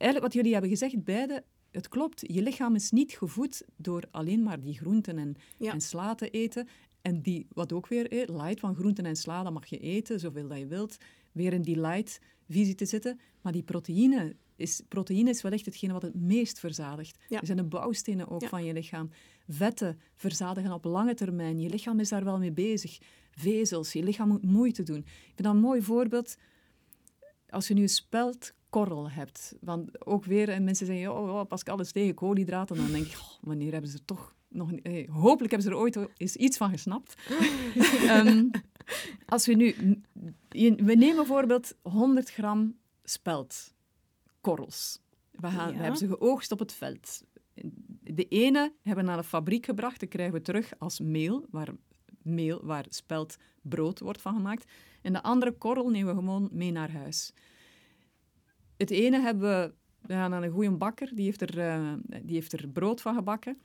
Eigenlijk 0.04 0.24
wat 0.24 0.34
jullie 0.34 0.52
hebben 0.52 0.70
gezegd, 0.70 1.04
beide, 1.04 1.44
het 1.72 1.88
klopt. 1.88 2.24
Je 2.34 2.42
lichaam 2.42 2.76
is 2.76 2.92
niet 2.92 3.12
gevoed 3.12 3.64
door 3.78 4.04
alleen 4.12 4.44
maar 4.44 4.60
die 4.62 4.74
groenten 4.78 5.18
en, 5.18 5.36
Ja. 5.58 5.72
en 5.74 5.82
sla 5.82 6.16
te 6.16 6.30
eten. 6.30 6.68
En 7.02 7.22
die, 7.22 7.48
wat 7.54 7.74
ook 7.74 7.88
weer, 7.88 8.12
eh, 8.12 8.36
light 8.36 8.60
van 8.60 8.76
groenten 8.76 9.06
en 9.06 9.16
sla, 9.16 9.44
dat 9.44 9.54
mag 9.54 9.66
je 9.66 9.78
eten, 9.80 10.20
zoveel 10.20 10.48
dat 10.48 10.58
je 10.58 10.68
wilt. 10.68 10.98
Weer 11.32 11.54
in 11.54 11.62
die 11.62 11.80
light-visie 11.82 12.76
te 12.76 12.86
zitten. 12.86 13.20
Maar 13.42 13.52
die 13.52 13.64
proteïne 13.64 14.36
is, 14.56 14.82
proteïne 14.88 15.30
is 15.30 15.42
wel 15.42 15.52
echt 15.52 15.66
hetgene 15.66 15.94
wat 15.94 16.02
het 16.02 16.16
meest 16.16 16.60
verzadigt. 16.60 17.18
Ja. 17.30 17.38
Die 17.38 17.46
zijn 17.46 17.58
de 17.58 17.64
bouwstenen 17.64 18.30
ook 18.30 18.42
Ja. 18.42 18.48
van 18.48 18.66
je 18.66 18.74
lichaam. 18.74 19.10
Vetten 19.48 20.00
verzadigen 20.16 20.72
op 20.74 20.84
lange 20.86 21.14
termijn. 21.14 21.60
Je 21.60 21.70
lichaam 21.70 22.00
is 22.00 22.10
daar 22.10 22.24
wel 22.24 22.38
mee 22.38 22.52
bezig. 22.52 22.98
Vezels, 23.32 23.94
je 23.94 24.04
lichaam 24.04 24.28
moet 24.28 24.44
moeite 24.44 24.84
doen. 24.84 24.98
Ik 24.98 25.06
vind 25.36 25.44
dat 25.44 25.54
een 25.54 25.60
mooi 25.60 25.82
voorbeeld 25.82 26.36
als 27.50 27.68
je 27.68 27.74
nu 27.74 27.82
een 27.82 27.90
speldkorrel 28.74 29.10
hebt, 29.10 29.56
want 29.62 30.06
ook 30.06 30.26
weer, 30.26 30.50
en 30.50 30.64
mensen 30.64 30.86
zeggen, 30.86 31.14
oh, 31.14 31.40
oh 31.40 31.48
pas 31.48 31.66
alles 31.66 31.92
tegen 31.92 32.14
koolhydraten, 32.14 32.76
dan 32.76 32.92
denk 32.92 33.06
ik, 33.06 33.14
oh, 33.14 33.38
wanneer 33.42 33.72
hebben 33.72 33.90
ze 33.90 33.98
er 33.98 34.06
toch 34.06 34.36
nog, 34.48 34.72
eh, 34.72 35.10
hopelijk 35.10 35.52
hebben 35.52 35.62
ze 35.62 35.70
er 35.70 35.82
ooit 35.82 36.08
eens 36.18 36.36
iets 36.36 36.58
van 36.58 36.70
gesnapt. 36.70 37.16
Ehm, 38.08 38.50
als 39.26 39.46
we 39.46 39.54
nu, 39.54 39.76
we 40.50 40.96
nemen 40.96 41.16
bijvoorbeeld 41.16 41.76
100 41.82 42.32
gram 42.32 42.76
speldkorrels. 43.04 45.02
We, 45.32 45.48
gaan, 45.48 45.74
we 45.74 45.80
hebben 45.80 45.98
ze 45.98 46.08
geoogst 46.08 46.52
op 46.52 46.60
het 46.60 46.74
veld. 46.74 47.24
De 48.02 48.28
ene 48.28 48.74
hebben 48.82 49.04
we 49.04 49.10
naar 49.10 49.22
de 49.22 49.28
fabriek 49.28 49.66
gebracht, 49.66 50.00
die 50.00 50.10
krijgen 50.10 50.34
we 50.34 50.42
terug 50.42 50.74
als 50.78 51.00
meel, 51.00 51.46
waar, 51.50 51.70
meel, 52.22 52.60
waar 52.64 52.86
speldbrood 52.90 54.00
wordt 54.00 54.22
van 54.22 54.34
gemaakt. 54.36 54.72
En 55.02 55.14
de 55.14 55.24
andere 55.24 55.52
korrel 55.52 55.90
nemen 55.90 56.14
we 56.14 56.20
gewoon 56.20 56.50
mee 56.52 56.72
naar 56.72 56.92
huis. 56.92 57.34
Het 58.78 58.90
ene 58.92 59.20
hebben 59.20 59.50
we, 59.50 59.74
we 60.08 60.14
gaan 60.14 60.30
naar 60.30 60.44
een 60.44 60.52
goede 60.52 60.72
bakker, 60.72 61.10
die 61.16 61.26
heeft, 61.26 61.42
er, 61.42 61.60
eh, 61.60 61.94
die 62.24 62.36
heeft 62.36 62.54
er 62.54 62.68
brood 62.68 63.02
van 63.02 63.16
gebakken. 63.16 63.58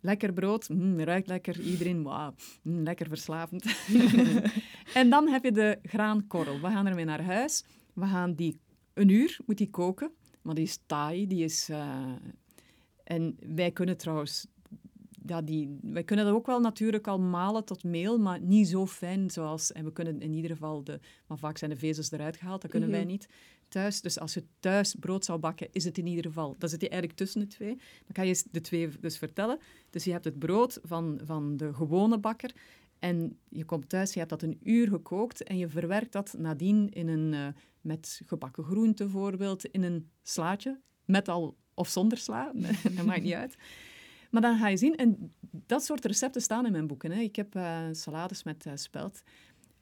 Lekker 0.00 0.32
brood, 0.32 0.68
mm, 0.68 1.00
ruikt 1.00 1.28
lekker, 1.28 1.60
iedereen, 1.60 2.02
wauw, 2.02 2.34
mm, 2.62 2.82
lekker 2.82 3.08
verslavend. 3.08 3.64
en 4.94 5.10
dan 5.10 5.28
heb 5.28 5.44
je 5.44 5.52
de 5.52 5.78
graankorrel. 5.82 6.60
We 6.60 6.66
gaan 6.66 6.86
ermee 6.86 7.04
naar 7.04 7.22
huis. 7.24 7.64
We 7.94 8.06
gaan 8.06 8.34
die 8.34 8.60
een 8.94 9.08
uur, 9.08 9.38
moet 9.46 9.58
die 9.58 9.70
koken, 9.70 10.10
maar 10.42 10.54
die 10.54 10.64
is 10.64 10.78
taai, 10.86 11.26
die 11.26 11.44
is... 11.44 11.68
eh, 11.68 12.12
en 13.04 13.36
wij 13.54 13.70
kunnen 13.70 13.96
trouwens 13.96 14.46
ja, 15.26 15.42
die, 15.42 15.78
wij 15.82 16.04
kunnen 16.04 16.24
dat 16.24 16.34
ook 16.34 16.46
wel 16.46 16.60
natuurlijk 16.60 17.06
al 17.06 17.18
malen 17.20 17.64
tot 17.64 17.84
meel, 17.84 18.18
maar 18.18 18.40
niet 18.40 18.68
zo 18.68 18.86
fijn 18.86 19.30
zoals... 19.30 19.72
En 19.72 19.84
we 19.84 19.92
kunnen 19.92 20.20
in 20.20 20.32
ieder 20.32 20.50
geval 20.50 20.84
de... 20.84 21.00
Maar 21.26 21.38
vaak 21.38 21.58
zijn 21.58 21.70
de 21.70 21.76
vezels 21.76 22.10
eruit 22.12 22.36
gehaald, 22.36 22.62
dat 22.62 22.70
kunnen 22.70 22.88
Mhm. 22.88 22.98
wij 22.98 23.06
niet 23.06 23.28
thuis. 23.72 24.00
Dus 24.00 24.18
als 24.18 24.34
je 24.34 24.44
thuis 24.60 24.94
brood 25.00 25.24
zou 25.24 25.38
bakken, 25.38 25.68
is 25.72 25.84
het 25.84 25.98
in 25.98 26.06
ieder 26.06 26.24
geval... 26.24 26.54
Dan 26.58 26.68
zit 26.68 26.80
je 26.80 26.88
eigenlijk 26.88 27.18
tussen 27.18 27.40
de 27.40 27.46
twee. 27.46 27.74
Dan 27.76 28.12
kan 28.12 28.26
je 28.26 28.42
de 28.50 28.60
twee 28.60 28.88
dus 29.00 29.18
vertellen. 29.18 29.58
Dus 29.90 30.04
je 30.04 30.12
hebt 30.12 30.24
het 30.24 30.38
brood 30.38 30.78
van, 30.82 31.20
van 31.24 31.56
de 31.56 31.74
gewone 31.74 32.18
bakker 32.18 32.54
en 32.98 33.38
je 33.48 33.64
komt 33.64 33.88
thuis, 33.88 34.12
je 34.12 34.18
hebt 34.18 34.30
dat 34.30 34.42
een 34.42 34.58
uur 34.62 34.88
gekookt 34.88 35.42
en 35.42 35.58
je 35.58 35.68
verwerkt 35.68 36.12
dat 36.12 36.34
nadien 36.38 36.90
in 36.90 37.08
een... 37.08 37.34
eh, 37.34 37.46
met 37.82 38.20
gebakken 38.26 38.64
groente 38.64 39.04
bijvoorbeeld, 39.04 39.64
in 39.64 39.82
een 39.82 40.10
slaatje. 40.22 40.80
Met 41.04 41.28
al 41.28 41.56
of 41.74 41.88
zonder 41.88 42.18
sla, 42.18 42.52
dat 42.96 43.04
maakt 43.04 43.22
niet 43.22 43.32
uit. 43.32 43.56
Maar 44.30 44.42
dan 44.42 44.58
ga 44.58 44.68
je 44.68 44.76
zien, 44.76 44.96
en 44.96 45.32
dat 45.50 45.84
soort 45.84 46.04
recepten 46.04 46.42
staan 46.42 46.66
in 46.66 46.72
mijn 46.72 46.86
boeken. 46.86 47.10
Hè. 47.10 47.20
Ik 47.20 47.36
heb 47.36 47.54
uh, 47.56 47.86
salades 47.92 48.42
met 48.42 48.66
uh, 48.66 48.72
spelt. 48.74 49.22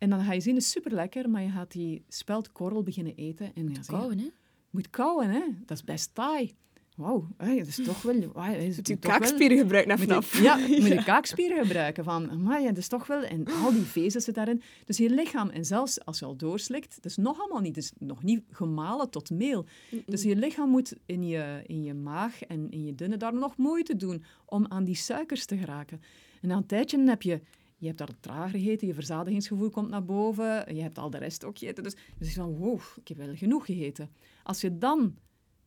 En 0.00 0.10
dan 0.10 0.24
ga 0.24 0.32
je 0.32 0.40
zien, 0.40 0.54
het 0.54 0.62
is 0.62 0.70
super 0.70 0.92
lekker, 0.92 1.30
maar 1.30 1.42
je 1.42 1.48
gaat 1.48 1.72
die 1.72 2.04
speldkorrel 2.08 2.82
beginnen 2.82 3.14
eten. 3.16 3.54
En 3.54 3.64
moet 3.64 3.86
kauwen, 3.86 4.18
hè? 4.18 4.26
Moet 4.70 4.90
kauwen, 4.90 5.30
hè? 5.30 5.42
Dat 5.66 5.76
is 5.76 5.84
best 5.84 6.14
taai. 6.14 6.54
Wauw, 6.96 7.28
dat 7.36 7.66
is 7.66 7.80
toch 7.84 8.02
wel... 8.02 8.14
Moet 8.14 8.88
je 8.88 8.96
kaakspieren 8.96 9.58
gebruiken 9.58 9.88
naar 9.88 10.06
vanaf. 10.06 10.42
Ja, 10.42 10.56
moet 10.80 10.86
je 10.86 11.02
kaakspieren 11.04 11.66
gebruiken. 11.66 12.04
Van, 12.04 12.42
maar 12.42 12.60
ja, 12.60 12.68
dat 12.68 12.76
is 12.76 12.88
toch 12.88 13.06
wel... 13.06 13.22
En 13.22 13.46
al 13.46 13.72
die 13.72 13.82
vezels 13.82 14.24
zitten 14.24 14.44
daarin. 14.44 14.62
Dus 14.84 14.96
je 14.96 15.10
lichaam, 15.10 15.48
en 15.48 15.64
zelfs 15.64 16.04
als 16.04 16.18
je 16.18 16.24
al 16.24 16.36
doorslikt, 16.36 16.94
dat 16.94 17.04
is 17.04 17.16
nog 17.16 17.40
allemaal 17.40 17.60
niet, 17.60 17.76
is 17.76 17.92
nog 17.98 18.22
niet 18.22 18.42
gemalen 18.50 19.10
tot 19.10 19.30
meel. 19.30 19.66
Dus 20.06 20.22
je 20.22 20.36
lichaam 20.36 20.70
moet 20.70 20.94
in 21.06 21.26
je, 21.26 21.62
in 21.66 21.82
je 21.82 21.94
maag 21.94 22.42
en 22.42 22.70
in 22.70 22.84
je 22.84 22.94
dunne 22.94 23.16
darm 23.16 23.38
nog 23.38 23.56
moeite 23.56 23.96
doen 23.96 24.24
om 24.44 24.66
aan 24.68 24.84
die 24.84 24.96
suikers 24.96 25.44
te 25.44 25.56
geraken. 25.56 26.02
En 26.40 26.48
na 26.48 26.56
een 26.56 26.66
tijdje 26.66 27.08
heb 27.08 27.22
je 27.22 27.40
je 27.80 27.86
hebt 27.86 28.00
al 28.00 28.06
trager 28.20 28.58
gegeten, 28.58 28.86
je 28.86 28.94
verzadigingsgevoel 28.94 29.70
komt 29.70 29.88
naar 29.88 30.04
boven, 30.04 30.74
je 30.74 30.82
hebt 30.82 30.98
al 30.98 31.10
de 31.10 31.18
rest 31.18 31.44
ook 31.44 31.58
gegeten. 31.58 31.82
Dus 31.82 31.96
je 32.18 32.24
zegt 32.24 32.36
van, 32.36 32.56
wow, 32.56 32.80
ik 32.96 33.08
heb 33.08 33.16
wel 33.16 33.34
genoeg 33.34 33.66
gegeten. 33.66 34.10
Als 34.42 34.60
je 34.60 34.78
dan 34.78 35.16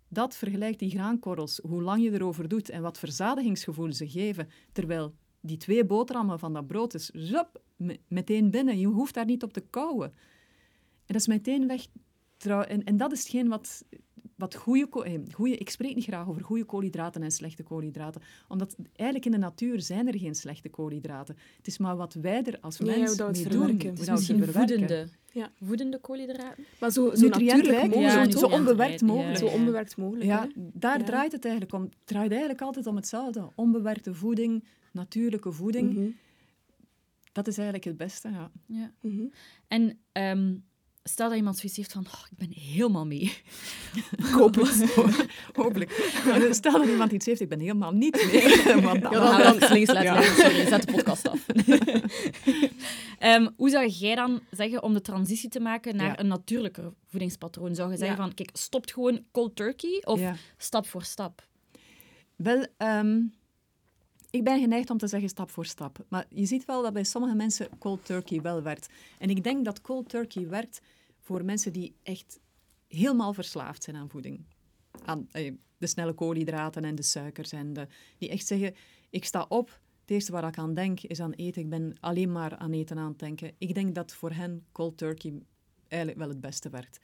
dat 0.08 0.36
vergelijkt, 0.36 0.80
die 0.80 0.90
graankorrels, 0.90 1.60
hoe 1.68 1.82
lang 1.82 2.04
je 2.04 2.12
erover 2.12 2.48
doet 2.48 2.70
en 2.70 2.82
wat 2.82 3.00
verzadigingsgevoel 3.00 3.94
ze 3.94 4.10
geven, 4.10 4.50
terwijl 4.72 5.16
die 5.42 5.58
twee 5.58 5.86
boterhammen 5.86 6.40
van 6.40 6.54
dat 6.54 6.68
brood 6.68 6.94
is, 6.94 7.06
zup, 7.06 7.62
meteen 8.08 8.52
binnen. 8.52 8.80
Je 8.80 8.88
hoeft 8.88 9.14
daar 9.14 9.26
niet 9.26 9.44
op 9.44 9.54
te 9.54 9.64
kouwen. 9.70 10.08
En 11.06 11.14
dat 11.14 11.16
is 11.16 11.28
meteen 11.28 11.68
weg. 11.68 11.86
En, 12.68 12.84
en 12.84 12.98
dat 12.98 13.12
is 13.12 13.20
hetgeen 13.20 13.48
wat 13.48 13.86
wat 14.44 14.56
goede, 14.56 15.04
eh, 15.04 15.20
goede... 15.32 15.58
Ik 15.58 15.70
spreek 15.70 15.96
niet 15.96 16.04
graag 16.04 16.28
over 16.28 16.44
goede 16.44 16.64
koolhydraten 16.64 17.24
en 17.24 17.32
slechte 17.32 17.64
koolhydraten, 17.64 18.22
omdat 18.48 18.76
eigenlijk 18.96 19.26
in 19.26 19.32
de 19.32 19.38
natuur 19.48 19.82
zijn 19.82 20.08
er 20.08 20.20
geen 20.20 20.36
slechte 20.36 20.70
koolhydraten. 20.70 21.38
Het 21.58 21.68
is 21.68 21.78
maar 21.78 21.96
wat 21.96 22.14
wij 22.14 22.44
er 22.44 22.58
als 22.62 22.80
nee, 22.80 23.00
mens 23.00 23.18
mee 23.18 23.48
doen. 23.48 23.80
Het 23.80 24.00
is 24.00 24.10
misschien 24.10 24.44
voedende, 24.46 25.08
ja. 25.32 25.52
voedende 25.62 26.00
koolhydraten. 26.00 26.66
Maar 26.80 26.92
zo, 26.92 27.16
zo 27.16 27.28
natuurlijk 27.28 27.96
mogelijk, 27.96 28.32
zo, 28.32 28.46
onbewerkt 28.46 29.02
mogelijk. 29.02 29.38
Zo 29.38 29.46
onbewerkt 29.46 29.98
mogelijk. 29.98 30.26
Ja, 30.26 30.48
daar 30.56 31.04
draait 31.06 31.32
het 31.32 31.46
eigenlijk 31.46 31.74
om. 31.74 31.82
Het 31.82 31.92
draait 32.04 32.32
eigenlijk 32.32 32.62
altijd 32.62 32.88
om 32.88 32.96
hetzelfde. 32.96 33.50
Onbewerkte 33.56 34.14
voeding, 34.14 34.64
natuurlijke 34.92 35.52
voeding. 35.52 35.94
Mhm. 35.94 36.10
Dat 37.32 37.48
is 37.48 37.56
eigenlijk 37.56 37.86
het 37.86 37.98
beste, 37.98 38.30
ja. 38.30 38.52
ja. 38.66 38.92
Mhm. 39.02 39.24
En... 39.68 40.00
Um, 40.14 40.64
Stel 41.04 41.28
dat 41.28 41.38
iemand 41.38 41.58
zoiets 41.58 41.78
heeft 41.78 41.92
van, 41.92 42.06
oh, 42.06 42.22
ik 42.32 42.38
ben 42.38 42.52
helemaal 42.52 43.06
mee. 43.06 43.38
Koop 44.32 44.56
het. 44.56 44.96
Hopelijk. 45.62 45.92
Stel 46.52 46.72
dat 46.72 46.88
iemand 46.88 47.12
iets 47.12 47.26
heeft, 47.26 47.42
ik 47.42 47.50
ben 47.50 47.60
helemaal 47.60 47.92
niet 47.92 48.32
mee. 48.32 48.42
Want 48.82 49.02
dan 49.02 49.12
ja, 49.12 49.38
dan, 49.38 49.60
dan 49.86 50.04
ja. 50.04 50.22
Sorry, 50.22 50.68
zet 50.68 50.88
de 50.88 50.92
podcast 50.92 51.30
af. 51.30 51.46
um, 53.20 53.54
hoe 53.58 53.70
zou 53.70 53.88
jij 53.88 54.16
dan 54.16 54.42
zeggen 54.52 54.84
om 54.84 54.94
de 54.94 55.02
transitie 55.02 55.50
te 55.50 55.60
maken 55.60 55.96
naar 55.96 56.20
een 56.20 56.28
natuurlijker 56.28 56.94
voedingspatroon? 57.08 57.76
Zou 57.76 57.92
je 57.92 57.98
zeggen 57.98 58.18
van, 58.18 58.34
kijk, 58.34 58.50
stopt 58.54 58.94
gewoon 58.94 59.26
cold 59.32 59.56
turkey 59.56 60.02
of 60.04 60.22
stap 60.58 60.88
voor 60.88 61.04
stap? 61.04 61.48
Wel, 62.36 62.66
um, 62.78 63.34
ik 64.34 64.44
ben 64.44 64.60
geneigd 64.60 64.90
om 64.90 64.98
te 64.98 65.08
zeggen 65.08 65.30
stap 65.30 65.50
voor 65.50 65.66
stap. 65.66 66.06
Maar 66.08 66.26
je 66.30 66.46
ziet 66.46 66.66
wel 66.66 66.82
dat 66.82 66.94
bij 66.94 67.04
sommige 67.04 67.36
mensen 67.36 67.78
cold 67.80 68.06
turkey 68.06 68.42
wel 68.42 68.62
werkt. 68.62 68.90
En 69.20 69.30
ik 69.30 69.44
denk 69.44 69.66
dat 69.66 69.82
cold 69.82 70.10
turkey 70.10 70.48
werkt 70.48 70.82
voor 71.20 71.46
mensen 71.46 71.74
die 71.74 71.96
echt 72.04 72.40
helemaal 72.88 73.34
verslaafd 73.34 73.84
zijn 73.84 73.96
aan 73.96 74.10
voeding. 74.10 74.46
Aan 75.06 75.28
eh, 75.32 75.54
de 75.78 75.88
snelle 75.88 76.14
koolhydraten 76.14 76.86
en 76.86 76.96
de 76.96 77.02
suikers. 77.02 77.52
En 77.52 77.74
de, 77.74 77.88
die 78.18 78.30
echt 78.30 78.48
zeggen, 78.48 78.76
ik 79.10 79.26
sta 79.26 79.46
op, 79.50 79.80
het 80.02 80.12
eerste 80.12 80.32
waar 80.32 80.48
ik 80.48 80.58
aan 80.58 80.74
denk 80.74 81.02
is 81.02 81.20
aan 81.20 81.34
eten. 81.34 81.62
Ik 81.62 81.70
ben 81.70 81.96
alleen 82.00 82.32
maar 82.32 82.58
aan 82.58 82.72
eten 82.72 82.98
aan 82.98 83.10
het 83.10 83.20
denken. 83.20 83.52
Ik 83.58 83.74
denk 83.74 83.96
dat 83.96 84.14
voor 84.14 84.32
hen 84.32 84.66
cold 84.72 84.98
turkey 84.98 85.34
eigenlijk 85.88 86.22
wel 86.22 86.30
het 86.30 86.42
beste 86.42 86.70
werkt. 86.70 87.00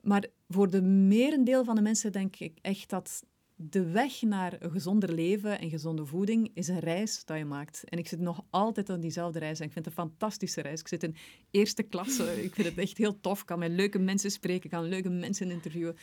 Maar 0.00 0.26
voor 0.48 0.70
de 0.70 0.82
merendeel 0.82 1.64
van 1.64 1.74
de 1.74 1.82
mensen 1.82 2.12
denk 2.12 2.36
ik 2.36 2.58
echt 2.60 2.90
dat 2.90 3.24
de 3.56 3.90
weg 3.90 4.22
naar 4.22 4.56
een 4.58 4.70
gezonder 4.70 5.12
leven 5.12 5.58
en 5.58 5.70
gezonde 5.70 6.06
voeding 6.06 6.50
is 6.54 6.68
een 6.68 6.78
reis 6.78 7.24
dat 7.24 7.38
je 7.38 7.44
maakt. 7.44 7.84
En 7.84 7.98
ik 7.98 8.08
zit 8.08 8.20
nog 8.20 8.44
altijd 8.50 8.90
aan 8.90 9.00
diezelfde 9.00 9.38
reis. 9.38 9.60
En 9.60 9.66
ik 9.66 9.72
vind 9.72 9.84
het 9.84 9.98
een 9.98 10.02
fantastische 10.02 10.60
reis. 10.60 10.80
Ik 10.80 10.88
zit 10.88 11.02
in 11.02 11.16
eerste 11.50 11.82
klasse. 11.82 12.44
Ik 12.44 12.54
vind 12.54 12.68
het 12.68 12.78
echt 12.78 12.98
heel 12.98 13.20
tof. 13.20 13.40
Ik 13.40 13.46
kan 13.46 13.58
met 13.58 13.70
leuke 13.70 13.98
mensen 13.98 14.30
spreken. 14.30 14.70
kan 14.70 14.84
leuke 14.84 15.10
mensen 15.10 15.50
interviewen. 15.50 15.96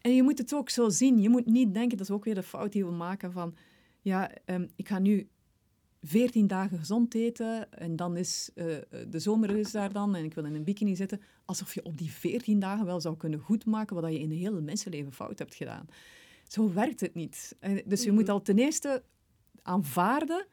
En 0.00 0.14
je 0.14 0.22
moet 0.22 0.38
het 0.38 0.54
ook 0.54 0.70
zo 0.70 0.88
zien. 0.88 1.20
Je 1.20 1.28
moet 1.28 1.46
niet 1.46 1.74
denken, 1.74 1.96
dat 1.96 2.08
is 2.08 2.14
ook 2.14 2.24
weer 2.24 2.34
de 2.34 2.42
fout 2.42 2.72
die 2.72 2.84
we 2.84 2.92
maken 2.92 3.32
van... 3.32 3.54
Ja, 4.00 4.30
ehm, 4.44 4.66
ik 4.76 4.88
ga 4.88 4.98
nu 4.98 5.28
14 6.02 6.46
dagen 6.46 6.78
gezond 6.78 7.14
eten 7.14 7.72
en 7.72 7.96
dan 7.96 8.16
is 8.16 8.50
uh, 8.54 8.76
de 9.08 9.18
zomer 9.18 9.50
is 9.56 9.70
daar 9.70 9.92
dan 9.92 10.14
en 10.14 10.24
ik 10.24 10.34
wil 10.34 10.44
in 10.44 10.54
een 10.54 10.64
bikini 10.64 10.96
zitten. 10.96 11.20
Alsof 11.44 11.74
je 11.74 11.84
op 11.84 11.98
die 11.98 12.10
14 12.10 12.58
dagen 12.58 12.84
wel 12.84 13.00
zou 13.00 13.16
kunnen 13.16 13.38
goedmaken 13.38 14.00
wat 14.00 14.12
je 14.12 14.18
in 14.18 14.30
een 14.30 14.36
hele 14.36 14.60
mensenleven 14.60 15.12
fout 15.12 15.38
hebt 15.38 15.54
gedaan. 15.54 15.86
Zo 16.48 16.72
werkt 16.72 17.00
het 17.00 17.14
niet. 17.14 17.56
Dus 17.84 18.04
je 18.04 18.12
moet 18.12 18.22
mhm. 18.22 18.32
al 18.32 18.42
ten 18.42 18.58
eerste 18.58 19.02
aanvaarden 19.62 20.46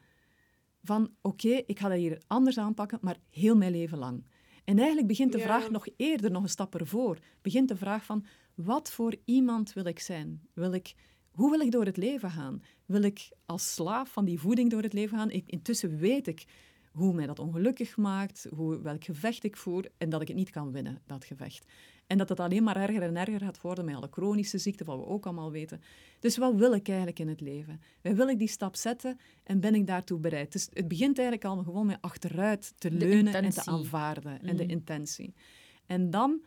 van 0.82 1.10
oké, 1.22 1.62
ik 1.66 1.78
ga 1.78 1.88
dat 1.88 1.98
hier 1.98 2.22
anders 2.26 2.58
aanpakken, 2.58 2.98
maar 3.02 3.16
heel 3.30 3.56
mijn 3.56 3.72
leven 3.72 3.98
lang. 3.98 4.24
En 4.64 4.76
eigenlijk 4.78 5.06
begint 5.06 5.32
de 5.32 5.38
vraag 5.38 5.70
nog 5.70 5.86
eerder, 5.96 6.30
nog 6.30 6.42
een 6.42 6.48
stap 6.48 6.74
ervoor. 6.74 7.18
Begint 7.42 7.68
de 7.68 7.76
vraag 7.76 8.04
van 8.04 8.24
wat 8.54 8.90
voor 8.90 9.14
iemand 9.24 9.72
wil 9.72 9.84
ik 9.84 9.98
zijn? 9.98 10.40
Wil 10.52 10.72
ik, 10.72 10.94
hoe 11.30 11.50
wil 11.50 11.60
ik 11.60 11.70
door 11.70 11.84
het 11.84 11.96
leven 11.96 12.30
gaan? 12.30 12.62
Wil 12.86 13.02
ik 13.02 13.28
als 13.46 13.74
slaaf 13.74 14.12
van 14.12 14.24
die 14.24 14.40
voeding 14.40 14.70
door 14.70 14.82
het 14.82 14.92
leven 14.92 15.18
gaan? 15.18 15.30
Ik, 15.30 15.48
intussen 15.48 15.98
weet 15.98 16.26
ik 16.26 16.44
hoe 16.92 17.14
mij 17.14 17.26
dat 17.26 17.38
ongelukkig 17.38 17.96
maakt, 17.96 18.46
hoe, 18.54 18.80
welk 18.80 19.04
gevecht 19.04 19.44
ik 19.44 19.56
voer 19.56 19.88
en 19.98 20.08
dat 20.08 20.20
ik 20.20 20.28
het 20.28 20.36
niet 20.36 20.50
kan 20.50 20.72
winnen, 20.72 21.02
dat 21.06 21.24
gevecht. 21.24 21.66
En 22.06 22.18
dat 22.18 22.28
het 22.28 22.40
alleen 22.40 22.62
maar 22.62 22.76
erger 22.76 23.02
en 23.02 23.16
erger 23.16 23.40
gaat 23.40 23.60
worden 23.60 23.84
met 23.84 23.94
alle 23.94 24.08
chronische 24.10 24.58
ziekten, 24.58 24.86
wat 24.86 24.98
we 24.98 25.06
ook 25.06 25.24
allemaal 25.24 25.50
weten. 25.50 25.80
Dus 26.20 26.36
wat 26.36 26.54
wil 26.54 26.74
ik 26.74 26.88
eigenlijk 26.88 27.18
in 27.18 27.28
het 27.28 27.40
leven? 27.40 27.80
wil 28.02 28.28
ik 28.28 28.38
die 28.38 28.48
stap 28.48 28.76
zetten 28.76 29.18
en 29.44 29.60
ben 29.60 29.74
ik 29.74 29.86
daartoe 29.86 30.18
bereid? 30.18 30.52
Dus 30.52 30.68
het 30.72 30.88
begint 30.88 31.18
eigenlijk 31.18 31.48
al 31.48 31.62
gewoon 31.62 31.86
met 31.86 31.98
achteruit 32.00 32.72
te 32.78 32.90
leunen 32.90 33.34
en 33.34 33.50
te 33.50 33.64
aanvaarden. 33.64 34.42
En 34.42 34.56
de 34.56 34.64
mm. 34.64 34.70
intentie. 34.70 35.34
En 35.86 36.10
dan 36.10 36.40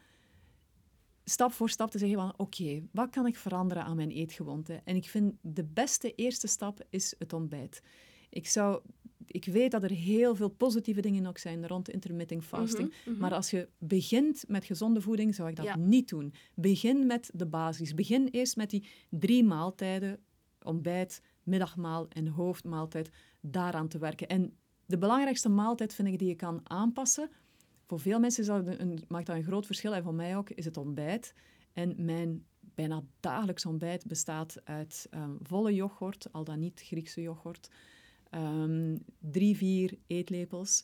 stap 1.24 1.52
voor 1.52 1.70
stap 1.70 1.92
te 1.92 1.98
zeggen 1.98 2.18
van 2.18 2.34
oké, 2.38 2.82
wat 2.92 3.10
kan 3.10 3.26
ik 3.26 3.36
veranderen 3.36 3.84
aan 3.84 3.96
mijn 3.96 4.12
eetgewoonte? 4.12 4.82
En 4.84 4.96
ik 4.96 5.10
vind 5.10 5.34
de 5.42 5.64
beste 5.64 6.16
eerste 6.16 6.48
stap 6.48 6.86
is 6.90 7.16
het 7.18 7.34
ontbijt. 7.34 7.82
Ik 8.30 8.48
zou 8.48 8.82
ik 9.32 9.46
weet 9.46 9.72
dat 9.72 9.84
er 9.84 9.92
heel 9.92 10.36
veel 10.36 10.50
positieve 10.50 11.02
dingen 11.02 11.26
ook 11.26 11.38
zijn 11.38 11.68
rond 11.68 11.90
intermittent 11.90 12.44
fasting. 12.44 12.90
Mhm, 12.90 13.12
mhm. 13.12 13.20
Maar 13.20 13.34
als 13.34 13.50
je 13.50 13.70
begint 13.78 14.44
met 14.48 14.66
gezonde 14.66 15.02
voeding, 15.02 15.36
zou 15.36 15.50
ik 15.50 15.56
dat 15.56 15.76
niet 15.76 16.10
doen. 16.10 16.34
Begin 16.54 17.06
met 17.06 17.30
de 17.34 17.46
basis. 17.46 17.94
Begin 17.94 18.28
eerst 18.28 18.56
met 18.56 18.70
die 18.70 18.88
drie 19.10 19.44
maaltijden, 19.44 20.20
ontbijt, 20.64 21.22
middagmaal 21.44 22.08
en 22.08 22.28
hoofdmaaltijd, 22.28 23.10
daaraan 23.40 23.88
te 23.88 23.98
werken. 23.98 24.28
En 24.28 24.54
de 24.86 24.98
belangrijkste 24.98 25.50
maaltijd 25.50 25.94
vind 25.94 26.08
ik 26.08 26.20
die 26.20 26.28
je 26.28 26.36
kan 26.36 26.60
aanpassen. 26.64 27.30
Voor 27.88 28.00
veel 28.00 28.20
mensen 28.20 28.42
is 28.42 28.48
dat 28.48 28.80
een, 28.80 29.04
maakt 29.08 29.26
dat 29.26 29.36
een 29.36 29.44
groot 29.44 29.66
verschil, 29.66 29.94
en 29.94 30.04
voor 30.04 30.14
mij 30.14 30.38
ook, 30.38 30.50
is 30.50 30.66
het 30.66 30.78
ontbijt. 30.78 31.34
En 31.74 32.06
mijn 32.06 32.46
bijna 32.76 33.04
dagelijks 33.20 33.66
ontbijt 33.66 34.08
bestaat 34.08 34.62
uit 34.64 35.08
um, 35.12 35.38
volle 35.42 35.74
yoghurt, 35.74 36.28
al 36.32 36.44
dan 36.44 36.60
niet 36.60 36.82
Griekse 36.86 37.22
yoghurt, 37.22 37.70
um, 38.32 39.06
drie, 39.40 39.58
vier 39.58 39.98
eetlepels 40.08 40.84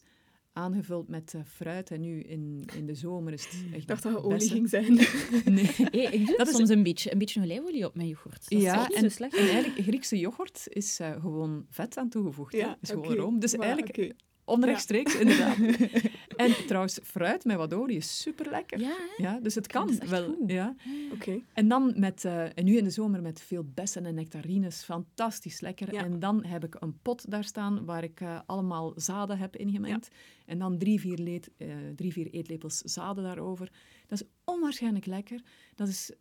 aangevuld 0.54 1.08
met 1.08 1.34
uh, 1.36 1.42
fruit. 1.46 1.92
En 1.92 2.02
nu 2.02 2.20
in, 2.20 2.70
in 2.78 2.86
de 2.86 2.96
zomer 2.96 3.34
is 3.34 3.44
het 3.44 3.54
echt 3.72 3.82
Ik 3.82 3.88
dacht 3.88 4.04
dat 4.04 4.14
het 4.14 4.24
olie 4.24 4.50
ging 4.50 4.70
zijn. 4.70 4.94
nee. 5.58 5.72
Hey, 5.76 6.04
ik 6.04 6.26
doe 6.26 6.38
dat 6.38 6.48
soms 6.48 6.70
een 6.70 6.84
beetje, 6.84 7.12
een 7.12 7.18
beetje 7.18 7.42
olijfolie 7.42 7.86
op 7.86 7.96
mijn 7.96 8.08
yoghurt. 8.08 8.50
Dat 8.50 8.62
ja, 8.62 8.90
is 8.90 8.96
en, 8.96 9.02
zo 9.02 9.10
slecht. 9.10 9.36
en 9.36 9.50
eigenlijk 9.50 9.84
Griekse 9.84 10.20
yoghurt 10.20 10.68
is 10.70 11.00
uh, 11.00 11.12
gewoon 11.22 11.66
vet 11.70 11.98
aan 11.98 12.10
toegevoegd. 12.10 12.54
Ja, 12.54 12.78
is 12.82 12.90
gewoon 12.90 13.16
room. 13.16 13.40
Dus 13.40 13.54
eigenlijk 13.54 14.14
Onrechtstreeks, 14.46 15.16
inderdaad. 15.16 15.58
en 16.38 16.66
trouwens, 16.66 17.00
fruit 17.04 17.46
met 17.46 17.58
wat 17.58 17.74
olie 17.74 17.98
is 17.98 18.22
super 18.22 18.50
lekker. 18.50 18.80
Ja, 18.80 18.98
ja, 19.18 19.40
dus 19.40 19.56
het 19.56 19.68
kan 19.68 20.00
wel. 20.08 20.36
Ja. 20.48 20.76
Oké. 21.14 21.42
En 21.54 21.68
dan 21.68 21.94
met, 21.96 22.24
uh, 22.24 22.44
en 22.58 22.66
nu 22.66 22.78
in 22.78 22.84
de 22.84 22.90
zomer 22.90 23.22
met 23.22 23.42
veel 23.42 23.64
bessen 23.74 24.06
en 24.06 24.16
nectarines, 24.16 24.84
fantastisch 24.84 25.60
lekker. 25.60 25.94
En 25.94 26.20
dan 26.20 26.46
heb 26.46 26.64
ik 26.64 26.76
een 26.80 27.00
pot 27.02 27.32
daar 27.32 27.44
staan 27.44 27.86
waar 27.86 28.04
ik 28.04 28.22
uh, 28.22 28.40
allemaal 28.46 28.94
zaden 28.96 29.38
heb 29.38 29.56
ingemengd. 29.56 30.08
En 30.46 30.60
dan 30.60 30.78
drie 30.78 31.00
vier, 31.00 31.18
leed, 31.18 31.50
uh, 31.58 31.76
drie, 31.96 32.14
vier 32.14 32.30
eetlepels 32.30 32.78
zaden 32.78 33.24
daarover. 33.24 33.72
Dat 34.08 34.22
is 34.22 34.28
onwaarschijnlijk 34.44 35.06
lekker. 35.06 35.42
Dat 35.76 35.88
is 35.88 36.12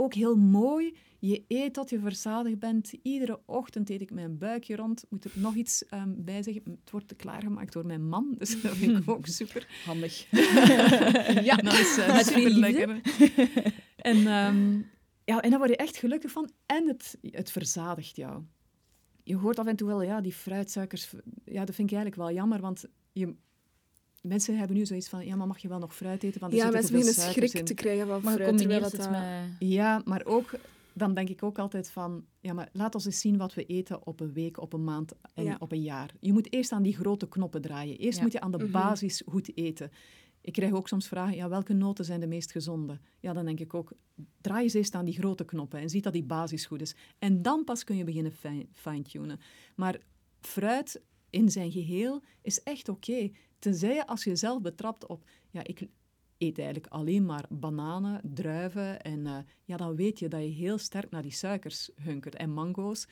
ook 0.00 0.14
heel 0.14 0.36
mooi. 0.36 0.96
Je 1.18 1.44
eet 1.48 1.74
tot 1.74 1.90
je 1.90 1.98
verzadigd 1.98 2.58
bent. 2.58 2.92
Iedere 3.02 3.40
ochtend 3.46 3.90
eet 3.90 4.00
ik 4.00 4.10
mijn 4.10 4.38
buikje 4.38 4.76
rond. 4.76 5.04
Moet 5.08 5.24
er 5.24 5.30
nog 5.34 5.54
iets 5.54 5.84
um, 5.94 6.24
bij 6.24 6.42
zeggen. 6.42 6.62
Het 6.80 6.90
wordt 6.90 7.16
klaargemaakt 7.16 7.72
door 7.72 7.86
mijn 7.86 8.08
man, 8.08 8.34
dus 8.38 8.62
dat 8.62 8.76
vind 8.76 8.98
ik 8.98 9.10
ook 9.10 9.26
super. 9.26 9.66
Handig. 9.86 10.26
ja, 11.50 11.56
dat 11.56 11.72
is 11.84 11.98
uh, 11.98 12.18
super 12.18 12.50
lekker. 12.50 13.00
en, 13.96 14.16
um, 14.16 14.86
ja, 15.24 15.40
en 15.40 15.50
daar 15.50 15.58
word 15.58 15.70
je 15.70 15.76
echt 15.76 15.96
gelukkig 15.96 16.30
van. 16.30 16.50
En 16.66 16.86
het, 16.86 17.18
het 17.22 17.50
verzadigt 17.50 18.16
jou. 18.16 18.42
je 19.22 19.36
hoort 19.36 19.58
af 19.58 19.66
en 19.66 19.76
toe 19.76 19.88
wel, 19.88 20.02
ja, 20.02 20.20
die 20.20 20.32
fruitsuikers, 20.32 21.14
ja, 21.44 21.64
dat 21.64 21.74
vind 21.74 21.90
ik 21.90 21.96
eigenlijk 21.96 22.16
wel 22.16 22.32
jammer, 22.32 22.60
want 22.60 22.84
je, 23.12 23.34
mensen 24.20 24.58
hebben 24.58 24.76
nu 24.76 24.86
zoiets 24.86 25.08
van, 25.08 25.26
ja, 25.26 25.36
maar 25.36 25.46
mag 25.46 25.58
je 25.58 25.68
wel 25.68 25.78
nog 25.78 25.94
fruit 25.94 26.22
eten? 26.22 26.40
Want 26.40 26.52
er 26.52 26.58
Ja, 26.58 26.70
mensen 26.70 26.92
beginnen 26.92 27.14
schrik 27.14 27.52
in. 27.52 27.64
te 27.64 27.74
krijgen 27.74 28.06
van 28.06 28.22
Maar 28.22 28.34
fruit. 28.34 28.58
terwijl 28.58 28.80
dat 28.80 28.92
het 28.92 29.00
dat- 29.00 29.10
met... 29.10 29.22
Ja, 29.58 30.02
maar 30.04 30.24
ook, 30.24 30.54
dan 30.92 31.14
denk 31.14 31.28
ik 31.28 31.42
ook 31.42 31.58
altijd 31.58 31.90
van, 31.90 32.24
ja, 32.40 32.52
maar 32.52 32.68
laat 32.72 32.94
ons 32.94 33.04
eens 33.04 33.20
zien 33.20 33.36
wat 33.36 33.54
we 33.54 33.64
eten 33.66 34.06
op 34.06 34.20
een 34.20 34.32
week, 34.32 34.60
op 34.60 34.72
een 34.72 34.84
maand 34.84 35.12
en 35.34 35.44
Ja. 35.44 35.56
op 35.58 35.72
een 35.72 35.82
jaar. 35.82 36.14
Je 36.20 36.32
moet 36.32 36.52
eerst 36.52 36.72
aan 36.72 36.82
die 36.82 36.96
grote 36.96 37.28
knoppen 37.28 37.60
draaien. 37.62 37.96
Eerst 37.98 38.16
Ja. 38.18 38.22
moet 38.24 38.32
je 38.32 38.40
aan 38.40 38.50
de 38.50 38.58
Mhm. 38.58 38.70
basis 38.70 39.22
goed 39.26 39.56
eten. 39.56 39.90
Ik 40.42 40.52
krijg 40.52 40.72
ook 40.72 40.88
soms 40.88 41.08
vragen, 41.08 41.36
ja, 41.36 41.48
welke 41.48 41.72
noten 41.72 42.04
zijn 42.04 42.20
de 42.20 42.26
meest 42.26 42.50
gezonde? 42.52 42.98
Ja, 43.18 43.32
dan 43.32 43.44
denk 43.44 43.60
ik 43.60 43.74
ook, 43.74 43.92
draai 44.40 44.62
eens 44.62 44.74
eerst 44.74 44.94
aan 44.94 45.04
die 45.04 45.14
grote 45.14 45.44
knoppen 45.44 45.80
en 45.80 45.88
zie 45.90 46.02
dat 46.02 46.12
die 46.12 46.22
basis 46.24 46.66
goed 46.66 46.80
is. 46.80 46.94
En 47.18 47.42
dan 47.42 47.64
pas 47.64 47.84
kun 47.84 47.96
je 47.96 48.04
beginnen 48.04 48.32
fi- 48.32 48.68
fine-tunen. 48.72 49.40
Maar 49.76 49.98
fruit 50.40 51.00
in 51.30 51.50
zijn 51.50 51.72
geheel 51.72 52.22
is 52.42 52.62
echt 52.62 52.88
oké. 52.88 53.30
Tenzij 53.58 53.94
je 53.94 54.06
als 54.06 54.24
je 54.24 54.30
jezelf 54.30 54.60
betrapt 54.60 55.06
op, 55.06 55.24
ja, 55.50 55.64
ik 55.64 55.88
eet 56.38 56.58
eigenlijk 56.58 56.92
alleen 56.92 57.26
maar 57.26 57.44
bananen, 57.48 58.20
druiven 58.34 59.02
en 59.02 59.26
eh, 59.26 59.36
ja, 59.64 59.76
dan 59.76 59.96
weet 59.96 60.18
je 60.18 60.28
dat 60.28 60.40
je 60.40 60.48
heel 60.48 60.78
sterk 60.78 61.10
naar 61.10 61.22
die 61.22 61.32
suikers 61.32 61.90
hunkert. 61.94 62.34
En 62.34 62.50
mango's, 62.50 63.06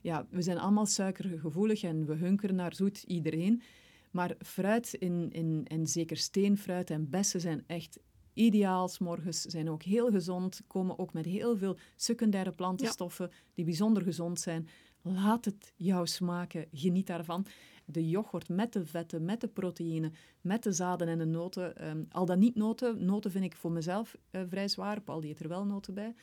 ja, 0.00 0.26
we 0.30 0.42
zijn 0.42 0.58
allemaal 0.58 0.86
suikergevoelig 0.86 1.82
en 1.82 2.06
we 2.06 2.14
hunkeren 2.14 2.54
naar 2.54 2.74
zoet, 2.74 3.02
iedereen. 3.02 3.62
Maar 4.10 4.34
fruit 4.38 4.94
in, 4.94 5.30
in, 5.32 5.64
en 5.66 5.86
zeker 5.86 6.16
steenfruit 6.16 6.90
en 6.90 7.10
bessen 7.10 7.40
zijn 7.40 7.64
echt 7.66 7.98
ideaal 8.32 8.88
's 8.88 8.98
morgens, 8.98 9.40
zijn 9.40 9.70
ook 9.70 9.82
heel 9.82 10.10
gezond, 10.10 10.62
komen 10.66 10.98
ook 10.98 11.12
met 11.12 11.24
heel 11.24 11.56
veel 11.56 11.76
secundaire 11.96 12.52
plantenstoffen 12.52 13.30
die 13.54 13.64
bijzonder 13.64 14.02
gezond 14.02 14.40
zijn. 14.40 14.68
Laat 15.02 15.44
het 15.44 15.72
jou 15.76 16.06
smaken, 16.06 16.66
geniet 16.72 17.06
daarvan. 17.06 17.46
De 17.84 18.08
yoghurt 18.08 18.48
met 18.48 18.72
de 18.72 18.86
vetten, 18.86 19.24
met 19.24 19.40
de 19.40 19.48
proteïne, 19.48 20.10
met 20.40 20.62
de 20.62 20.72
zaden 20.72 21.08
en 21.08 21.18
de 21.18 21.24
noten. 21.24 21.76
ehm, 21.76 22.04
al 22.10 22.26
dan 22.26 22.38
niet 22.38 22.54
noten, 22.54 23.04
noten 23.04 23.30
vind 23.30 23.44
ik 23.44 23.56
voor 23.56 23.72
mezelf 23.72 24.16
eh, 24.30 24.42
vrij 24.48 24.68
zwaar, 24.68 25.00
Paul 25.00 25.20
die 25.20 25.34
er 25.38 25.48
wel 25.48 25.64
noten 25.64 25.94
bij. 25.94 26.14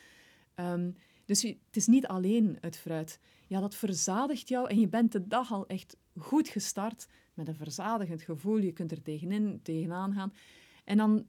Ehm, 0.56 0.92
dus 1.26 1.42
het 1.42 1.76
is 1.76 1.88
niet 1.88 2.08
alleen 2.08 2.58
het 2.62 2.78
fruit. 2.78 3.20
Ja, 3.48 3.60
dat 3.60 3.76
verzadigt 3.76 4.48
jou 4.48 4.70
en 4.70 4.80
je 4.80 4.88
bent 4.88 5.12
de 5.12 5.28
dag 5.28 5.52
al 5.52 5.68
echt 5.68 5.98
goed 6.18 6.48
gestart 6.48 7.08
met 7.34 7.48
een 7.48 7.56
verzadigend 7.56 8.22
gevoel. 8.22 8.58
Je 8.58 8.72
kunt 8.72 8.92
er 8.92 9.02
tegenin, 9.02 9.60
tegenaan 9.64 10.14
gaan. 10.14 10.34
En 10.84 10.98
dan 10.98 11.28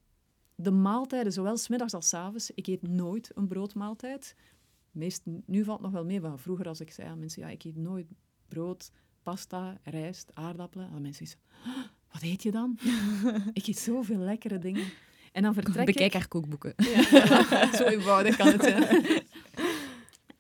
de 0.55 0.71
maaltijden, 0.71 1.33
zowel 1.33 1.57
smiddags 1.57 1.95
als 1.95 2.09
's 2.09 2.15
avonds. 2.15 2.51
Ik 2.51 2.67
eet 2.67 2.83
nooit 2.83 3.31
een 3.35 3.49
broodmaaltijd. 3.49 4.37
Meest, 4.91 5.23
nu 5.25 5.65
valt 5.65 5.79
het 5.79 5.87
nog 5.87 5.93
wel 5.93 6.05
mee, 6.05 6.21
maar 6.21 6.39
vroeger 6.39 6.69
als 6.69 6.81
ik 6.81 6.91
zei 6.91 7.09
aan 7.09 7.19
mensen, 7.19 7.43
ja, 7.43 7.49
ik 7.49 7.65
eet 7.65 7.77
nooit 7.77 8.07
brood, 8.49 8.91
pasta, 9.23 9.79
rijst, 9.83 10.31
aardappelen. 10.35 10.91
Dan 10.91 11.03
mensen 11.03 11.27
zeggen, 11.27 11.45
"Ah, 11.65 11.85
wat 12.13 12.23
eet 12.23 12.43
je 12.43 12.51
dan? 12.51 12.79
ik 13.53 13.67
eet 13.67 13.79
zoveel 13.79 14.19
lekkere 14.19 14.59
dingen. 14.59 14.85
En 15.33 15.43
dan 15.43 15.55
vertrek 15.55 15.87
Bekijk 15.87 16.07
ik... 16.07 16.13
haar 16.13 16.29
kookboeken. 16.29 16.75
Zo 17.79 17.85
eenvoudig 17.85 18.37
kan 18.37 18.47
het 18.47 18.63
zijn. 18.63 19.23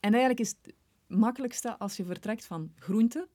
En 0.00 0.10
eigenlijk 0.10 0.40
is 0.40 0.54
het 0.62 0.74
makkelijkste 1.06 1.78
als 1.78 1.96
je 1.96 2.04
vertrekt 2.04 2.44
van 2.44 2.72
groenten 2.76 3.28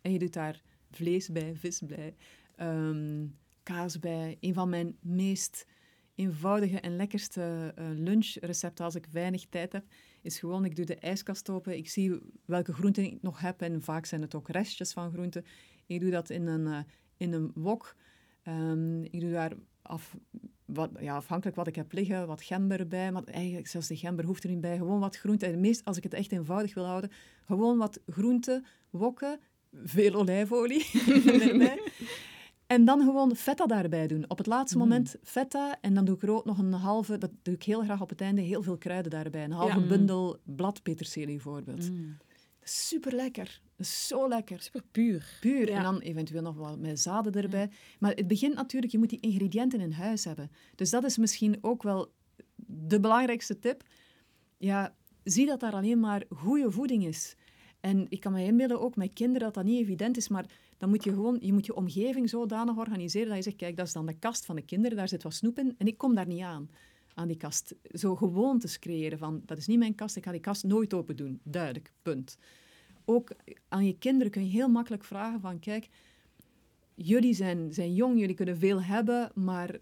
en 0.00 0.12
je 0.12 0.18
doet 0.18 0.32
daar 0.32 0.62
vlees 0.90 1.28
bij, 1.28 1.56
vis 1.56 1.80
bij, 1.80 2.16
ehm, 2.56 3.26
kaas 3.62 3.98
bij. 3.98 4.36
Een 4.40 4.54
van 4.54 4.68
mijn 4.68 4.96
meest 5.00 5.66
eenvoudige 6.14 6.80
en 6.80 6.96
lekkerste 6.96 7.72
eh, 7.76 7.86
lunchrecepten 7.94 8.84
als 8.84 8.94
ik 8.94 9.06
weinig 9.10 9.46
tijd 9.48 9.72
heb, 9.72 9.84
is 10.22 10.38
gewoon, 10.38 10.64
ik 10.64 10.76
doe 10.76 10.84
de 10.84 10.96
ijskast 10.96 11.50
open, 11.50 11.76
ik 11.76 11.88
zie 11.88 12.18
welke 12.44 12.72
groenten 12.72 13.04
ik 13.04 13.22
nog 13.22 13.40
heb 13.40 13.62
en 13.62 13.82
vaak 13.82 14.06
zijn 14.06 14.20
het 14.20 14.34
ook 14.34 14.48
restjes 14.48 14.92
van 14.92 15.12
groenten. 15.12 15.44
Ik 15.86 16.00
doe 16.00 16.10
dat 16.10 16.30
in 16.30 16.46
een, 16.46 16.66
eh, 16.66 16.78
in 17.16 17.32
een 17.32 17.50
wok. 17.54 17.96
Ehm, 18.42 19.02
ik 19.02 19.20
doe 19.20 19.30
daar 19.30 19.52
af, 19.82 20.16
wat, 20.64 20.90
ja, 21.00 21.16
afhankelijk 21.16 21.56
wat 21.56 21.66
ik 21.66 21.74
heb 21.74 21.92
liggen, 21.92 22.26
wat 22.26 22.42
gember 22.42 22.88
bij. 22.88 23.12
Maar 23.12 23.24
eigenlijk, 23.24 23.66
zelfs 23.66 23.86
de 23.86 23.96
gember 23.96 24.24
hoeft 24.24 24.44
er 24.44 24.50
niet 24.50 24.60
bij. 24.60 24.76
Gewoon 24.76 25.00
wat 25.00 25.16
groente. 25.16 25.46
En 25.46 25.60
meest, 25.60 25.84
als 25.84 25.96
ik 25.96 26.02
het 26.02 26.14
echt 26.14 26.32
eenvoudig 26.32 26.74
wil 26.74 26.84
houden, 26.84 27.10
gewoon 27.46 27.78
wat 27.78 28.00
groente, 28.06 28.64
wokken, 28.90 29.40
veel 29.72 30.14
olijfolie. 30.14 30.86
En 32.68 32.84
dan 32.84 33.00
gewoon 33.00 33.36
feta 33.36 33.66
daarbij 33.66 34.06
doen. 34.06 34.24
Op 34.30 34.38
het 34.38 34.46
laatste 34.46 34.78
Mm. 34.78 34.82
moment 34.82 35.16
feta. 35.22 35.78
En 35.80 35.94
dan 35.94 36.04
doe 36.04 36.16
ik 36.16 36.28
ook 36.28 36.44
nog 36.44 36.58
een 36.58 36.72
halve, 36.72 37.18
dat 37.18 37.30
doe 37.42 37.54
ik 37.54 37.62
heel 37.62 37.82
graag 37.82 38.00
op 38.00 38.08
het 38.08 38.20
einde, 38.20 38.40
heel 38.40 38.62
veel 38.62 38.76
kruiden 38.78 39.10
daarbij. 39.10 39.44
Een 39.44 39.50
halve 39.52 39.80
Ja. 39.80 39.86
bundel 39.86 40.38
bladpeterselie 40.44 41.26
bijvoorbeeld. 41.26 41.90
Mm. 41.90 42.16
Super 42.62 43.14
lekker. 43.14 43.60
Zo 43.78 44.28
lekker. 44.28 44.60
Super 44.62 44.82
puur. 44.90 45.38
Puur. 45.40 45.68
Ja. 45.68 45.76
En 45.76 45.82
dan 45.82 45.98
eventueel 45.98 46.42
nog 46.42 46.56
wat 46.56 46.78
met 46.78 47.00
zaden 47.00 47.32
erbij. 47.42 47.70
Maar 47.98 48.12
het 48.14 48.26
begint 48.26 48.54
natuurlijk, 48.54 48.92
je 48.92 48.98
moet 48.98 49.10
die 49.10 49.20
ingrediënten 49.20 49.80
in 49.80 49.92
huis 49.92 50.24
hebben. 50.24 50.50
Dus 50.74 50.90
dat 50.90 51.04
is 51.04 51.16
misschien 51.18 51.58
ook 51.60 51.82
wel 51.82 52.12
de 52.66 53.00
belangrijkste 53.00 53.58
tip. 53.58 53.82
Ja, 54.58 54.94
zie 55.24 55.46
dat 55.46 55.60
daar 55.60 55.72
alleen 55.72 56.00
maar 56.00 56.22
goede 56.36 56.70
voeding 56.70 57.06
is. 57.06 57.34
En 57.80 58.06
ik 58.08 58.20
kan 58.20 58.32
me 58.32 58.44
inbeelden, 58.44 58.80
ook 58.80 58.96
met 58.96 59.12
kinderen, 59.12 59.42
dat 59.42 59.54
dat 59.54 59.64
niet 59.64 59.80
evident 59.80 60.16
is, 60.16 60.28
maar 60.28 60.46
dan 60.78 60.88
moet 60.88 61.04
je 61.04 61.10
gewoon, 61.10 61.38
je 61.40 61.52
moet 61.52 61.66
je 61.66 61.74
omgeving 61.74 62.28
zodanig 62.28 62.76
organiseren 62.76 63.28
dat 63.28 63.36
je 63.36 63.42
zegt, 63.42 63.56
kijk, 63.56 63.76
dat 63.76 63.86
is 63.86 63.92
dan 63.92 64.06
de 64.06 64.18
kast 64.18 64.44
van 64.44 64.56
de 64.56 64.62
kinderen, 64.62 64.96
daar 64.96 65.08
zit 65.08 65.22
wat 65.22 65.34
snoep 65.34 65.58
in, 65.58 65.74
en 65.78 65.86
ik 65.86 65.98
kom 65.98 66.14
daar 66.14 66.26
niet 66.26 66.42
aan, 66.42 66.70
aan 67.14 67.28
die 67.28 67.36
kast. 67.36 67.74
Zo 67.82 68.16
gewoontes 68.16 68.78
creëren 68.78 69.18
van, 69.18 69.42
dat 69.44 69.58
is 69.58 69.66
niet 69.66 69.78
mijn 69.78 69.94
kast, 69.94 70.16
ik 70.16 70.24
ga 70.24 70.30
die 70.32 70.40
kast 70.40 70.64
nooit 70.64 70.94
open 70.94 71.16
doen. 71.16 71.40
Duidelijk, 71.42 71.92
punt. 72.02 72.38
Ook 73.04 73.32
aan 73.68 73.86
je 73.86 73.98
kinderen 73.98 74.32
kun 74.32 74.44
je 74.44 74.50
heel 74.50 74.68
makkelijk 74.68 75.04
vragen 75.04 75.40
van, 75.40 75.58
kijk, 75.58 75.88
jullie 76.94 77.34
zijn, 77.34 77.72
zijn 77.72 77.94
jong, 77.94 78.18
jullie 78.18 78.34
kunnen 78.34 78.58
veel 78.58 78.82
hebben, 78.82 79.30
maar 79.34 79.78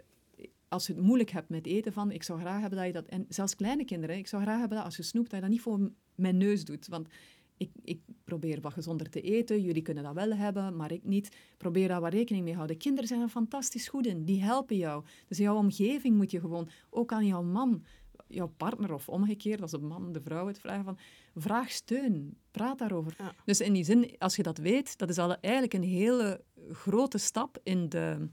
als 0.68 0.86
je 0.86 0.92
het 0.92 1.02
moeilijk 1.02 1.30
hebt 1.30 1.48
met 1.48 1.66
eten 1.66 1.92
van, 1.92 2.10
ik 2.10 2.22
zou 2.22 2.40
graag 2.40 2.60
hebben 2.60 2.78
dat 2.78 2.86
je 2.86 2.92
dat, 2.92 3.06
en 3.06 3.26
zelfs 3.28 3.56
kleine 3.56 3.84
kinderen, 3.84 4.16
ik 4.16 4.26
zou 4.26 4.42
graag 4.42 4.58
hebben 4.58 4.76
dat 4.76 4.86
als 4.86 4.96
je 4.96 5.02
snoept, 5.02 5.30
dat 5.30 5.34
je 5.34 5.44
dat 5.44 5.54
niet 5.54 5.60
voor 5.60 5.90
mijn 6.14 6.36
neus 6.36 6.64
doet, 6.64 6.86
want 6.86 7.08
ik, 7.56 7.70
ik 7.82 8.00
probeer 8.24 8.60
wat 8.60 8.72
gezonder 8.72 9.10
te 9.10 9.20
eten, 9.20 9.62
jullie 9.62 9.82
kunnen 9.82 10.04
dat 10.04 10.14
wel 10.14 10.32
hebben, 10.32 10.76
maar 10.76 10.92
ik 10.92 11.04
niet. 11.04 11.36
Probeer 11.56 11.88
daar 11.88 12.00
wat 12.00 12.12
rekening 12.12 12.44
mee 12.44 12.54
houden. 12.54 12.76
Kinderen 12.76 13.08
zijn 13.08 13.20
er 13.20 13.28
fantastisch 13.28 13.88
goed 13.88 14.06
in, 14.06 14.24
die 14.24 14.42
helpen 14.42 14.76
jou. 14.76 15.04
Dus 15.28 15.38
jouw 15.38 15.56
omgeving 15.56 16.16
moet 16.16 16.30
je 16.30 16.40
gewoon, 16.40 16.68
ook 16.90 17.12
aan 17.12 17.26
jouw 17.26 17.42
man, 17.42 17.84
jouw 18.28 18.52
partner 18.56 18.94
of 18.94 19.08
omgekeerd, 19.08 19.62
als 19.62 19.70
de 19.70 19.78
man 19.78 20.12
de 20.12 20.20
vrouw 20.20 20.46
het 20.46 20.58
vragen 20.58 20.84
van, 20.84 20.98
vraag 21.34 21.70
steun, 21.70 22.36
praat 22.50 22.78
daarover. 22.78 23.14
Ja. 23.18 23.34
Dus 23.44 23.60
in 23.60 23.72
die 23.72 23.84
zin, 23.84 24.14
als 24.18 24.36
je 24.36 24.42
dat 24.42 24.58
weet, 24.58 24.98
dat 24.98 25.08
is 25.08 25.18
al 25.18 25.36
eigenlijk 25.40 25.74
een 25.74 25.82
hele 25.82 26.44
grote 26.70 27.18
stap 27.18 27.60
in 27.62 27.88
de, 27.88 28.28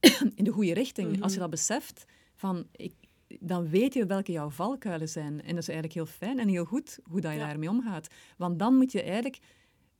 in 0.34 0.44
de 0.44 0.50
goede 0.50 0.74
richting. 0.74 1.12
Mhm. 1.12 1.22
Als 1.22 1.32
je 1.32 1.38
dat 1.38 1.50
beseft, 1.50 2.04
van, 2.34 2.66
ik, 2.72 2.94
dan 3.40 3.68
weet 3.68 3.94
je 3.94 4.06
welke 4.06 4.32
jouw 4.32 4.50
valkuilen 4.50 5.08
zijn. 5.08 5.42
En 5.42 5.48
dat 5.54 5.58
is 5.62 5.68
eigenlijk 5.68 5.92
heel 5.92 6.06
fijn 6.06 6.38
en 6.38 6.48
heel 6.48 6.64
goed 6.64 6.98
hoe 7.02 7.20
dat 7.20 7.32
je 7.32 7.38
Ja. 7.38 7.46
daarmee 7.46 7.68
omgaat. 7.70 8.08
Want 8.36 8.58
dan 8.58 8.76
moet 8.76 8.92
je 8.92 9.02
eigenlijk 9.02 9.38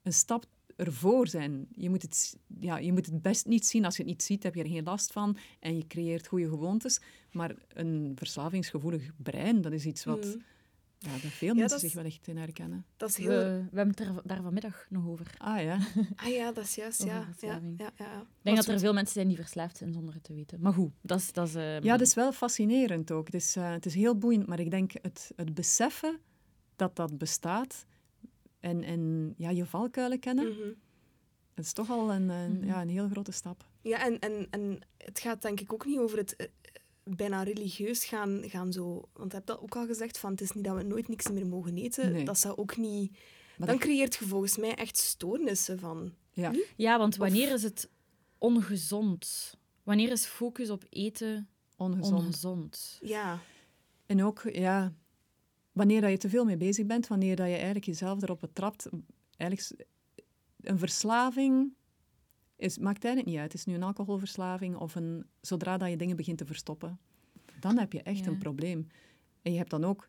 een 0.03 0.12
stap 0.12 0.45
ervoor 0.76 1.29
zijn. 1.29 1.66
Je 1.70 1.91
moet, 1.91 2.03
het, 2.03 2.37
ja, 2.61 2.76
je 2.79 2.93
moet 2.93 3.07
het 3.07 3.22
best 3.22 3.47
niet 3.47 3.66
zien. 3.66 3.85
Als 3.85 3.97
je 3.97 4.03
het 4.03 4.11
niet 4.11 4.22
ziet, 4.22 4.43
heb 4.43 4.55
je 4.55 4.62
er 4.62 4.68
geen 4.68 4.85
last 4.85 5.12
van. 5.12 5.37
En 5.61 5.76
je 5.76 5.87
creëert 5.87 6.26
goede 6.26 6.49
gewoontes. 6.49 7.01
Maar 7.33 7.55
een 7.68 8.12
verslavingsgevoelig 8.14 9.11
brein, 9.16 9.61
dat 9.61 9.72
is 9.72 9.87
iets 9.87 10.05
wat 10.05 10.24
Mhm. 10.24 10.37
Ja, 10.99 11.11
dat 11.12 11.20
veel 11.20 11.49
Ja, 11.49 11.55
mensen 11.55 11.68
dat 11.68 11.72
is- 11.72 11.80
zich 11.80 11.92
wellicht 11.94 12.26
in 12.28 12.36
herkennen. 12.36 12.84
Dat 12.96 13.09
is 13.09 13.16
We, 13.16 13.22
heel... 13.22 13.38
we 13.40 13.76
hebben 13.76 13.88
het 13.88 14.01
er 14.01 14.12
daar 14.24 14.42
vanmiddag 14.42 14.86
nog 14.90 15.07
over. 15.07 15.34
Ah 15.38 15.62
ja. 15.62 15.78
Ah 16.16 16.26
ja, 16.28 16.53
dat 16.53 16.64
is 16.64 16.74
juist, 16.74 17.03
ja. 17.05 17.07
Ja, 17.07 17.28
ja, 17.40 17.61
ja, 17.76 17.90
ja. 17.96 18.20
Ik 18.20 18.26
denk 18.42 18.57
dat 18.57 18.66
er 18.66 18.78
veel 18.78 18.92
mensen 18.92 19.14
zijn 19.14 19.28
die 19.28 19.36
verslaafd 19.36 19.76
zijn 19.76 19.92
zonder 19.92 20.14
het 20.14 20.24
te 20.24 20.34
weten. 20.34 20.61
Maar 20.61 20.72
goed, 20.72 20.92
dat 21.01 21.18
is... 21.18 21.32
Dat 21.32 21.49
is 21.49 21.55
ehm, 21.55 21.84
Ja, 21.84 21.96
dat 21.96 22.07
is 22.07 22.14
wel 22.14 22.32
fascinerend 22.32 23.11
ook. 23.11 23.26
Het 23.26 23.34
is, 23.34 23.57
eh, 23.57 23.70
het 23.70 23.86
is 23.86 23.94
heel 23.94 24.18
boeiend, 24.18 24.46
maar 24.46 24.61
ik 24.61 24.70
denk 24.70 24.92
het, 25.03 25.32
het 25.36 25.55
beseffen 25.55 26.18
dat 26.76 26.96
dat 26.96 27.18
bestaat 27.18 27.86
en, 28.61 28.82
en 28.82 29.34
ja, 29.36 29.51
je 29.51 29.66
valkuilen 29.66 30.18
kennen, 30.18 30.49
Mhm. 30.49 30.68
dat 31.55 31.64
is 31.64 31.72
toch 31.72 31.90
al 31.90 32.12
een, 32.12 32.28
een, 32.28 32.53
Mhm. 32.59 32.66
ja, 32.66 32.80
een 32.82 32.88
heel 32.88 33.09
grote 33.09 33.32
stap. 33.32 33.66
Ja, 33.82 34.05
en, 34.07 34.18
en, 34.18 34.46
en 34.51 34.78
het 34.96 35.18
gaat 35.20 35.42
denk 35.42 35.61
ik 35.61 35.72
ook 35.72 35.86
niet 35.86 35.99
over 35.99 36.18
het 36.18 36.36
eh, 36.36 36.46
bijna 37.16 37.42
religieus 37.42 38.04
gaan, 38.04 38.42
gaan 38.46 38.72
zo... 38.72 39.09
Want 39.12 39.30
je 39.30 39.36
hebt 39.36 39.46
dat 39.48 39.61
ook 39.61 39.76
al 39.76 39.86
gezegd, 39.86 40.18
van 40.18 40.30
het 40.30 40.40
is 40.40 40.52
niet 40.52 40.64
dat 40.64 40.76
we 40.76 40.82
nooit 40.82 41.09
niks 41.09 41.28
meer 41.30 41.46
mogen 41.46 41.76
eten. 41.76 42.12
Nee. 42.12 42.24
Dat 42.24 42.38
zou 42.38 42.56
ook 42.56 42.76
niet... 42.76 43.11
Maar 43.56 43.66
Dan 43.66 43.76
dat- 43.76 43.86
creëert 43.86 44.14
je 44.16 44.24
volgens 44.24 44.56
mij 44.56 44.74
echt 44.74 44.96
stoornissen 44.96 45.78
van... 45.78 46.14
ja. 46.32 46.52
Ja, 46.76 46.98
want 46.98 47.16
wanneer 47.16 47.52
is 47.52 47.62
het 47.62 47.88
ongezond? 48.38 49.54
Wanneer 49.82 50.11
is 50.11 50.24
focus 50.26 50.70
op 50.70 50.84
eten 50.90 51.48
ongezond. 51.76 52.22
ongezond? 52.22 52.98
Ja, 53.02 53.40
En 54.06 54.24
ook, 54.24 54.42
ja, 54.52 54.92
wanneer 55.72 56.00
dat 56.00 56.11
je 56.11 56.16
te 56.18 56.28
veel 56.28 56.44
mee 56.44 56.56
bezig 56.56 56.86
bent, 56.86 57.06
wanneer 57.06 57.36
dat 57.36 57.46
je 57.46 57.52
eigenlijk 57.54 57.84
jezelf 57.84 58.22
erop 58.22 58.40
betrapt, 58.40 58.88
eigenlijk 59.36 59.86
een 60.61 60.78
verslaving 60.78 61.72
is, 62.59 62.78
maakt 62.78 63.04
eigenlijk 63.04 63.34
niet 63.34 63.42
uit. 63.42 63.52
Het 63.52 63.61
is 63.61 63.66
nu 63.66 63.74
een 63.74 63.82
alcoholverslaving 63.82 64.76
of 64.76 64.94
een, 64.94 65.26
zodra 65.40 65.76
dat 65.76 65.90
je 65.90 65.96
dingen 65.96 66.16
begint 66.16 66.38
te 66.38 66.46
verstoppen, 66.46 66.98
dan 67.61 67.78
heb 67.78 67.92
je 67.92 68.02
echt 68.02 68.24
Ja. 68.24 68.26
een 68.30 68.38
probleem. 68.38 68.86
En 69.42 69.52
je 69.52 69.59
hebt 69.59 69.70
dan 69.70 69.84
ook 69.84 70.09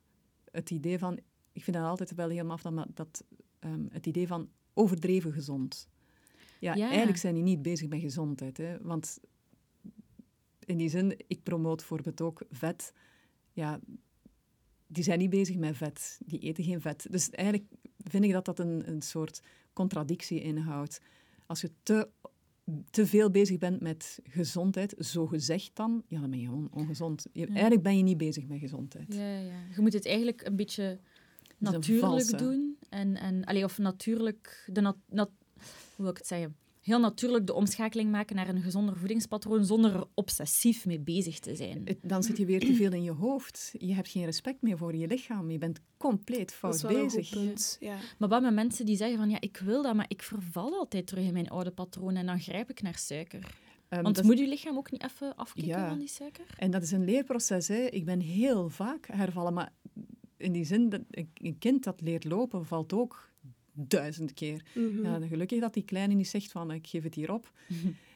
het 0.52 0.70
idee 0.72 1.00
van, 1.00 1.20
ik 1.52 1.64
vind 1.64 1.78
dat 1.78 1.86
altijd 1.86 2.16
wel 2.16 2.30
helemaal 2.30 2.52
af 2.56 2.62
dat, 2.62 2.88
dat 2.94 3.24
ehm, 3.60 3.86
het 3.90 4.06
idee 4.06 4.28
van 4.28 4.50
overdreven 4.74 5.34
gezond. 5.34 5.88
Ja, 6.60 6.74
Ja. 6.76 6.88
eigenlijk 6.88 7.18
zijn 7.18 7.34
die 7.34 7.44
niet 7.44 7.62
bezig 7.62 7.88
met 7.88 8.00
gezondheid. 8.00 8.58
Hè? 8.58 8.82
Want 8.82 9.20
in 10.60 10.78
die 10.78 10.90
zin, 10.90 11.16
ik 11.28 11.44
promoot 11.44 11.78
bijvoorbeeld 11.78 12.22
ook 12.22 12.42
vet. 12.50 12.94
Ja, 13.52 13.80
die 14.88 15.04
zijn 15.04 15.20
niet 15.20 15.30
bezig 15.30 15.56
met 15.58 15.78
vet. 15.78 16.20
Die 16.26 16.40
eten 16.40 16.64
geen 16.64 16.82
vet. 16.82 17.08
Dus 17.12 17.30
eigenlijk 17.30 17.70
vind 17.98 18.24
ik 18.24 18.32
dat 18.32 18.46
dat 18.46 18.60
een, 18.60 18.90
een 18.90 19.02
soort 19.02 19.42
contradictie 19.74 20.42
inhoudt. 20.42 21.02
Als 21.46 21.62
je 21.62 21.72
te, 21.84 22.10
te 22.90 23.06
veel 23.08 23.32
bezig 23.32 23.58
bent 23.58 23.82
met 23.82 24.20
gezondheid, 24.24 24.96
zo 25.00 25.28
gezegd 25.28 25.72
dan, 25.74 26.04
ja, 26.08 26.20
dan 26.20 26.30
ben 26.30 26.40
je 26.40 26.46
gewoon 26.46 26.70
ongezond. 26.72 27.26
Je, 27.32 27.46
Eigenlijk 27.48 27.84
ben 27.84 27.98
je 27.98 28.04
niet 28.04 28.18
bezig 28.18 28.48
met 28.48 28.60
gezondheid. 28.60 29.14
Ja, 29.14 29.38
ja. 29.40 29.64
Je 29.76 29.82
moet 29.82 29.94
het 29.94 30.06
eigenlijk 30.06 30.46
een 30.46 30.56
beetje 30.56 30.84
een 30.84 31.72
natuurlijk 31.72 32.38
doen. 32.38 32.78
En, 32.90 33.16
en, 33.16 33.44
allee, 33.46 33.64
of 33.64 33.78
natuurlijk, 33.78 34.64
de 34.72 34.82
nat, 34.82 34.98
nat- 35.10 35.32
hoe 35.56 35.64
wil 35.96 36.10
ik 36.10 36.18
het 36.18 36.28
zeggen? 36.28 36.56
Heel 36.90 37.00
natuurlijk 37.00 37.48
de 37.48 37.54
omschakeling 37.54 38.12
maken 38.12 38.36
naar 38.36 38.48
een 38.50 38.62
gezonder 38.62 38.98
voedingspatroon 38.98 39.66
zonder 39.66 39.96
er 39.96 40.06
obsessief 40.14 40.86
mee 40.86 41.00
bezig 41.00 41.40
te 41.40 41.56
zijn. 41.56 41.98
Dan 42.02 42.24
zit 42.24 42.38
je 42.38 42.46
weer 42.46 42.60
te 42.60 42.74
veel 42.76 42.92
in 42.92 43.04
je 43.04 43.12
hoofd. 43.12 43.74
Je 43.78 43.94
hebt 43.94 44.08
geen 44.08 44.26
respect 44.26 44.62
meer 44.62 44.78
voor 44.78 44.96
je 44.96 45.08
lichaam. 45.08 45.52
Je 45.52 45.58
bent 45.58 45.80
compleet 45.98 46.40
Dat 46.48 46.54
fout 46.54 46.74
is 46.76 46.82
wel 46.82 46.96
een 46.96 47.04
bezig. 47.04 47.30
goed 47.30 47.44
punt. 47.46 47.78
Ja. 47.80 47.98
Maar 48.18 48.30
wat 48.30 48.42
met 48.42 48.54
mensen 48.54 48.86
die 48.86 48.96
zeggen 48.96 49.18
van 49.18 49.30
ja, 49.30 49.38
ik 49.40 49.58
wil 49.58 49.82
dat, 49.82 49.96
maar 49.96 50.06
ik 50.08 50.22
verval 50.24 50.74
altijd 50.74 51.08
terug 51.08 51.24
in 51.26 51.34
mijn 51.34 51.50
oude 51.50 51.72
patroon 51.72 52.16
en 52.16 52.26
dan 52.26 52.40
grijp 52.40 52.70
ik 52.70 52.82
naar 52.82 52.98
suiker. 52.98 53.56
Ehm, 53.90 54.04
Want 54.04 54.16
dat- 54.16 54.24
moet 54.26 54.40
je 54.40 54.48
lichaam 54.48 54.78
ook 54.78 54.92
niet 54.92 55.04
even 55.04 55.36
afkicken 55.36 55.72
Ja. 55.72 55.90
van 55.90 56.00
die 56.00 56.08
suiker? 56.08 56.46
En 56.58 56.72
dat 56.72 56.82
is 56.84 56.92
een 56.92 57.06
leerproces. 57.06 57.68
Hè. 57.68 57.82
Ik 57.86 58.06
ben 58.06 58.20
heel 58.20 58.70
vaak 58.70 59.08
hervallen, 59.12 59.54
maar 59.54 59.72
in 60.38 60.52
die 60.52 60.66
zin, 60.66 60.90
dat 60.90 61.02
een 61.12 61.30
een 61.34 61.58
kind 61.58 61.84
dat 61.84 62.02
leert 62.02 62.24
lopen, 62.24 62.66
valt 62.66 62.94
ook 62.94 63.30
duizend 63.88 64.34
keer. 64.34 64.66
Mhm. 64.74 65.04
Ja, 65.04 65.28
gelukkig 65.28 65.60
dat 65.60 65.74
die 65.74 65.84
kleine 65.84 66.14
niet 66.14 66.28
zegt 66.28 66.52
van, 66.52 66.72
ik 66.72 66.88
geef 66.88 67.04
het 67.04 67.16
hier 67.16 67.34
op. 67.34 67.52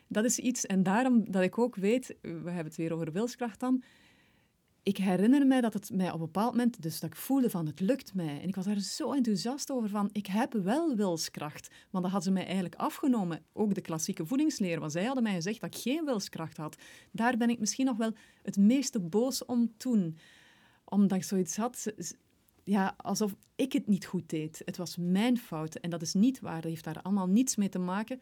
Dat 0.08 0.26
is 0.26 0.40
iets, 0.40 0.66
en 0.66 0.84
daarom 0.84 1.32
dat 1.32 1.44
ik 1.44 1.58
ook 1.58 1.76
weet, 1.76 2.16
we 2.22 2.28
hebben 2.28 2.66
het 2.66 2.76
weer 2.76 2.94
over 2.94 3.12
wilskracht 3.12 3.60
dan, 3.60 3.84
ik 4.84 4.98
herinner 4.98 5.48
mij 5.48 5.62
dat 5.62 5.74
het 5.74 5.90
mij 5.94 6.08
op 6.08 6.14
een 6.14 6.20
bepaald 6.20 6.52
moment, 6.52 6.82
dus 6.82 7.00
dat 7.00 7.10
ik 7.10 7.16
voelde 7.16 7.50
van, 7.50 7.66
het 7.66 7.80
lukt 7.80 8.14
mij. 8.14 8.42
En 8.42 8.48
ik 8.48 8.56
was 8.56 8.66
daar 8.66 8.80
zo 8.80 9.14
enthousiast 9.14 9.72
over 9.72 9.90
van, 9.90 10.10
ik 10.12 10.26
heb 10.26 10.54
wel 10.54 10.96
wilskracht. 10.96 11.68
Want 11.90 12.04
dat 12.04 12.14
hadden 12.14 12.22
ze 12.22 12.32
mij 12.32 12.46
eigenlijk 12.46 12.76
afgenomen. 12.76 13.44
Ook 13.54 13.74
de 13.74 13.82
klassieke 13.82 14.26
voedingsleer, 14.26 14.80
want 14.80 14.92
zij 14.92 15.04
hadden 15.04 15.24
mij 15.24 15.34
gezegd 15.34 15.62
dat 15.62 15.76
ik 15.76 15.82
geen 15.82 16.06
wilskracht 16.06 16.58
had. 16.58 16.76
Daar 17.12 17.38
ben 17.38 17.50
ik 17.50 17.60
misschien 17.60 17.86
nog 17.86 17.98
wel 17.98 18.12
het 18.42 18.58
meeste 18.58 19.00
boos 19.00 19.46
om 19.46 19.74
toen. 19.78 20.18
Omdat 20.84 21.18
ik 21.18 21.24
zoiets 21.24 21.58
had, 21.58 21.94
ja, 22.64 22.94
alsof 22.98 23.36
ik 23.56 23.74
het 23.74 23.88
niet 23.88 24.06
goed 24.06 24.30
deed. 24.30 24.62
Het 24.66 24.78
was 24.78 24.98
mijn 24.98 25.38
fout 25.38 25.76
en 25.76 25.90
dat 25.90 26.02
is 26.02 26.14
niet 26.14 26.40
waar. 26.40 26.62
Dat 26.62 26.72
heeft 26.72 26.84
daar 26.84 27.02
allemaal 27.02 27.28
niets 27.28 27.56
mee 27.56 27.70
te 27.70 27.80
maken. 27.80 28.22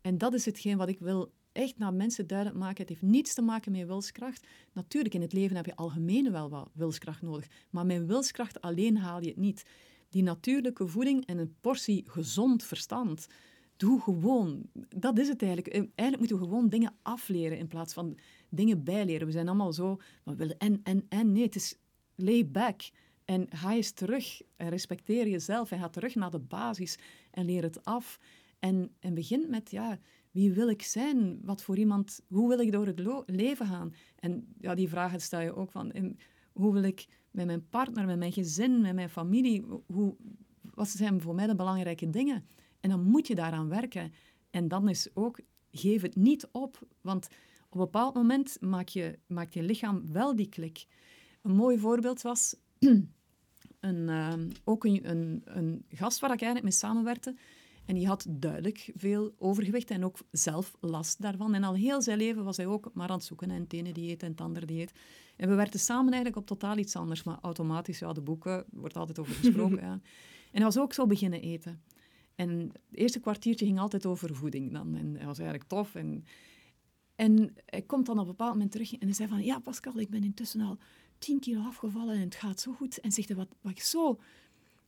En 0.00 0.18
dat 0.18 0.34
is 0.34 0.44
hetgeen 0.44 0.76
wat 0.76 0.88
ik 0.88 0.98
wil 0.98 1.32
echt 1.52 1.78
naar 1.78 1.94
mensen 1.94 2.26
duidelijk 2.26 2.58
maken. 2.58 2.80
Het 2.80 2.88
heeft 2.88 3.02
niets 3.02 3.34
te 3.34 3.42
maken 3.42 3.72
met 3.72 3.86
wilskracht. 3.86 4.46
Natuurlijk, 4.72 5.14
in 5.14 5.20
het 5.20 5.32
leven 5.32 5.56
heb 5.56 5.66
je 5.66 5.76
algemeen 5.76 6.32
wel 6.32 6.48
wat 6.50 6.70
wilskracht 6.72 7.22
nodig. 7.22 7.46
Maar 7.70 7.86
met 7.86 8.06
wilskracht 8.06 8.60
alleen 8.60 8.96
haal 8.96 9.20
je 9.20 9.28
het 9.28 9.36
niet. 9.36 9.64
Die 10.08 10.22
natuurlijke 10.22 10.86
voeding 10.86 11.26
en 11.26 11.38
een 11.38 11.54
portie 11.60 12.04
gezond 12.06 12.64
verstand. 12.64 13.26
Doe 13.76 14.00
gewoon. 14.00 14.62
Dat 14.88 15.18
is 15.18 15.28
het 15.28 15.42
eigenlijk. 15.42 15.74
Eh, 15.74 15.82
Eigenlijk 15.94 16.18
moeten 16.18 16.38
we 16.38 16.44
gewoon 16.44 16.68
dingen 16.68 16.94
afleren 17.02 17.58
in 17.58 17.68
plaats 17.68 17.92
van 17.94 18.18
dingen 18.48 18.84
bijleren. 18.84 19.26
We 19.26 19.32
zijn 19.32 19.48
allemaal 19.48 19.72
zo, 19.72 19.96
we 20.24 20.34
willen 20.34 20.58
en, 20.58 20.80
en, 20.82 21.06
en. 21.08 21.32
Nee, 21.32 21.42
het 21.42 21.54
is 21.54 21.76
lay 22.14 22.50
back. 22.50 22.80
En 23.30 23.46
ga 23.50 23.72
eens 23.72 23.90
terug 23.90 24.42
respecteer 24.56 25.28
jezelf 25.28 25.70
en 25.70 25.78
ga 25.78 25.88
terug 25.88 26.14
naar 26.14 26.30
de 26.30 26.38
basis 26.38 26.98
en 27.30 27.44
leer 27.44 27.62
het 27.62 27.84
af. 27.84 28.18
En, 28.58 28.90
en 29.00 29.14
begin 29.14 29.50
met, 29.50 29.70
ja, 29.70 29.98
wie 30.30 30.52
wil 30.52 30.68
ik 30.68 30.82
zijn? 30.82 31.40
Wat 31.42 31.62
voor 31.62 31.76
iemand, 31.76 32.20
hoe 32.28 32.48
wil 32.48 32.58
ik 32.58 32.72
door 32.72 32.86
het 32.86 33.00
leven 33.26 33.66
gaan? 33.66 33.94
En 34.16 34.54
ja, 34.60 34.74
die 34.74 34.88
vragen 34.88 35.20
stel 35.20 35.40
je 35.40 35.54
ook 35.54 35.70
van, 35.70 35.92
hoe 36.52 36.72
wil 36.72 36.82
ik 36.82 37.06
met 37.30 37.46
mijn 37.46 37.68
partner, 37.68 38.06
met 38.06 38.18
mijn 38.18 38.32
gezin, 38.32 38.80
met 38.80 38.94
mijn 38.94 39.10
familie, 39.10 39.64
hoe, 39.86 40.16
wat 40.74 40.88
zijn 40.88 41.20
voor 41.20 41.34
mij 41.34 41.46
de 41.46 41.54
belangrijke 41.54 42.10
dingen? 42.10 42.46
En 42.80 42.90
dan 42.90 43.02
moet 43.02 43.26
je 43.26 43.34
daaraan 43.34 43.68
werken. 43.68 44.12
En 44.50 44.68
dan 44.68 44.88
is 44.88 45.08
ook, 45.14 45.40
geef 45.70 46.02
het 46.02 46.16
niet 46.16 46.48
op, 46.52 46.88
want 47.00 47.26
op 47.64 47.72
een 47.72 47.80
bepaald 47.80 48.14
moment 48.14 48.56
maakt 48.60 48.92
je, 48.92 49.18
maakt 49.26 49.54
je 49.54 49.62
lichaam 49.62 50.12
wel 50.12 50.36
die 50.36 50.48
klik. 50.48 50.86
Een 51.42 51.54
mooi 51.54 51.78
voorbeeld 51.78 52.22
was 52.22 52.56
een, 53.80 54.08
ehm, 54.08 54.50
ook 54.64 54.84
een, 54.84 55.10
een, 55.10 55.42
een 55.44 55.84
gast 55.88 56.18
waar 56.18 56.32
ik 56.32 56.40
eigenlijk 56.40 56.62
mee 56.62 56.72
samenwerkte. 56.72 57.34
En 57.88 57.94
die 57.94 58.06
had 58.06 58.26
duidelijk 58.30 58.90
veel 58.94 59.34
overgewicht 59.38 59.90
en 59.90 60.04
ook 60.04 60.18
zelf 60.30 60.76
last 60.80 61.20
daarvan. 61.20 61.54
En 61.54 61.64
al 61.64 61.74
heel 61.74 62.02
zijn 62.02 62.18
leven 62.18 62.44
was 62.44 62.56
hij 62.56 62.66
ook 62.66 62.90
maar 62.94 63.08
aan 63.08 63.16
het 63.16 63.24
zoeken. 63.24 63.50
En 63.50 63.60
het 63.60 63.72
ene 63.72 63.92
dieet 63.92 64.22
en 64.22 64.30
het 64.30 64.40
andere 64.40 64.66
dieet. 64.66 64.92
En 65.36 65.48
we 65.48 65.54
werkten 65.54 65.80
samen 65.80 66.12
eigenlijk 66.12 66.36
op 66.36 66.46
totaal 66.46 66.78
iets 66.78 66.96
anders. 66.96 67.22
Maar 67.22 67.38
automatisch, 67.40 67.98
ja, 67.98 68.12
de 68.12 68.20
boeken, 68.20 68.64
wordt 68.70 68.96
altijd 68.96 69.18
over 69.18 69.34
gesproken. 69.34 69.80
ja. 69.86 69.92
En 69.92 70.00
hij 70.52 70.64
was 70.64 70.78
ook 70.78 70.92
zo 70.92 71.06
beginnen 71.06 71.42
eten. 71.42 71.82
En 72.34 72.58
het 72.58 72.98
eerste 72.98 73.20
kwartiertje 73.20 73.66
ging 73.66 73.78
altijd 73.78 74.06
over 74.06 74.34
voeding 74.34 74.72
dan. 74.72 74.94
En 74.94 75.14
hij 75.16 75.26
was 75.26 75.38
eigenlijk 75.38 75.68
tof. 75.68 75.94
En, 75.94 76.24
en 77.16 77.54
hij 77.66 77.82
komt 77.82 78.06
dan 78.06 78.18
op 78.18 78.24
een 78.24 78.30
bepaald 78.30 78.52
moment 78.52 78.72
terug 78.72 78.92
en 78.92 79.06
hij 79.06 79.12
zei 79.12 79.28
van... 79.28 79.44
Ja, 79.44 79.58
Pascal, 79.58 79.98
ik 79.98 80.10
ben 80.10 80.24
intussen 80.24 80.60
al 80.60 80.78
10 81.18 81.40
kilo 81.40 81.62
afgevallen 81.62 82.14
en 82.14 82.20
het 82.20 82.34
gaat 82.34 82.60
zo 82.60 82.72
goed. 82.72 83.00
En 83.00 83.12
zegt 83.12 83.28
hij, 83.28 83.36
wat, 83.36 83.48
wat 83.60 83.72
ik 83.72 83.80
zo 83.80 84.20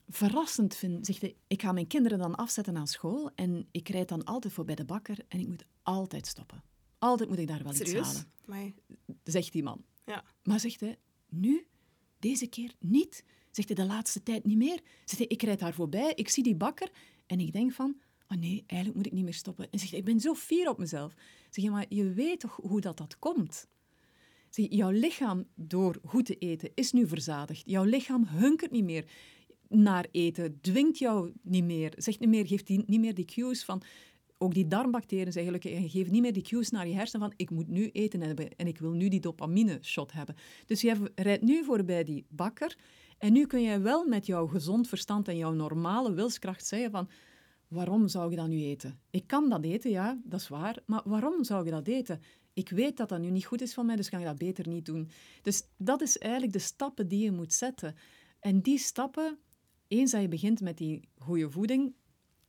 verrassend 0.09 0.74
vind, 0.74 1.07
zegt 1.07 1.20
hij, 1.20 1.37
ik 1.47 1.62
ga 1.62 1.72
mijn 1.72 1.87
kinderen 1.87 2.18
dan 2.18 2.35
afzetten 2.35 2.76
aan 2.76 2.87
school 2.87 3.31
en 3.35 3.68
ik 3.70 3.89
rijd 3.89 4.09
dan 4.09 4.24
altijd 4.24 4.53
voor 4.53 4.64
bij 4.64 4.74
de 4.74 4.85
bakker 4.85 5.18
en 5.28 5.41
ik 5.41 5.49
moet 5.49 5.64
altijd 5.83 6.26
stoppen. 6.26 6.62
Altijd 6.99 7.28
moet 7.28 7.39
ik 7.39 7.47
daar 7.47 7.62
wel 7.62 7.72
iets 7.72 7.81
Serieus? 7.81 8.07
halen, 8.07 8.31
Amai. 8.47 8.74
zegt 9.24 9.53
die 9.53 9.62
man. 9.62 9.85
Ja. 10.05 10.24
Maar 10.43 10.61
zegt 10.61 10.81
hij, 10.81 10.99
nu, 11.28 11.66
deze 12.18 12.47
keer 12.47 12.74
niet. 12.78 13.24
Zegt 13.51 13.68
hij, 13.68 13.76
de 13.76 13.93
laatste 13.93 14.22
tijd 14.22 14.45
niet 14.45 14.57
meer. 14.57 14.81
Zegt 15.05 15.18
hij, 15.18 15.26
ik 15.26 15.43
rijd 15.43 15.59
daar 15.59 15.74
voorbij, 15.74 16.12
ik 16.14 16.28
zie 16.28 16.43
die 16.43 16.57
bakker 16.57 16.91
en 17.26 17.41
ik 17.41 17.53
denk 17.53 17.72
van, 17.72 18.01
oh 18.28 18.39
nee, 18.39 18.64
eigenlijk 18.66 18.97
moet 18.97 19.07
ik 19.07 19.12
niet 19.12 19.24
meer 19.24 19.35
stoppen. 19.35 19.70
En 19.70 19.78
zegt 19.78 19.91
hij, 19.91 20.01
ik 20.01 20.05
ben 20.05 20.20
zo 20.20 20.35
fier 20.35 20.68
op 20.68 20.78
mezelf. 20.78 21.14
Zeg 21.51 21.64
je, 21.64 21.70
maar 21.70 21.87
je 21.89 22.12
weet 22.12 22.41
toch 22.41 22.59
hoe 22.62 22.81
dat, 22.81 22.97
dat 22.97 23.18
komt? 23.18 23.66
Jouw 24.51 24.90
lichaam, 24.90 25.44
door 25.55 25.98
goed 26.05 26.26
te 26.26 26.38
eten, 26.38 26.70
is 26.74 26.92
nu 26.92 27.07
verzadigd. 27.07 27.62
Jouw 27.64 27.84
lichaam 27.84 28.26
hunkert 28.26 28.70
niet 28.70 28.84
meer 28.84 29.05
naar 29.68 30.07
eten, 30.11 30.61
dwingt 30.61 30.98
jou 30.98 31.32
niet 31.42 31.64
meer, 31.64 31.92
zegt 31.96 32.20
niet 32.20 32.28
meer, 32.28 32.46
geeft 32.46 32.66
die, 32.66 32.82
niet 32.86 33.01
meer 33.01 33.14
die 33.14 33.24
cues 33.24 33.64
van... 33.64 33.82
Ook 34.42 34.55
die 34.55 34.66
darmbacteriën 34.66 35.32
zijn 35.32 35.44
gelukkig, 35.44 35.72
en 35.72 35.88
geeft 35.88 36.11
niet 36.11 36.22
meer 36.22 36.32
die 36.32 36.42
cues 36.42 36.70
naar 36.70 36.88
je 36.88 36.94
hersenen 36.94 37.28
van 37.28 37.36
ik 37.36 37.51
moet 37.51 37.68
nu 37.68 37.90
eten 37.90 38.36
en 38.57 38.66
ik 38.66 38.78
wil 38.78 38.92
nu 38.92 39.09
die 39.09 39.20
dopamine-shot 39.20 40.12
hebben. 40.12 40.34
Dus 40.66 40.80
je 40.80 41.11
rijdt 41.14 41.42
nu 41.42 41.64
voorbij 41.64 42.05
die 42.05 42.26
bakker 42.28 42.76
en 43.18 43.32
nu 43.32 43.46
kun 43.46 43.62
je 43.62 43.80
wel 43.80 44.07
met 44.07 44.26
jouw 44.26 44.46
gezond 44.46 44.88
verstand 44.88 45.28
en 45.28 45.36
jouw 45.36 45.53
normale 45.53 46.12
wilskracht 46.12 46.66
zeggen 46.66 46.90
van 46.90 47.09
waarom 47.68 48.09
zou 48.09 48.30
je 48.30 48.36
dat 48.36 48.48
nu 48.48 48.62
eten? 48.62 49.01
Ik 49.11 49.26
kan 49.26 49.48
dat 49.48 49.64
eten, 49.64 49.90
ja, 49.90 50.20
dat 50.24 50.40
is 50.40 50.48
waar, 50.48 50.76
maar 50.86 51.03
waarom 51.05 51.44
zou 51.44 51.64
je 51.64 51.70
dat 51.70 51.86
eten? 51.86 52.22
Ik 52.53 52.68
weet 52.68 52.96
dat 52.96 53.09
dat 53.09 53.20
nu 53.20 53.30
niet 53.30 53.44
goed 53.44 53.61
is 53.61 53.74
voor 53.74 53.84
mij, 53.84 53.96
dus 53.96 54.09
kan 54.09 54.20
je 54.20 54.26
dat 54.26 54.38
beter 54.38 54.68
niet 54.68 54.86
doen. 54.86 55.11
Dus 55.42 55.62
dat 55.76 56.01
is 56.01 56.18
eigenlijk 56.18 56.53
de 56.53 56.59
stappen 56.59 57.09
die 57.09 57.24
je 57.24 57.32
moet 57.32 57.53
zetten. 57.53 57.94
En 58.40 58.61
die 58.61 58.78
stappen, 58.78 59.38
eens 59.88 60.11
dat 60.11 60.20
je 60.20 60.28
begint 60.28 60.61
met 60.61 60.78
die 60.78 61.09
goede 61.18 61.51
voeding, 61.51 61.94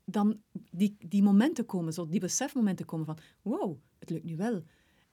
dan 0.06 0.41
die, 0.72 0.95
die 0.99 1.24
momenten 1.24 1.66
komen, 1.66 1.93
zo 1.93 2.08
die 2.08 2.20
besefmomenten 2.20 2.86
komen 2.86 3.06
van 3.06 3.18
wow, 3.41 3.78
het 3.99 4.10
lukt 4.10 4.24
nu 4.24 4.36
wel. 4.36 4.64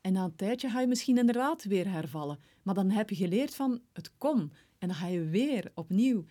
En 0.00 0.12
na 0.12 0.24
een 0.24 0.36
tijdje 0.36 0.68
ga 0.68 0.80
je 0.80 0.86
misschien 0.86 1.18
inderdaad 1.18 1.64
weer 1.64 1.90
hervallen. 1.90 2.38
Maar 2.62 2.74
dan 2.74 2.90
heb 2.90 3.10
je 3.10 3.16
geleerd 3.16 3.54
van 3.54 3.80
het 3.92 4.10
kon. 4.18 4.52
En 4.78 4.88
dan 4.88 4.96
ga 4.96 5.06
je 5.06 5.24
weer 5.24 5.70
opnieuw, 5.74 6.24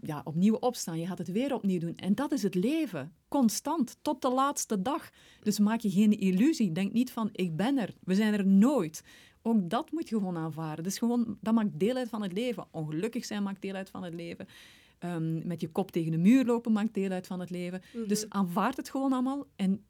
ja, 0.00 0.20
opnieuw 0.24 0.54
opstaan. 0.54 0.98
Je 0.98 1.06
gaat 1.06 1.18
het 1.18 1.32
weer 1.32 1.54
opnieuw 1.54 1.78
doen. 1.78 1.96
En 1.96 2.14
dat 2.14 2.32
is 2.32 2.42
het 2.42 2.54
leven. 2.54 3.12
Constant, 3.28 3.96
tot 4.02 4.22
de 4.22 4.30
laatste 4.30 4.82
dag. 4.82 5.10
Dus 5.40 5.58
maak 5.58 5.80
je 5.80 5.90
geen 5.90 6.18
illusie. 6.18 6.72
Denk 6.72 6.92
niet 6.92 7.10
van 7.10 7.28
ik 7.32 7.56
ben 7.56 7.78
er. 7.78 7.94
We 8.04 8.14
zijn 8.14 8.34
er 8.34 8.46
nooit. 8.46 9.02
Ook 9.42 9.70
dat 9.70 9.92
moet 9.92 10.08
je 10.08 10.16
gewoon 10.16 10.36
aanvaarden. 10.36 10.84
Dus 10.84 10.98
gewoon, 10.98 11.38
dat 11.40 11.54
maakt 11.54 11.78
deel 11.78 11.96
uit 11.96 12.08
van 12.08 12.22
het 12.22 12.32
leven. 12.32 12.66
Ongelukkig 12.70 13.24
zijn 13.24 13.42
maakt 13.42 13.62
deel 13.62 13.74
uit 13.74 13.90
van 13.90 14.02
het 14.02 14.14
leven. 14.14 14.46
Ehm, 14.98 15.46
met 15.46 15.60
je 15.60 15.68
kop 15.68 15.90
tegen 15.90 16.12
de 16.12 16.18
muur 16.18 16.44
lopen 16.44 16.72
maakt 16.72 16.94
deel 16.94 17.10
uit 17.10 17.26
van 17.26 17.40
het 17.40 17.50
leven. 17.50 17.82
Dus 18.06 18.28
aanvaard 18.28 18.76
het 18.76 18.90
gewoon 18.90 19.12
allemaal 19.12 19.46
en 19.56 19.84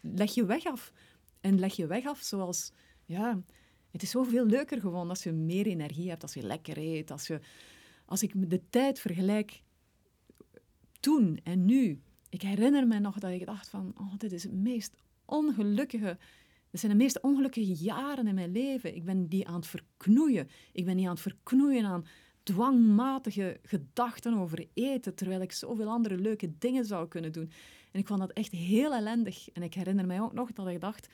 leg 0.00 0.34
je 0.34 0.44
weg 0.44 0.64
af. 0.64 0.92
En 1.40 1.58
leg 1.58 1.76
je 1.76 1.86
weg 1.86 2.06
af 2.06 2.18
zoals, 2.18 2.72
ja, 3.04 3.42
het 3.90 4.02
is 4.02 4.10
zoveel 4.10 4.46
leuker 4.46 4.80
gewoon 4.80 5.08
als 5.08 5.22
je 5.22 5.32
meer 5.32 5.66
energie 5.66 6.08
hebt, 6.08 6.22
als 6.22 6.34
je 6.34 6.42
lekker 6.42 6.78
eet, 6.78 7.10
als, 7.10 7.26
je, 7.26 7.40
als 8.10 8.22
ik 8.22 8.50
de 8.50 8.60
tijd 8.70 9.00
vergelijk 9.00 9.62
toen 11.00 11.40
en 11.42 11.64
nu. 11.64 12.00
Ik 12.28 12.42
herinner 12.42 12.86
me 12.86 12.98
nog 12.98 13.18
dat 13.18 13.30
ik 13.30 13.46
dacht 13.46 13.68
van, 13.68 13.92
oh, 13.98 14.12
dit 14.18 14.32
is 14.32 14.42
het 14.42 14.52
meest 14.52 14.94
ongelukkige, 15.24 16.18
dit 16.70 16.80
zijn 16.80 16.92
de 16.92 16.98
meest 16.98 17.20
ongelukkige 17.20 17.72
jaren 17.72 18.26
in 18.26 18.34
mijn 18.34 18.52
leven. 18.52 18.94
Ik 18.94 19.04
ben 19.04 19.26
die 19.26 19.48
aan 19.48 19.54
het 19.54 19.66
verknoeien. 19.66 20.48
Ik 20.72 20.84
ben 20.84 20.96
die 20.96 21.06
aan 21.06 21.12
het 21.12 21.20
verknoeien 21.20 21.84
aan 21.84 22.06
dwangmatige 22.42 23.58
gedachten 23.62 24.34
over 24.34 24.68
eten, 24.74 25.14
terwijl 25.14 25.40
ik 25.40 25.52
zoveel 25.52 25.88
andere 25.88 26.18
leuke 26.18 26.58
dingen 26.58 26.84
zou 26.84 27.08
kunnen 27.08 27.32
doen. 27.32 27.50
En 27.92 28.00
ik 28.00 28.06
vond 28.06 28.20
dat 28.20 28.30
echt 28.32 28.52
heel 28.52 28.94
ellendig. 28.94 29.50
En 29.50 29.62
ik 29.62 29.74
herinner 29.74 30.06
mij 30.06 30.20
ook 30.20 30.32
nog 30.32 30.52
dat 30.52 30.68
ik 30.68 30.80
dacht, 30.80 31.08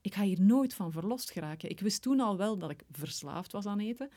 ik 0.00 0.14
ga 0.14 0.22
hier 0.22 0.40
nooit 0.40 0.74
van 0.74 0.92
verlost 0.92 1.30
geraken. 1.30 1.70
Ik 1.70 1.80
wist 1.80 2.02
toen 2.02 2.20
al 2.20 2.36
wel 2.36 2.58
dat 2.58 2.70
ik 2.70 2.84
verslaafd 2.90 3.52
was 3.52 3.66
aan 3.66 3.80
eten. 3.80 4.10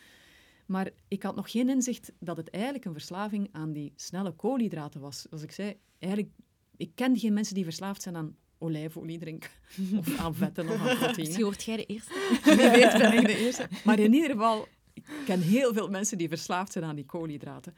Maar 0.66 0.90
ik 1.08 1.24
had 1.24 1.36
nog 1.36 1.52
geen 1.52 1.70
inzicht 1.70 2.12
dat 2.20 2.38
het 2.38 2.50
eigenlijk 2.50 2.86
een 2.86 2.92
verslaving 2.94 3.50
aan 3.52 3.72
die 3.74 3.94
snelle 3.96 4.32
koolhydraten 4.32 5.02
was. 5.02 5.22
Zoals 5.22 5.44
ik 5.44 5.52
zei, 5.52 5.76
eigenlijk, 6.00 6.34
ik 6.78 6.92
ken 6.96 7.18
geen 7.18 7.34
mensen 7.34 7.56
die 7.56 7.64
verslaafd 7.64 8.02
zijn 8.02 8.16
aan 8.16 8.36
olijfolie 8.58 9.20
drinken. 9.20 9.50
Of 10.00 10.18
aan 10.20 10.36
vetten 10.36 10.70
of 10.70 10.76
aan 10.80 10.98
proteïne. 10.98 11.16
Misschien 11.18 11.44
wordt 11.44 11.64
jij 11.64 11.76
de 11.76 11.86
eerste. 11.86 12.14
Wie 12.44 12.56
weet 12.70 12.98
ben 12.98 13.14
ik 13.14 13.26
de 13.28 13.38
eerste. 13.38 13.68
Maar 13.84 14.00
in 14.00 14.14
ieder 14.14 14.30
geval, 14.30 14.68
ik 14.94 15.04
ken 15.26 15.42
heel 15.42 15.74
veel 15.74 15.90
mensen 15.90 16.18
die 16.18 16.28
verslaafd 16.30 16.72
zijn 16.72 16.84
aan 16.86 16.96
die 16.96 17.06
koolhydraten. 17.06 17.76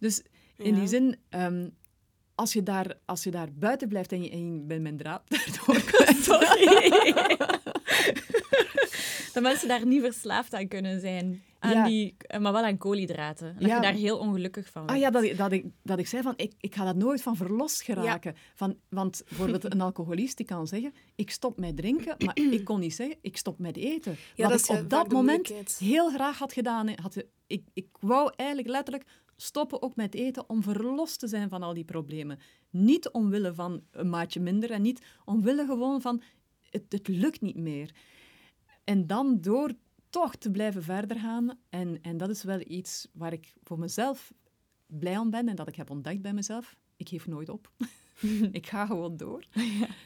Dus 0.00 0.22
in 0.56 0.74
Ja. 0.74 0.78
die 0.78 0.88
zin, 0.88 1.16
ehm, 1.28 1.68
als, 2.34 2.52
je 2.52 2.62
daar, 2.62 2.98
als 3.04 3.22
je 3.24 3.30
daar 3.30 3.52
buiten 3.52 3.88
blijft 3.88 4.12
en 4.12 4.22
je, 4.22 4.30
en 4.30 4.52
je 4.54 4.60
bent 4.60 4.82
mijn 4.82 4.96
draad 4.96 5.22
daardoor 5.30 5.82
kwijt, 5.82 6.26
dat 9.32 9.42
mensen 9.42 9.68
daar 9.68 9.86
niet 9.86 10.00
verslaafd 10.02 10.54
aan 10.54 10.68
kunnen 10.68 11.00
zijn. 11.00 11.42
Aan 11.58 11.72
Ja. 11.72 11.86
die, 11.86 12.14
eh, 12.18 12.40
maar 12.40 12.52
wel 12.52 12.62
aan 12.64 12.78
koolhydraten. 12.78 13.46
En 13.48 13.54
dat 13.58 13.68
Ja. 13.68 13.74
je 13.76 13.82
daar 13.82 13.92
heel 13.92 14.18
ongelukkig 14.18 14.70
van 14.70 14.82
Ah 14.82 14.88
wordt. 14.88 15.02
ja, 15.02 15.10
dat 15.10 15.22
ik, 15.22 15.36
dat 15.36 15.52
ik, 15.52 15.64
dat 15.82 15.98
ik 15.98 16.06
zei 16.06 16.22
van, 16.22 16.32
ik, 16.36 16.52
ik 16.60 16.74
ga 16.74 16.84
dat 16.84 16.96
nooit 16.96 17.22
van 17.22 17.36
verlost 17.36 17.82
geraken. 17.82 18.34
Van, 18.54 18.76
want 18.88 19.22
bijvoorbeeld 19.28 19.72
een 19.72 19.80
alcoholist 19.80 20.36
die 20.36 20.46
kan 20.46 20.66
zeggen, 20.66 20.92
ik 21.14 21.30
stop 21.30 21.58
met 21.58 21.76
drinken, 21.76 22.14
maar 22.24 22.36
ik 22.52 22.64
kon 22.64 22.80
niet 22.80 22.94
zeggen, 22.94 23.16
ik 23.20 23.36
stop 23.36 23.58
met 23.58 23.76
eten. 23.76 24.16
Ja, 24.34 24.48
Wat 24.48 24.52
dat 24.52 24.60
ik 24.60 24.66
eh, 24.66 24.72
op 24.74 24.80
vaak 24.80 24.90
dat 24.90 25.12
moment 25.12 25.48
heel 25.78 26.10
graag 26.10 26.38
had 26.38 26.52
gedaan. 26.52 26.88
Had, 27.02 27.24
ik, 27.46 27.62
ik 27.72 27.86
wou 28.00 28.32
eigenlijk 28.36 28.68
letterlijk 28.70 29.04
stoppen 29.36 29.82
ook 29.82 29.96
met 29.96 30.14
eten 30.14 30.48
om 30.48 30.62
verlost 30.62 31.18
te 31.18 31.26
zijn 31.28 31.48
van 31.48 31.62
al 31.62 31.74
die 31.74 31.84
problemen. 31.84 32.38
Niet 32.70 33.10
omwille 33.10 33.54
van 33.54 33.82
een 33.90 34.08
maatje 34.10 34.40
minder 34.40 34.70
en 34.70 34.82
niet 34.82 35.02
omwille 35.24 35.64
gewoon 35.66 36.00
van, 36.00 36.22
het, 36.70 36.84
het 36.88 37.08
lukt 37.08 37.40
niet 37.40 37.56
meer. 37.56 37.94
En 38.84 39.06
dan 39.06 39.40
door 39.40 39.72
toch 40.10 40.36
te 40.36 40.50
blijven 40.50 40.82
verder 40.82 41.18
gaan. 41.18 41.58
En, 41.68 42.02
en 42.02 42.16
dat 42.16 42.30
is 42.30 42.42
wel 42.42 42.60
iets 42.66 43.08
waar 43.12 43.32
ik 43.32 43.54
voor 43.62 43.78
mezelf 43.78 44.32
blij 44.86 45.18
om 45.18 45.30
ben 45.30 45.48
en 45.48 45.56
dat 45.56 45.68
ik 45.68 45.76
heb 45.76 45.90
ontdekt 45.90 46.22
bij 46.22 46.32
mezelf. 46.32 46.76
Ik 46.96 47.08
geef 47.08 47.26
nooit 47.26 47.48
op. 47.48 47.70
ik 48.52 48.66
ga 48.66 48.86
gewoon 48.86 49.16
door. 49.16 49.44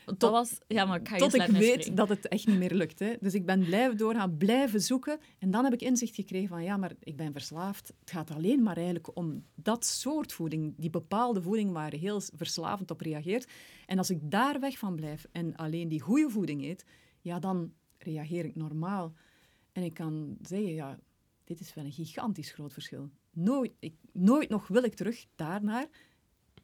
Want 0.05 0.21
dat 0.21 0.31
was... 0.31 0.59
Ja, 0.67 0.85
maar 0.85 1.01
ik 1.01 1.09
ga 1.09 1.17
Tot 1.17 1.35
ik 1.35 1.47
weet 1.47 1.97
dat 1.97 2.09
het 2.09 2.29
echt 2.29 2.47
niet 2.47 2.59
meer 2.59 2.75
lukt. 2.75 2.99
Hè. 2.99 3.15
Dus 3.21 3.35
ik 3.35 3.47
ben 3.47 3.65
blijven 3.65 3.97
doorgaan, 3.97 4.37
blijven 4.37 4.81
zoeken. 4.81 5.19
En 5.39 5.51
dan 5.51 5.65
heb 5.65 5.73
ik 5.73 5.81
inzicht 5.81 6.15
gekregen 6.15 6.49
van, 6.49 6.63
ja, 6.63 6.77
maar 6.77 6.93
ik 7.01 7.17
ben 7.17 7.33
verslaafd. 7.33 7.93
Het 8.01 8.11
gaat 8.11 8.31
alleen 8.31 8.63
maar 8.63 8.77
eigenlijk 8.77 9.17
om 9.17 9.45
dat 9.55 9.85
soort 9.85 10.33
voeding, 10.33 10.75
die 10.77 10.91
bepaalde 10.91 11.43
voeding 11.43 11.73
waar 11.73 11.93
heel 11.93 12.21
verslavend 12.35 12.91
op 12.91 13.01
reageert. 13.01 13.51
En 13.87 13.99
als 13.99 14.11
ik 14.11 14.19
daar 14.31 14.61
weg 14.61 14.79
van 14.79 14.97
blijf 14.97 15.27
en 15.33 15.57
alleen 15.57 15.89
die 15.89 16.01
goede 16.01 16.31
voeding 16.31 16.63
eet, 16.63 16.85
ja, 17.21 17.39
dan 17.39 17.73
reageer 17.99 18.45
ik 18.45 18.57
normaal. 18.57 19.13
En 19.73 19.83
ik 19.83 19.95
kan 19.95 20.37
zeggen, 20.43 20.75
ja, 20.75 20.99
dit 21.45 21.61
is 21.61 21.75
wel 21.75 21.85
een 21.85 21.93
gigantisch 21.93 22.51
groot 22.51 22.73
verschil. 22.73 23.11
Nooit, 23.31 23.73
ik, 23.79 23.95
nooit 24.13 24.49
nog 24.49 24.69
wil 24.69 24.83
ik 24.83 24.95
terug 24.95 25.27
daarnaar. 25.35 25.89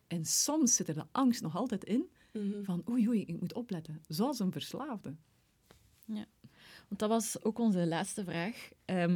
En 0.09 0.24
soms 0.24 0.74
zit 0.76 0.88
er 0.88 0.94
de 0.94 1.04
angst 1.12 1.42
nog 1.42 1.56
altijd 1.56 1.84
in 1.84 2.09
Mhm. 2.32 2.62
van 2.64 2.82
oei, 2.90 3.09
oei, 3.09 3.24
ik 3.24 3.40
moet 3.40 3.52
opletten. 3.52 4.02
Zoals 4.09 4.38
een 4.38 4.52
verslaafde. 4.52 5.14
Want 6.88 7.00
dat 7.00 7.09
was 7.09 7.44
ook 7.44 7.59
onze 7.59 7.86
laatste 7.86 8.24
vraag. 8.24 8.68
Ehm, 8.84 9.14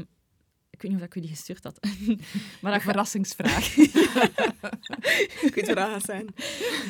ik 0.71 0.83
weet 0.83 0.91
niet 0.91 1.01
of 1.01 1.07
ik 1.07 1.15
u 1.15 1.21
die 1.21 1.31
gestuurd 1.31 1.65
had. 1.65 1.79
maar 2.61 2.73
dat 2.73 2.75
Een 2.75 2.81
verrassingsvraag. 2.81 3.77
Ik 5.47 5.53
weet 5.55 5.67
wat 5.67 5.77
dat 5.77 5.89
gaat 5.89 6.03
zijn. 6.05 6.27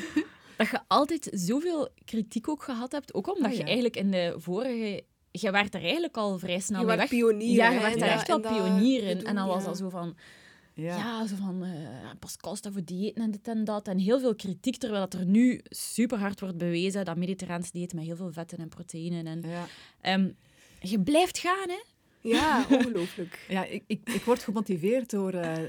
dat 0.56 0.68
je 0.70 0.80
altijd 0.86 1.28
zoveel 1.32 1.88
kritiek 2.04 2.48
ook 2.48 2.62
gehad 2.62 2.92
hebt. 2.92 3.14
Ook 3.14 3.28
omdat 3.34 3.44
Ah, 3.50 3.52
je 3.52 3.58
ja. 3.58 3.64
eigenlijk 3.64 3.96
in 3.96 4.10
de 4.10 4.34
vorige... 4.36 5.04
Je 5.30 5.50
werd 5.50 5.74
er 5.74 5.82
eigenlijk 5.82 6.16
al 6.16 6.38
vrij 6.38 6.60
snel 6.60 6.80
Je 6.80 6.86
mee 6.86 6.96
werd 6.96 7.10
weg. 7.10 7.18
pionier. 7.18 7.54
Ja, 7.54 7.70
je 7.70 7.80
werd 7.80 7.98
dat- 7.98 8.08
echt 8.08 8.26
wel 8.26 8.40
pionier 8.40 9.02
in. 9.02 9.24
En 9.26 9.34
dan 9.34 9.46
was 9.46 9.62
ja. 9.62 9.68
dat 9.68 9.76
zo 9.78 9.88
van... 9.88 10.16
Ja. 10.74 10.96
Ja, 10.96 11.26
zo 11.26 11.36
van 11.36 11.62
eh 11.64 11.70
Pascal 12.18 12.56
staat 12.56 12.72
voor 12.72 12.84
diëten 12.84 13.22
en 13.22 13.30
dit 13.30 13.48
en 13.48 13.64
dat. 13.64 13.88
En 13.88 13.98
heel 13.98 14.20
veel 14.20 14.34
kritiek, 14.34 14.76
terwijl 14.76 15.08
dat 15.08 15.20
er 15.20 15.26
nu 15.26 15.60
super 15.64 16.18
hard 16.18 16.40
wordt 16.40 16.58
bewezen, 16.58 17.04
dat 17.04 17.16
mediterraans 17.16 17.70
dieet 17.70 17.94
met 17.94 18.04
heel 18.04 18.16
veel 18.16 18.32
vetten 18.32 18.58
en 18.58 18.68
proteïnen. 18.68 19.26
En, 19.26 19.42
Ja. 19.50 19.66
ehm, 20.00 20.30
je 20.80 21.00
blijft 21.00 21.38
gaan, 21.38 21.68
hè? 21.68 21.82
Ja, 22.20 22.66
ongelooflijk. 22.70 23.46
Ja, 23.48 23.64
ik, 23.64 23.82
ik, 23.86 24.10
ik 24.10 24.22
word 24.22 24.42
gemotiveerd 24.42 25.10
door 25.10 25.32
eh, 25.32 25.62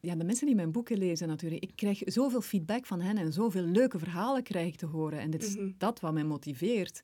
ja, 0.00 0.14
de 0.14 0.24
mensen 0.24 0.46
die 0.46 0.54
mijn 0.54 0.72
boeken 0.72 0.98
lezen 0.98 1.28
natuurlijk. 1.28 1.62
Ik 1.62 1.72
krijg 1.74 2.00
zoveel 2.04 2.40
feedback 2.40 2.86
van 2.86 3.00
hen 3.00 3.16
en 3.18 3.32
zoveel 3.32 3.62
leuke 3.64 3.98
verhalen 3.98 4.42
krijg 4.42 4.66
ik 4.66 4.76
te 4.76 4.86
horen. 4.86 5.18
En 5.20 5.30
dit 5.30 5.42
is 5.42 5.56
Mhm. 5.56 5.70
dat 5.78 6.00
wat 6.00 6.12
mij 6.12 6.24
motiveert. 6.24 7.02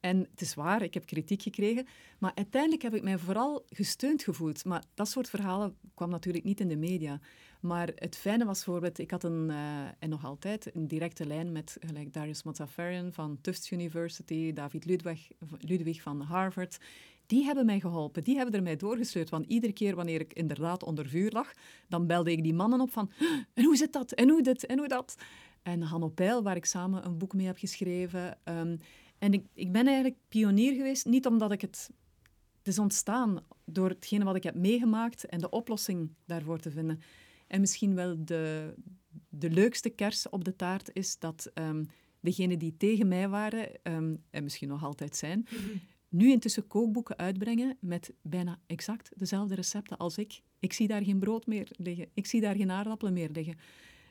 En 0.00 0.26
het 0.30 0.40
is 0.40 0.54
waar, 0.54 0.82
ik 0.82 0.94
heb 0.94 1.06
kritiek 1.06 1.42
gekregen. 1.42 1.86
Maar 2.18 2.32
uiteindelijk 2.34 2.82
heb 2.82 2.94
ik 2.94 3.02
mij 3.02 3.18
vooral 3.18 3.64
gesteund 3.68 4.22
gevoeld. 4.22 4.64
Maar 4.64 4.84
dat 4.94 5.08
soort 5.08 5.28
verhalen 5.28 5.76
kwam 5.94 6.10
natuurlijk 6.10 6.44
niet 6.44 6.60
in 6.60 6.68
de 6.68 6.76
media. 6.76 7.20
Maar 7.60 7.90
het 7.94 8.16
fijne 8.16 8.44
was 8.44 8.64
bijvoorbeeld, 8.64 8.98
ik 8.98 9.10
had 9.10 9.24
een, 9.24 9.50
eh, 9.50 9.56
en 9.98 10.08
nog 10.08 10.24
altijd, 10.24 10.74
een 10.74 10.88
directe 10.88 11.26
lijn 11.26 11.52
met 11.52 11.76
gelijk 11.80 12.12
Darius 12.12 12.42
Mozaffarian 12.42 13.12
van 13.12 13.38
Tufts 13.40 13.70
University, 13.70 14.52
David 14.52 14.84
Ludwig, 14.84 15.28
Ludwig 15.58 16.02
van 16.02 16.20
Harvard. 16.20 16.78
Die 17.26 17.44
hebben 17.44 17.66
mij 17.66 17.80
geholpen, 17.80 18.24
die 18.24 18.36
hebben 18.36 18.54
er 18.54 18.62
mij 18.62 18.76
doorgestuurd. 18.76 19.30
Want 19.30 19.46
iedere 19.46 19.72
keer 19.72 19.94
wanneer 19.94 20.20
ik 20.20 20.32
inderdaad 20.32 20.82
onder 20.82 21.08
vuur 21.08 21.30
lag, 21.30 21.52
dan 21.88 22.06
belde 22.06 22.32
ik 22.32 22.42
die 22.42 22.54
mannen 22.54 22.80
op 22.80 22.92
van, 22.92 23.10
"Huh, 23.18 23.28
en 23.54 23.64
hoe 23.64 23.76
zit 23.76 23.92
dat, 23.92 24.12
en 24.12 24.28
hoe 24.28 24.42
dit, 24.42 24.66
en 24.66 24.78
hoe 24.78 24.88
dat. 24.88 25.16
En 25.62 25.82
Hanno 25.82 26.08
Peil, 26.08 26.42
waar 26.42 26.56
ik 26.56 26.64
samen 26.64 27.04
een 27.04 27.18
boek 27.18 27.34
mee 27.34 27.46
heb 27.46 27.58
geschreven. 27.58 28.38
ehm, 28.44 28.76
en 29.20 29.32
ik, 29.32 29.46
ik 29.54 29.72
ben 29.72 29.86
eigenlijk 29.86 30.16
pionier 30.28 30.74
geweest, 30.74 31.06
niet 31.06 31.26
omdat 31.26 31.52
ik 31.52 31.60
het... 31.60 31.90
Het 32.58 32.68
is 32.68 32.78
ontstaan 32.78 33.44
door 33.64 33.88
hetgene 33.88 34.24
wat 34.24 34.36
ik 34.36 34.42
heb 34.42 34.54
meegemaakt 34.54 35.26
en 35.26 35.40
de 35.40 35.50
oplossing 35.50 36.10
daarvoor 36.26 36.58
te 36.58 36.70
vinden. 36.70 37.00
En 37.46 37.60
misschien 37.60 37.94
wel 37.94 38.24
de, 38.24 38.74
de 39.28 39.50
leukste 39.50 39.88
kers 39.88 40.28
op 40.28 40.44
de 40.44 40.56
taart 40.56 40.90
is 40.92 41.18
dat 41.18 41.50
ehm 41.54 41.82
degenen 42.20 42.58
die 42.58 42.76
tegen 42.76 43.08
mij 43.08 43.28
waren, 43.28 43.82
ehm, 43.82 44.16
en 44.30 44.42
misschien 44.42 44.68
nog 44.68 44.84
altijd 44.84 45.16
zijn, 45.16 45.46
nu 46.08 46.30
intussen 46.30 46.66
kookboeken 46.66 47.18
uitbrengen 47.18 47.76
met 47.80 48.12
bijna 48.22 48.58
exact 48.66 49.10
dezelfde 49.16 49.54
recepten 49.54 49.96
als 49.96 50.18
ik. 50.18 50.40
Ik 50.58 50.72
zie 50.72 50.88
daar 50.88 51.04
geen 51.04 51.18
brood 51.18 51.46
meer 51.46 51.68
liggen. 51.72 52.08
Ik 52.14 52.26
zie 52.26 52.40
daar 52.40 52.56
geen 52.56 52.70
aardappelen 52.70 53.12
meer 53.12 53.30
liggen. 53.30 53.58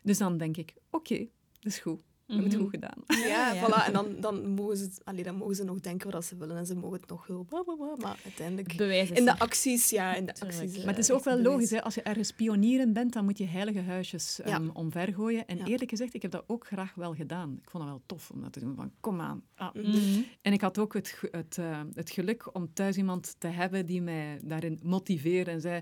Dus 0.04 0.18
dan 0.18 0.38
denk 0.38 0.58
ik, 0.58 0.74
oké, 0.90 1.18
dat 1.60 1.72
is 1.72 1.80
goed. 1.80 2.04
Het 2.30 2.38
Mhm. 2.48 2.58
goed 2.58 2.70
gedaan. 2.70 2.98
Ja, 3.08 3.54
Ja. 3.54 3.68
voilà. 3.68 3.86
En 3.86 3.94
dan, 3.94 4.16
dan, 4.20 4.48
mogen 4.50 4.78
ze, 4.78 4.90
allee, 5.04 5.24
dan 5.24 5.36
mogen 5.36 5.56
ze 5.56 5.64
nog 5.64 5.80
denken 5.80 6.12
wat 6.12 6.26
ze 6.26 6.38
willen 6.38 6.58
en 6.58 6.66
ze 6.66 6.76
mogen 6.76 7.00
het 7.00 7.10
nog 7.10 7.28
heel... 7.28 7.44
bla, 7.44 7.62
bla, 7.64 7.76
bla, 7.76 7.96
maar 7.98 8.20
uiteindelijk... 8.24 8.76
Bewijs 8.78 9.10
is 9.12 9.18
In 9.18 9.26
de 9.26 9.40
acties, 9.40 9.90
ja, 9.90 10.16
in 10.16 10.26
de 10.26 10.32
Tuurlijk. 10.34 10.60
acties. 10.60 10.78
eh, 10.78 10.86
Maar 10.86 10.94
het 10.96 11.04
is 11.04 11.12
ook 11.12 11.24
wel 11.24 11.40
logisch, 11.42 11.70
hè? 11.72 11.84
als 11.84 11.96
je 11.96 12.02
ergens 12.02 12.32
pionier 12.32 12.80
in 12.80 12.94
bent, 12.94 13.14
dan 13.14 13.26
moet 13.26 13.38
je 13.38 13.46
heilige 13.46 13.80
huisjes 13.82 14.40
Ja. 14.46 14.56
um, 14.60 14.70
omvergooien. 14.74 15.48
En 15.48 15.58
Ja. 15.58 15.66
eerlijk 15.66 15.90
gezegd, 15.90 16.14
ik 16.14 16.22
heb 16.22 16.32
dat 16.32 16.44
ook 16.48 16.68
graag 16.68 16.94
wel 16.96 17.14
gedaan. 17.16 17.58
Ik 17.64 17.70
vond 17.70 17.84
het 17.84 17.92
wel 17.92 18.02
tof 18.06 18.30
om 18.32 18.42
dat 18.42 18.54
te 18.54 18.60
doen, 18.60 18.76
van 18.76 18.92
kom 19.00 19.22
aan. 19.22 19.44
Ah. 19.56 19.74
Mhm. 19.74 19.98
En 20.42 20.54
ik 20.54 20.62
had 20.62 20.78
ook 20.78 20.94
het, 20.94 21.20
het, 21.32 21.58
eh, 21.58 21.82
het 21.94 22.10
geluk 22.10 22.56
om 22.56 22.74
thuis 22.74 22.98
iemand 22.98 23.36
te 23.38 23.48
hebben 23.48 23.86
die 23.86 24.02
mij 24.02 24.40
daarin 24.44 24.80
motiveerde 24.84 25.52
en 25.52 25.62
zei... 25.62 25.82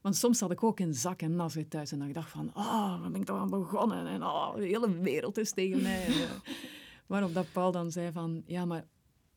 Want 0.00 0.16
soms 0.16 0.38
zat 0.38 0.50
ik 0.50 0.62
ook 0.62 0.80
in 0.80 0.94
zak 0.94 1.22
en 1.22 1.36
nas 1.36 1.54
weer 1.54 1.68
thuis 1.68 1.92
en 1.92 1.98
dan 1.98 2.12
dacht 2.12 2.30
van, 2.30 2.50
oh, 2.54 3.00
waar 3.00 3.10
ben 3.10 3.20
ik 3.20 3.26
toch 3.26 3.38
aan 3.38 3.50
begonnen? 3.50 4.06
En 4.06 4.22
oh, 4.22 4.54
de 4.54 4.64
hele 4.66 4.98
wereld 5.00 5.38
is 5.38 5.52
tegen 5.52 5.82
mij. 5.82 6.04
En, 6.06 6.12
waarop 7.06 7.34
dat 7.34 7.46
Paul 7.52 7.72
dan 7.72 7.90
zei 7.90 8.12
van, 8.12 8.42
ja, 8.46 8.64
maar 8.64 8.84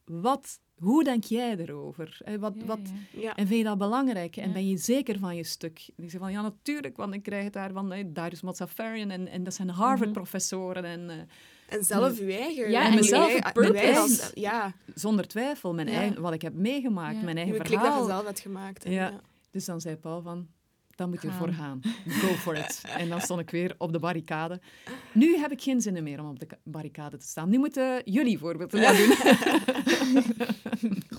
wat, 0.05 0.59
hoe 0.77 1.03
denk 1.03 1.23
jij 1.23 1.55
erover? 1.57 2.17
Eh, 2.25 2.35
Wat, 2.35 2.53
Ja, 2.57 2.65
wat, 2.65 2.79
ja. 3.11 3.21
Ja. 3.21 3.35
en 3.35 3.47
vind 3.47 3.59
je 3.59 3.65
dat 3.65 3.77
belangrijk? 3.77 4.37
En 4.37 4.47
Ja. 4.47 4.53
ben 4.53 4.67
je 4.67 4.77
zeker 4.77 5.19
van 5.19 5.35
je 5.35 5.43
stuk? 5.43 5.89
En 5.97 6.03
ik 6.03 6.09
zei 6.09 6.21
van, 6.23 6.31
ja, 6.31 6.41
natuurlijk, 6.41 6.97
want 6.97 7.13
ik 7.13 7.23
krijg 7.23 7.43
het 7.43 7.53
daar 7.53 7.71
van 7.71 7.91
eh, 7.91 8.03
Darius 8.07 8.41
Mozaffarian 8.41 9.09
en, 9.09 9.27
en 9.27 9.43
dat 9.43 9.53
zijn 9.53 9.69
Harvard-professoren. 9.69 10.83
En 10.85 11.09
eh, 11.09 11.15
En 11.77 11.83
zelf 11.83 12.19
uw 12.19 12.29
eigen... 12.29 12.71
Ja, 12.71 12.85
en 12.85 12.95
mezelf 12.95 13.29
eigen- 13.31 13.51
purpose. 13.53 13.99
als- 13.99 14.31
Ja, 14.33 14.73
zonder 14.95 15.27
twijfel, 15.27 15.73
mijn 15.73 15.87
Ja. 15.87 15.93
eigen, 15.93 16.21
wat 16.21 16.33
ik 16.33 16.41
heb 16.41 16.53
meegemaakt, 16.53 17.15
Ja. 17.17 17.23
mijn 17.23 17.37
uw 17.37 17.43
eigen 17.43 17.61
klik 17.63 17.71
dat 17.79 17.81
je 17.81 17.85
verhaal. 17.87 18.05
zelf 18.07 18.25
hebt 18.25 18.39
gemaakt. 18.39 18.85
En, 18.85 18.91
Ja. 18.91 19.19
Dus 19.51 19.65
dan 19.65 19.81
zei 19.81 19.95
Paul 19.95 20.21
van, 20.21 20.47
dan 20.95 21.09
moet 21.09 21.21
je 21.21 21.27
Gaan. 21.27 21.39
ervoor 21.39 21.53
gaan. 21.53 21.81
Go 22.07 22.27
for 22.27 22.55
it. 22.55 22.81
En 22.97 23.09
dan 23.09 23.21
stond 23.21 23.39
ik 23.39 23.49
weer 23.49 23.75
op 23.77 23.91
de 23.91 23.99
barricade. 23.99 24.61
Nu 25.13 25.37
heb 25.37 25.51
ik 25.51 25.61
geen 25.61 25.81
zin 25.81 26.03
meer 26.03 26.19
om 26.19 26.29
op 26.29 26.39
de 26.39 26.47
barricade 26.63 27.17
te 27.17 27.27
staan. 27.27 27.49
Nu 27.49 27.57
moeten 27.57 28.01
jullie 28.05 28.37
voorbeeld 28.37 28.71
doen. 28.71 28.81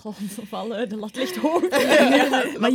Goh,val, 0.00 0.76
eh, 0.76 0.88
de 0.88 0.96
lat 0.96 1.16
ligt 1.16 1.36
hoog. 1.36 1.68
Maar 2.60 2.72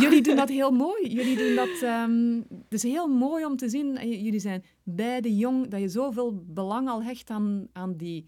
jullie 0.00 0.20
doen 0.20 0.36
dat 0.36 0.48
heel 0.48 0.70
mooi. 0.70 1.12
Jullie 1.12 1.36
doen 1.36 1.54
dat... 1.54 1.82
ehm, 1.82 2.34
het 2.64 2.72
is 2.72 2.82
heel 2.82 3.08
mooi 3.08 3.44
om 3.44 3.56
te 3.56 3.68
zien. 3.68 4.08
Jullie 4.22 4.40
zijn 4.40 4.64
beide 4.82 5.36
jong, 5.36 5.68
dat 5.68 5.80
je 5.80 5.88
zoveel 5.88 6.44
belang 6.46 6.88
al 6.88 7.02
hecht 7.02 7.30
aan, 7.30 7.68
aan 7.72 7.96
die... 7.96 8.26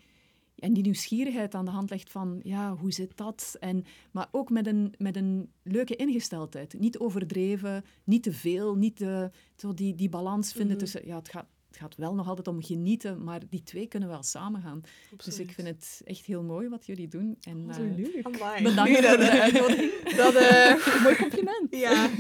en 0.62 0.72
die 0.72 0.82
nieuwsgierigheid 0.82 1.54
aan 1.54 1.64
de 1.64 1.70
hand 1.70 1.90
legt 1.90 2.10
van, 2.10 2.40
ja, 2.42 2.74
hoe 2.76 2.92
zit 2.92 3.16
dat? 3.16 3.56
En, 3.60 3.84
maar 4.10 4.28
ook 4.30 4.50
met 4.50 4.66
een, 4.66 4.94
met 4.98 5.16
een 5.16 5.50
leuke 5.62 5.96
ingesteldheid. 5.96 6.74
Niet 6.78 6.98
overdreven, 6.98 7.84
niet 8.04 8.22
te 8.22 8.32
veel, 8.32 8.74
niet 8.76 8.96
te, 8.96 9.30
zo 9.56 9.74
die, 9.74 9.94
die 9.94 10.08
balans 10.08 10.52
vinden 10.52 10.70
Mhm. 10.76 10.78
tussen... 10.84 11.06
Ja, 11.06 11.16
het 11.16 11.28
gaat, 11.28 11.46
het 11.68 11.76
gaat 11.80 11.96
wel 11.96 12.14
nog 12.14 12.28
altijd 12.28 12.48
om 12.48 12.62
genieten, 12.62 13.24
maar 13.24 13.40
die 13.48 13.62
twee 13.62 13.86
kunnen 13.86 14.08
wel 14.08 14.22
samengaan. 14.22 14.80
Dus 15.24 15.38
ik 15.38 15.52
vind 15.52 15.68
het 15.68 16.00
echt 16.04 16.24
heel 16.24 16.42
mooi 16.42 16.68
wat 16.68 16.86
jullie 16.86 17.08
doen. 17.08 17.36
En, 17.40 17.66
Zo 17.74 17.82
eh, 17.82 17.96
leuk. 17.96 18.22
Bedankt 18.22 18.74
Nee, 18.90 19.02
voor 19.02 19.02
dat, 19.02 19.18
de 19.20 19.26
eh, 19.26 19.40
uitnodiging. 19.40 19.90
Dat, 20.22 20.34
eh, 20.34 20.86
Mooi 21.02 21.16
compliment. 21.16 21.66
ja, 21.70 22.10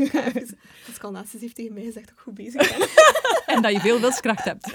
Pascal 0.86 1.10
Naastes 1.10 1.40
heeft 1.40 1.54
tegen 1.54 1.72
mij 1.72 1.82
gezegd 1.84 2.06
dat 2.06 2.14
ik 2.14 2.20
goed 2.22 2.34
bezig 2.34 2.78
ben. 2.78 2.88
En 3.56 3.62
dat 3.62 3.72
je 3.72 3.80
veel 3.80 4.00
wilskracht 4.00 4.44
hebt. 4.44 4.66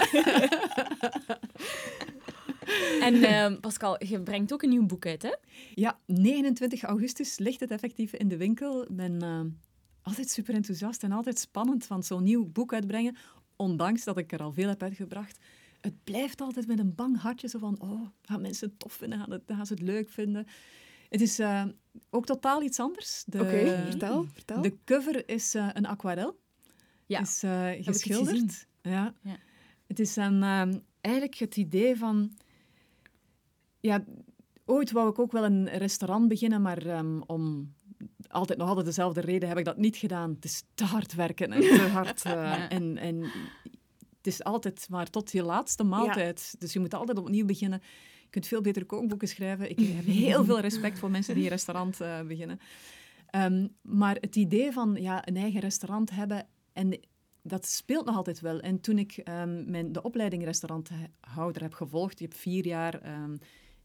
En 3.06 3.22
ehm, 3.22 3.60
Pascal, 3.60 4.04
je 4.04 4.20
brengt 4.20 4.52
ook 4.52 4.62
een 4.62 4.68
nieuw 4.68 4.86
boek 4.86 5.06
uit, 5.06 5.22
hè? 5.22 5.34
Ja, 5.74 5.98
29 6.06 6.82
augustus 6.82 7.38
ligt 7.38 7.60
het 7.60 7.70
effectief 7.70 8.12
in 8.12 8.28
de 8.28 8.36
winkel. 8.36 8.82
Ik 8.82 8.96
ben 8.96 9.22
eh, 9.22 9.40
altijd 10.02 10.30
super 10.30 10.54
enthousiast 10.54 11.02
en 11.02 11.12
altijd 11.12 11.38
spannend 11.38 11.86
van 11.86 12.02
zo'n 12.02 12.22
nieuw 12.22 12.46
boek 12.46 12.72
uitbrengen. 12.72 13.16
Ondanks 13.56 14.04
dat 14.04 14.18
ik 14.18 14.32
er 14.32 14.42
al 14.42 14.52
veel 14.52 14.68
heb 14.68 14.82
uitgebracht. 14.82 15.38
Het 15.80 16.04
blijft 16.04 16.40
altijd 16.40 16.66
met 16.66 16.78
een 16.78 16.94
bang 16.94 17.20
hartje 17.20 17.48
zo 17.48 17.58
van... 17.58 17.80
Oh, 17.80 18.06
gaan 18.22 18.40
mensen 18.40 18.68
het 18.68 18.78
tof 18.78 18.92
vinden? 18.92 19.18
Gaan, 19.18 19.30
het, 19.30 19.42
gaan 19.46 19.66
ze 19.66 19.72
het 19.72 19.82
leuk 19.82 20.10
vinden? 20.10 20.46
Het 21.08 21.20
is 21.20 21.38
eh, 21.38 21.64
ook 22.10 22.26
totaal 22.26 22.62
iets 22.62 22.80
anders. 22.80 23.24
De, 23.26 23.40
Oké, 23.40 23.84
vertel. 23.90 24.26
vertel. 24.32 24.62
De 24.62 24.76
cover 24.84 25.28
is 25.28 25.54
eh, 25.54 25.68
een 25.72 25.86
aquarel. 25.86 26.38
Ja, 27.06 27.20
is 27.20 27.42
eh, 27.42 27.70
geschilderd. 27.80 28.66
Ja. 28.82 29.14
Ja. 29.22 29.36
Het 29.86 29.98
is 29.98 30.16
een, 30.16 30.42
ehm, 30.42 30.78
eigenlijk 31.00 31.34
het 31.34 31.56
idee 31.56 31.96
van... 31.96 32.36
Ja, 33.80 34.04
ooit 34.64 34.92
wou 34.92 35.10
ik 35.10 35.18
ook 35.18 35.32
wel 35.32 35.44
een 35.44 35.68
restaurant 35.68 36.28
beginnen, 36.28 36.62
maar 36.62 36.86
ehm, 36.86 37.20
om 37.26 37.74
altijd 38.28 38.58
nog 38.58 38.68
altijd 38.68 38.86
dezelfde 38.86 39.20
reden 39.20 39.48
heb 39.48 39.58
ik 39.58 39.64
dat 39.64 39.76
niet 39.76 39.96
gedaan. 39.96 40.30
Het 40.30 40.44
is 40.44 40.62
te 40.74 40.84
hard 40.84 41.14
werken 41.14 41.52
en 41.52 41.60
te 41.60 41.88
hard. 41.92 42.22
eh, 42.24 42.32
Ja. 42.32 42.68
en, 42.68 42.96
en 42.96 43.20
het 44.16 44.26
is 44.26 44.44
altijd 44.44 44.86
maar 44.90 45.10
tot 45.10 45.32
je 45.32 45.42
laatste 45.42 45.84
maaltijd. 45.84 46.54
Dus 46.58 46.72
je 46.72 46.80
moet 46.80 46.94
altijd 46.94 47.18
opnieuw 47.18 47.46
beginnen. 47.46 47.80
Je 48.22 48.28
kunt 48.30 48.46
veel 48.46 48.60
beter 48.60 48.84
kookboeken 48.86 49.28
schrijven. 49.28 49.70
Ik 49.70 49.78
heb 49.78 50.04
heel 50.04 50.44
veel 50.44 50.60
respect 50.60 50.98
voor 50.98 51.10
mensen 51.10 51.34
die 51.34 51.42
een 51.44 51.50
restaurant 51.50 52.00
eh, 52.00 52.20
beginnen. 52.20 52.60
Ehm, 53.30 53.66
maar 53.82 54.16
het 54.20 54.36
idee 54.36 54.72
van 54.72 54.96
ja, 55.00 55.28
een 55.28 55.36
eigen 55.36 55.60
restaurant 55.60 56.10
hebben, 56.10 56.46
en 56.72 57.00
dat 57.42 57.66
speelt 57.66 58.04
nog 58.04 58.16
altijd 58.16 58.40
wel. 58.40 58.60
En 58.60 58.80
toen 58.80 58.98
ik 58.98 59.16
ehm, 59.16 59.70
mijn, 59.70 59.92
de 59.92 60.02
opleiding 60.02 60.44
restauranthouder 60.44 61.62
heb 61.62 61.74
gevolgd, 61.74 62.18
je 62.18 62.24
hebt 62.24 62.36
vier 62.36 62.66
jaar 62.66 63.02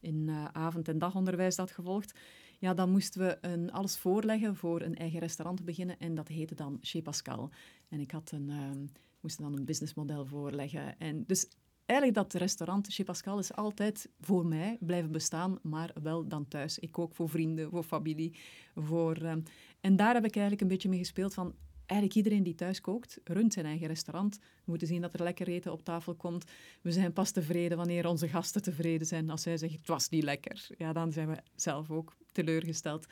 in 0.04 0.30
eh, 0.30 0.46
avond- 0.46 0.88
en 0.88 1.00
dagonderwijs 1.00 1.56
dat 1.56 1.72
gevolgd, 1.72 2.14
ja, 2.60 2.74
dan 2.74 2.92
moesten 2.92 3.22
we 3.22 3.38
een, 3.42 3.72
alles 3.72 3.98
voorleggen 3.98 4.56
voor 4.56 4.82
een 4.82 4.96
eigen 4.96 5.20
restaurant 5.20 5.58
te 5.58 5.64
beginnen. 5.64 6.00
En 6.00 6.16
dat 6.16 6.28
heette 6.28 6.56
dan 6.56 6.78
Chez 6.82 7.02
Pascal. 7.02 7.50
En 7.90 8.00
ik 8.00 8.12
had 8.12 8.32
een, 8.32 8.50
ehm, 8.50 8.86
moest 9.20 9.38
dan 9.38 9.58
een 9.58 9.66
businessmodel 9.66 10.26
voorleggen. 10.26 11.00
En 11.00 11.24
dus 11.28 11.48
eigenlijk 11.86 12.20
dat 12.20 12.34
restaurant 12.42 12.94
Chez 12.94 13.06
Pascal 13.06 13.40
is 13.40 13.54
altijd 13.54 14.10
voor 14.20 14.46
mij 14.46 14.78
blijven 14.80 15.12
bestaan, 15.12 15.60
maar 15.62 15.94
wel 16.02 16.28
dan 16.28 16.48
thuis. 16.48 16.80
Ik 16.80 16.92
kook 16.92 17.16
voor 17.16 17.30
vrienden, 17.30 17.70
voor 17.70 17.84
familie. 17.84 18.36
Voor, 18.76 19.16
ehm, 19.16 19.42
en 19.82 19.96
daar 19.96 20.14
heb 20.14 20.26
ik 20.26 20.34
eigenlijk 20.34 20.62
een 20.62 20.68
beetje 20.68 20.90
mee 20.90 21.00
gespeeld 21.00 21.34
van... 21.34 21.54
Eigenlijk 21.94 22.16
iedereen 22.16 22.44
die 22.44 22.56
thuis 22.56 22.82
kookt, 22.82 23.20
runt 23.24 23.54
zijn 23.54 23.66
eigen 23.66 23.88
restaurant. 23.88 24.38
We 24.38 24.62
moeten 24.66 24.88
zien 24.88 25.02
dat 25.02 25.14
er 25.14 25.24
lekker 25.24 25.48
eten 25.48 25.72
op 25.72 25.84
tafel 25.84 26.16
komt. 26.16 26.46
We 26.82 26.92
zijn 26.92 27.14
pas 27.14 27.32
tevreden 27.32 27.78
wanneer 27.78 28.08
onze 28.08 28.28
gasten 28.28 28.62
tevreden 28.62 29.08
zijn. 29.08 29.30
Als 29.30 29.42
zij 29.42 29.58
zeggen, 29.58 29.80
het 29.80 29.88
was 29.88 30.10
niet 30.10 30.24
lekker, 30.24 30.68
ja, 30.78 30.94
dan 30.94 31.12
zijn 31.12 31.28
we 31.28 31.38
zelf 31.56 31.92
ook 31.92 32.16
teleurgesteld. 32.32 33.06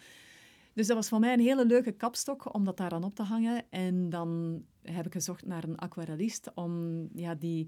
Dus 0.74 0.88
dat 0.88 0.96
was 0.96 1.10
voor 1.10 1.20
mij 1.20 1.34
een 1.34 1.40
hele 1.40 1.66
leuke 1.66 1.92
kapstok 1.92 2.54
om 2.54 2.64
dat 2.64 2.78
daar 2.78 2.92
aan 2.92 3.04
op 3.04 3.16
te 3.16 3.24
hangen. 3.24 3.64
En 3.70 4.10
dan 4.10 4.62
heb 4.84 5.06
ik 5.06 5.14
gezocht 5.14 5.46
naar 5.46 5.64
een 5.64 5.78
aquarellist 5.78 6.54
om 6.54 7.08
ja, 7.14 7.36
die 7.36 7.66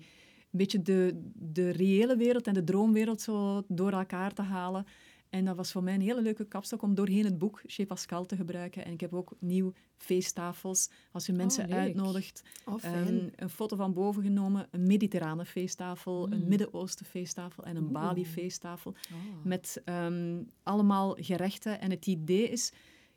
een 0.51 0.59
beetje 0.59 0.82
de, 0.82 1.30
de 1.34 1.70
reële 1.70 2.18
wereld 2.18 2.47
en 2.47 2.53
de 2.53 2.64
droomwereld 2.64 3.22
zo 3.22 3.64
door 3.68 3.91
elkaar 3.91 4.34
te 4.34 4.41
halen. 4.41 4.86
En 5.34 5.46
dat 5.46 5.56
was 5.56 5.72
voor 5.72 5.84
mij 5.84 5.94
een 5.94 6.02
hele 6.02 6.22
leuke 6.22 6.46
kapstok 6.46 6.82
om 6.82 6.96
doorheen 6.96 7.26
het 7.26 7.38
boek 7.38 7.62
Chez 7.66 7.86
Pascal 7.86 8.26
te 8.26 8.36
gebruiken. 8.36 8.86
En 8.86 8.92
ik 8.92 9.02
heb 9.02 9.14
ook 9.14 9.36
nieuw 9.40 9.74
feesttafels. 9.98 10.90
Als 11.12 11.26
je 11.26 11.34
mensen 11.34 11.68
leuk. 11.70 11.78
uitnodigt, 11.78 12.44
Oh. 12.66 12.84
Ehm, 12.84 13.30
een 13.36 13.50
foto 13.50 13.76
van 13.76 13.94
boven 13.94 14.24
genomen, 14.24 14.68
een 14.72 14.88
mediterrane 14.88 15.46
feesttafel, 15.46 16.32
een 16.32 16.42
Mm. 16.42 16.48
Midden-Oosten 16.48 17.06
feesttafel 17.06 17.64
en 17.64 17.76
een. 17.76 17.92
Bali 17.92 18.26
feesttafel. 18.26 18.92
Oh. 18.92 19.46
Met 19.46 19.82
ehm, 19.86 20.42
allemaal 20.64 21.16
gerechten. 21.20 21.82
En 21.82 21.90
het 21.92 22.08
idee 22.08 22.50
is, 22.50 22.72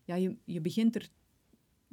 ja, 0.05 0.15
je, 0.15 0.37
je 0.45 0.61
begint 0.61 0.95
er 0.95 1.09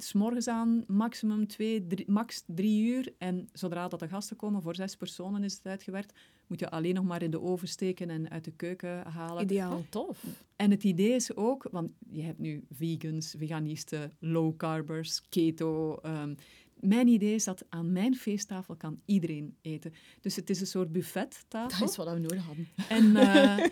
s'morgens 0.08 0.48
aan, 0.48 0.84
maximum 0.86 1.46
twee, 1.46 1.86
drie, 1.86 2.10
max 2.10 2.44
drie 2.46 2.84
uur. 2.84 3.14
En 3.18 3.48
zodra 3.52 3.88
dat 3.88 4.00
de 4.00 4.08
gasten 4.08 4.36
komen, 4.36 4.62
voor 4.62 4.74
zes 4.74 4.96
personen 4.96 5.44
is 5.44 5.54
het 5.54 5.66
uitgewerkt, 5.66 6.12
moet 6.46 6.60
je 6.60 6.70
alleen 6.70 6.94
nog 6.94 7.04
maar 7.04 7.22
in 7.22 7.30
de 7.30 7.40
oven 7.40 7.68
steken 7.68 8.10
en 8.10 8.30
uit 8.30 8.44
de 8.44 8.52
keuken 8.52 9.06
halen. 9.06 9.42
Ideaal. 9.42 9.76
Oh, 9.76 9.84
tof. 9.88 10.24
En 10.56 10.70
het 10.70 10.84
idee 10.84 11.14
is 11.14 11.36
ook, 11.36 11.68
want 11.70 11.90
je 12.10 12.22
hebt 12.22 12.38
nu 12.38 12.64
vegans, 12.70 13.34
veganisten, 13.38 14.12
low 14.18 14.56
carbers, 14.56 15.22
keto. 15.28 15.98
ehm, 16.02 16.34
mijn 16.80 17.08
idee 17.08 17.34
is 17.34 17.44
dat 17.44 17.64
aan 17.68 17.92
mijn 17.92 18.14
feesttafel 18.14 18.76
kan 18.76 19.00
iedereen 19.04 19.56
eten. 19.60 19.92
Dus 20.20 20.36
het 20.36 20.50
is 20.50 20.60
een 20.60 20.66
soort 20.66 20.92
buffettafel. 20.92 21.78
Dat 21.78 21.88
is 21.90 21.96
wat 21.96 22.12
we 22.12 22.18
nodig 22.18 22.44
hadden. 22.44 22.68
En, 22.88 23.16
eh, 23.26 23.66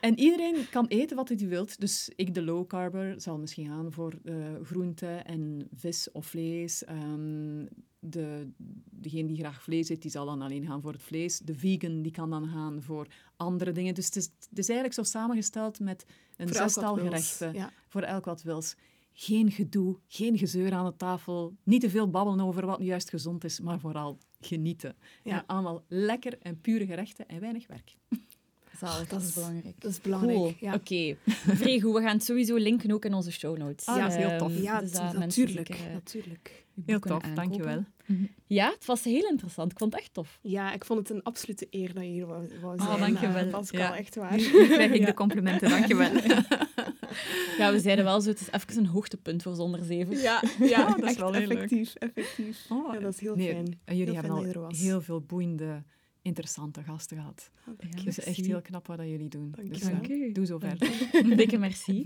en 0.00 0.18
iedereen 0.18 0.68
kan 0.70 0.86
eten 0.86 1.16
wat 1.16 1.28
hij 1.28 1.38
wilt. 1.38 1.80
Dus 1.80 2.10
ik, 2.16 2.34
de 2.34 2.42
low 2.42 2.66
carber, 2.66 3.20
zal 3.20 3.38
misschien 3.38 3.66
gaan 3.66 3.92
voor 3.92 4.14
eh 4.24 4.34
groente 4.62 5.06
en 5.06 5.68
vis 5.74 6.12
of 6.12 6.26
vlees. 6.26 6.84
Ehm, 6.84 7.64
de, 7.98 8.50
degene 8.90 9.28
die 9.28 9.36
graag 9.36 9.62
vlees 9.62 9.88
eet, 9.88 10.02
die 10.02 10.10
zal 10.10 10.26
dan 10.26 10.42
alleen 10.42 10.66
gaan 10.66 10.80
voor 10.80 10.92
het 10.92 11.02
vlees. 11.02 11.38
De 11.38 11.54
vegan, 11.54 12.02
die 12.02 12.12
kan 12.12 12.30
dan 12.30 12.48
gaan 12.48 12.82
voor 12.82 13.06
andere 13.36 13.72
dingen. 13.72 13.94
Dus 13.94 14.06
het 14.06 14.16
is, 14.16 14.24
het 14.24 14.58
is 14.58 14.68
eigenlijk 14.68 14.98
zo 14.98 15.18
samengesteld 15.18 15.80
met 15.80 16.04
een 16.36 16.48
Voor 16.48 16.56
zestal 16.56 16.96
gerechten. 16.96 17.52
Ja. 17.52 17.72
Voor 17.88 18.02
elk 18.02 18.24
wat 18.24 18.42
wils. 18.42 18.76
Geen 19.18 19.50
gedoe, 19.50 19.96
geen 20.08 20.38
gezeur 20.38 20.72
aan 20.72 20.84
de 20.84 20.96
tafel. 20.96 21.54
Niet 21.62 21.80
te 21.80 21.90
veel 21.90 22.10
babbelen 22.10 22.44
over 22.46 22.66
wat 22.66 22.78
nu 22.78 22.84
juist 22.86 23.10
gezond 23.10 23.44
is, 23.44 23.60
maar 23.60 23.80
vooral 23.80 24.18
genieten. 24.40 24.94
Ja. 25.22 25.32
En 25.32 25.46
allemaal 25.46 25.82
lekker 25.88 26.38
en 26.42 26.60
pure 26.60 26.86
gerechten 26.86 27.28
en 27.28 27.40
weinig 27.40 27.66
werk. 27.66 27.94
Zalig, 28.78 28.98
dat, 28.98 29.08
dat 29.10 29.20
is 29.20 29.28
is- 29.28 29.34
belangrijk. 29.34 29.80
Dat 29.80 29.90
is 29.90 30.00
belangrijk. 30.00 30.36
Cool. 30.36 30.52
Ja. 30.60 30.74
Oké. 30.74 31.16
Vrij 31.56 31.80
goed. 31.80 31.92
We 31.94 32.00
gaan 32.00 32.12
het 32.16 32.24
sowieso 32.24 32.56
linken 32.56 32.90
ook 32.92 33.04
in 33.04 33.14
onze 33.14 33.32
show 33.32 33.56
notes. 33.58 33.86
Ah, 33.86 33.96
dat 33.96 34.08
is 34.10 34.16
heel 34.16 34.28
Ehm, 34.28 34.38
tof. 34.38 34.60
Ja, 34.62 34.80
dus 34.80 34.92
dat 34.92 35.12
natuurlijk. 35.18 35.66
zeker, 35.66 35.86
eh, 35.86 35.92
natuurlijk. 35.92 36.64
Heel 36.86 36.98
tof, 37.00 37.10
aankopen. 37.12 37.34
dankjewel. 37.34 37.84
Ja, 38.46 38.70
het 38.70 38.84
was 38.84 39.04
heel 39.04 39.28
interessant. 39.30 39.72
Ik 39.72 39.78
vond 39.78 39.92
het 39.92 40.00
echt 40.02 40.12
tof. 40.14 40.38
Ja, 40.42 40.72
ik 40.72 40.84
vond 40.84 40.98
het 40.98 41.10
een 41.10 41.22
absolute 41.22 41.66
eer 41.70 41.94
dat 41.94 42.02
je 42.02 42.08
hier 42.10 42.26
wou, 42.26 42.48
wou 42.60 42.78
Oh, 42.78 42.86
zijn. 42.86 43.00
dankjewel. 43.00 43.44
eh, 43.44 43.50
Pascal, 43.50 43.80
Ja. 43.80 43.96
echt 43.96 44.14
waar. 44.14 44.36
Nu, 44.36 44.42
nu 44.52 44.66
krijg 44.66 44.92
ik 44.92 45.00
Ja. 45.00 45.06
de 45.06 45.14
complimenten, 45.14 45.68
dankjewel. 45.70 46.10
Ja, 47.58 47.72
we 47.72 47.80
zeiden 47.80 48.04
wel 48.04 48.20
zo, 48.20 48.28
het 48.28 48.40
is 48.40 48.50
even 48.50 48.78
een 48.78 48.86
hoogtepunt 48.86 49.42
voor 49.42 49.54
Zonder 49.54 49.84
Zeven. 49.84 50.16
Ja, 50.16 50.42
ja 50.60 50.80
Oh, 50.86 50.88
dat 50.96 50.98
is 51.02 51.04
echt 51.04 51.18
wel 51.18 51.32
heel 51.32 51.46
leuk. 51.46 51.56
effectief, 51.56 51.94
effectief. 51.94 52.66
Oh, 52.68 52.94
Ja, 52.94 53.00
dat 53.00 53.12
is 53.14 53.20
heel 53.20 53.36
nee, 53.36 53.50
fijn. 53.52 53.78
En 53.84 53.96
jullie 53.96 54.12
Heel 54.12 54.22
hebben 54.22 54.64
al 54.64 54.70
heel 54.70 55.00
veel 55.00 55.20
boeiende, 55.20 55.82
interessante 56.22 56.82
gasten 56.82 57.16
gehad. 57.16 57.50
Ja, 57.66 57.72
Het 57.78 58.06
is 58.06 58.16
echt 58.18 58.26
merci. 58.26 58.44
heel 58.46 58.60
knap 58.60 58.86
wat 58.86 58.98
jullie 58.98 59.28
doen. 59.28 59.52
Dank 59.56 59.68
Dus, 59.68 59.78
je 59.78 59.84
wel. 59.90 60.00
eh, 60.02 60.08
Dank 60.20 60.34
doe 60.34 60.46
zo 60.46 60.58
verder. 60.58 61.36
Dikke 61.36 61.58
merci. 61.58 62.02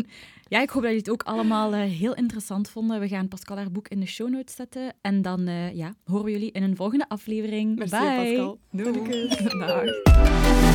Ja, 0.49 0.61
ik 0.63 0.69
hoop 0.71 0.83
dat 0.83 0.91
jullie 0.91 0.99
het 0.99 1.11
ook 1.11 1.23
allemaal 1.23 1.75
eh, 1.75 1.81
heel 1.91 2.15
interessant 2.15 2.71
vonden. 2.71 3.01
We 3.01 3.09
gaan 3.09 3.29
Pascal 3.29 3.57
haar 3.57 3.71
boek 3.71 3.89
in 3.89 4.01
de 4.01 4.07
show 4.07 4.29
notes 4.31 4.55
zetten. 4.55 4.95
En 5.01 5.23
dan 5.23 5.47
eh, 5.47 5.75
ja, 5.75 5.95
horen 6.05 6.25
we 6.25 6.31
jullie 6.31 6.51
in 6.53 6.63
een 6.63 6.77
volgende 6.77 7.09
aflevering. 7.09 7.79
Merci 7.79 7.97
Bye. 7.99 8.17
Pascal. 8.17 8.59
Doei. 8.71 9.29
Dag. 9.59 10.70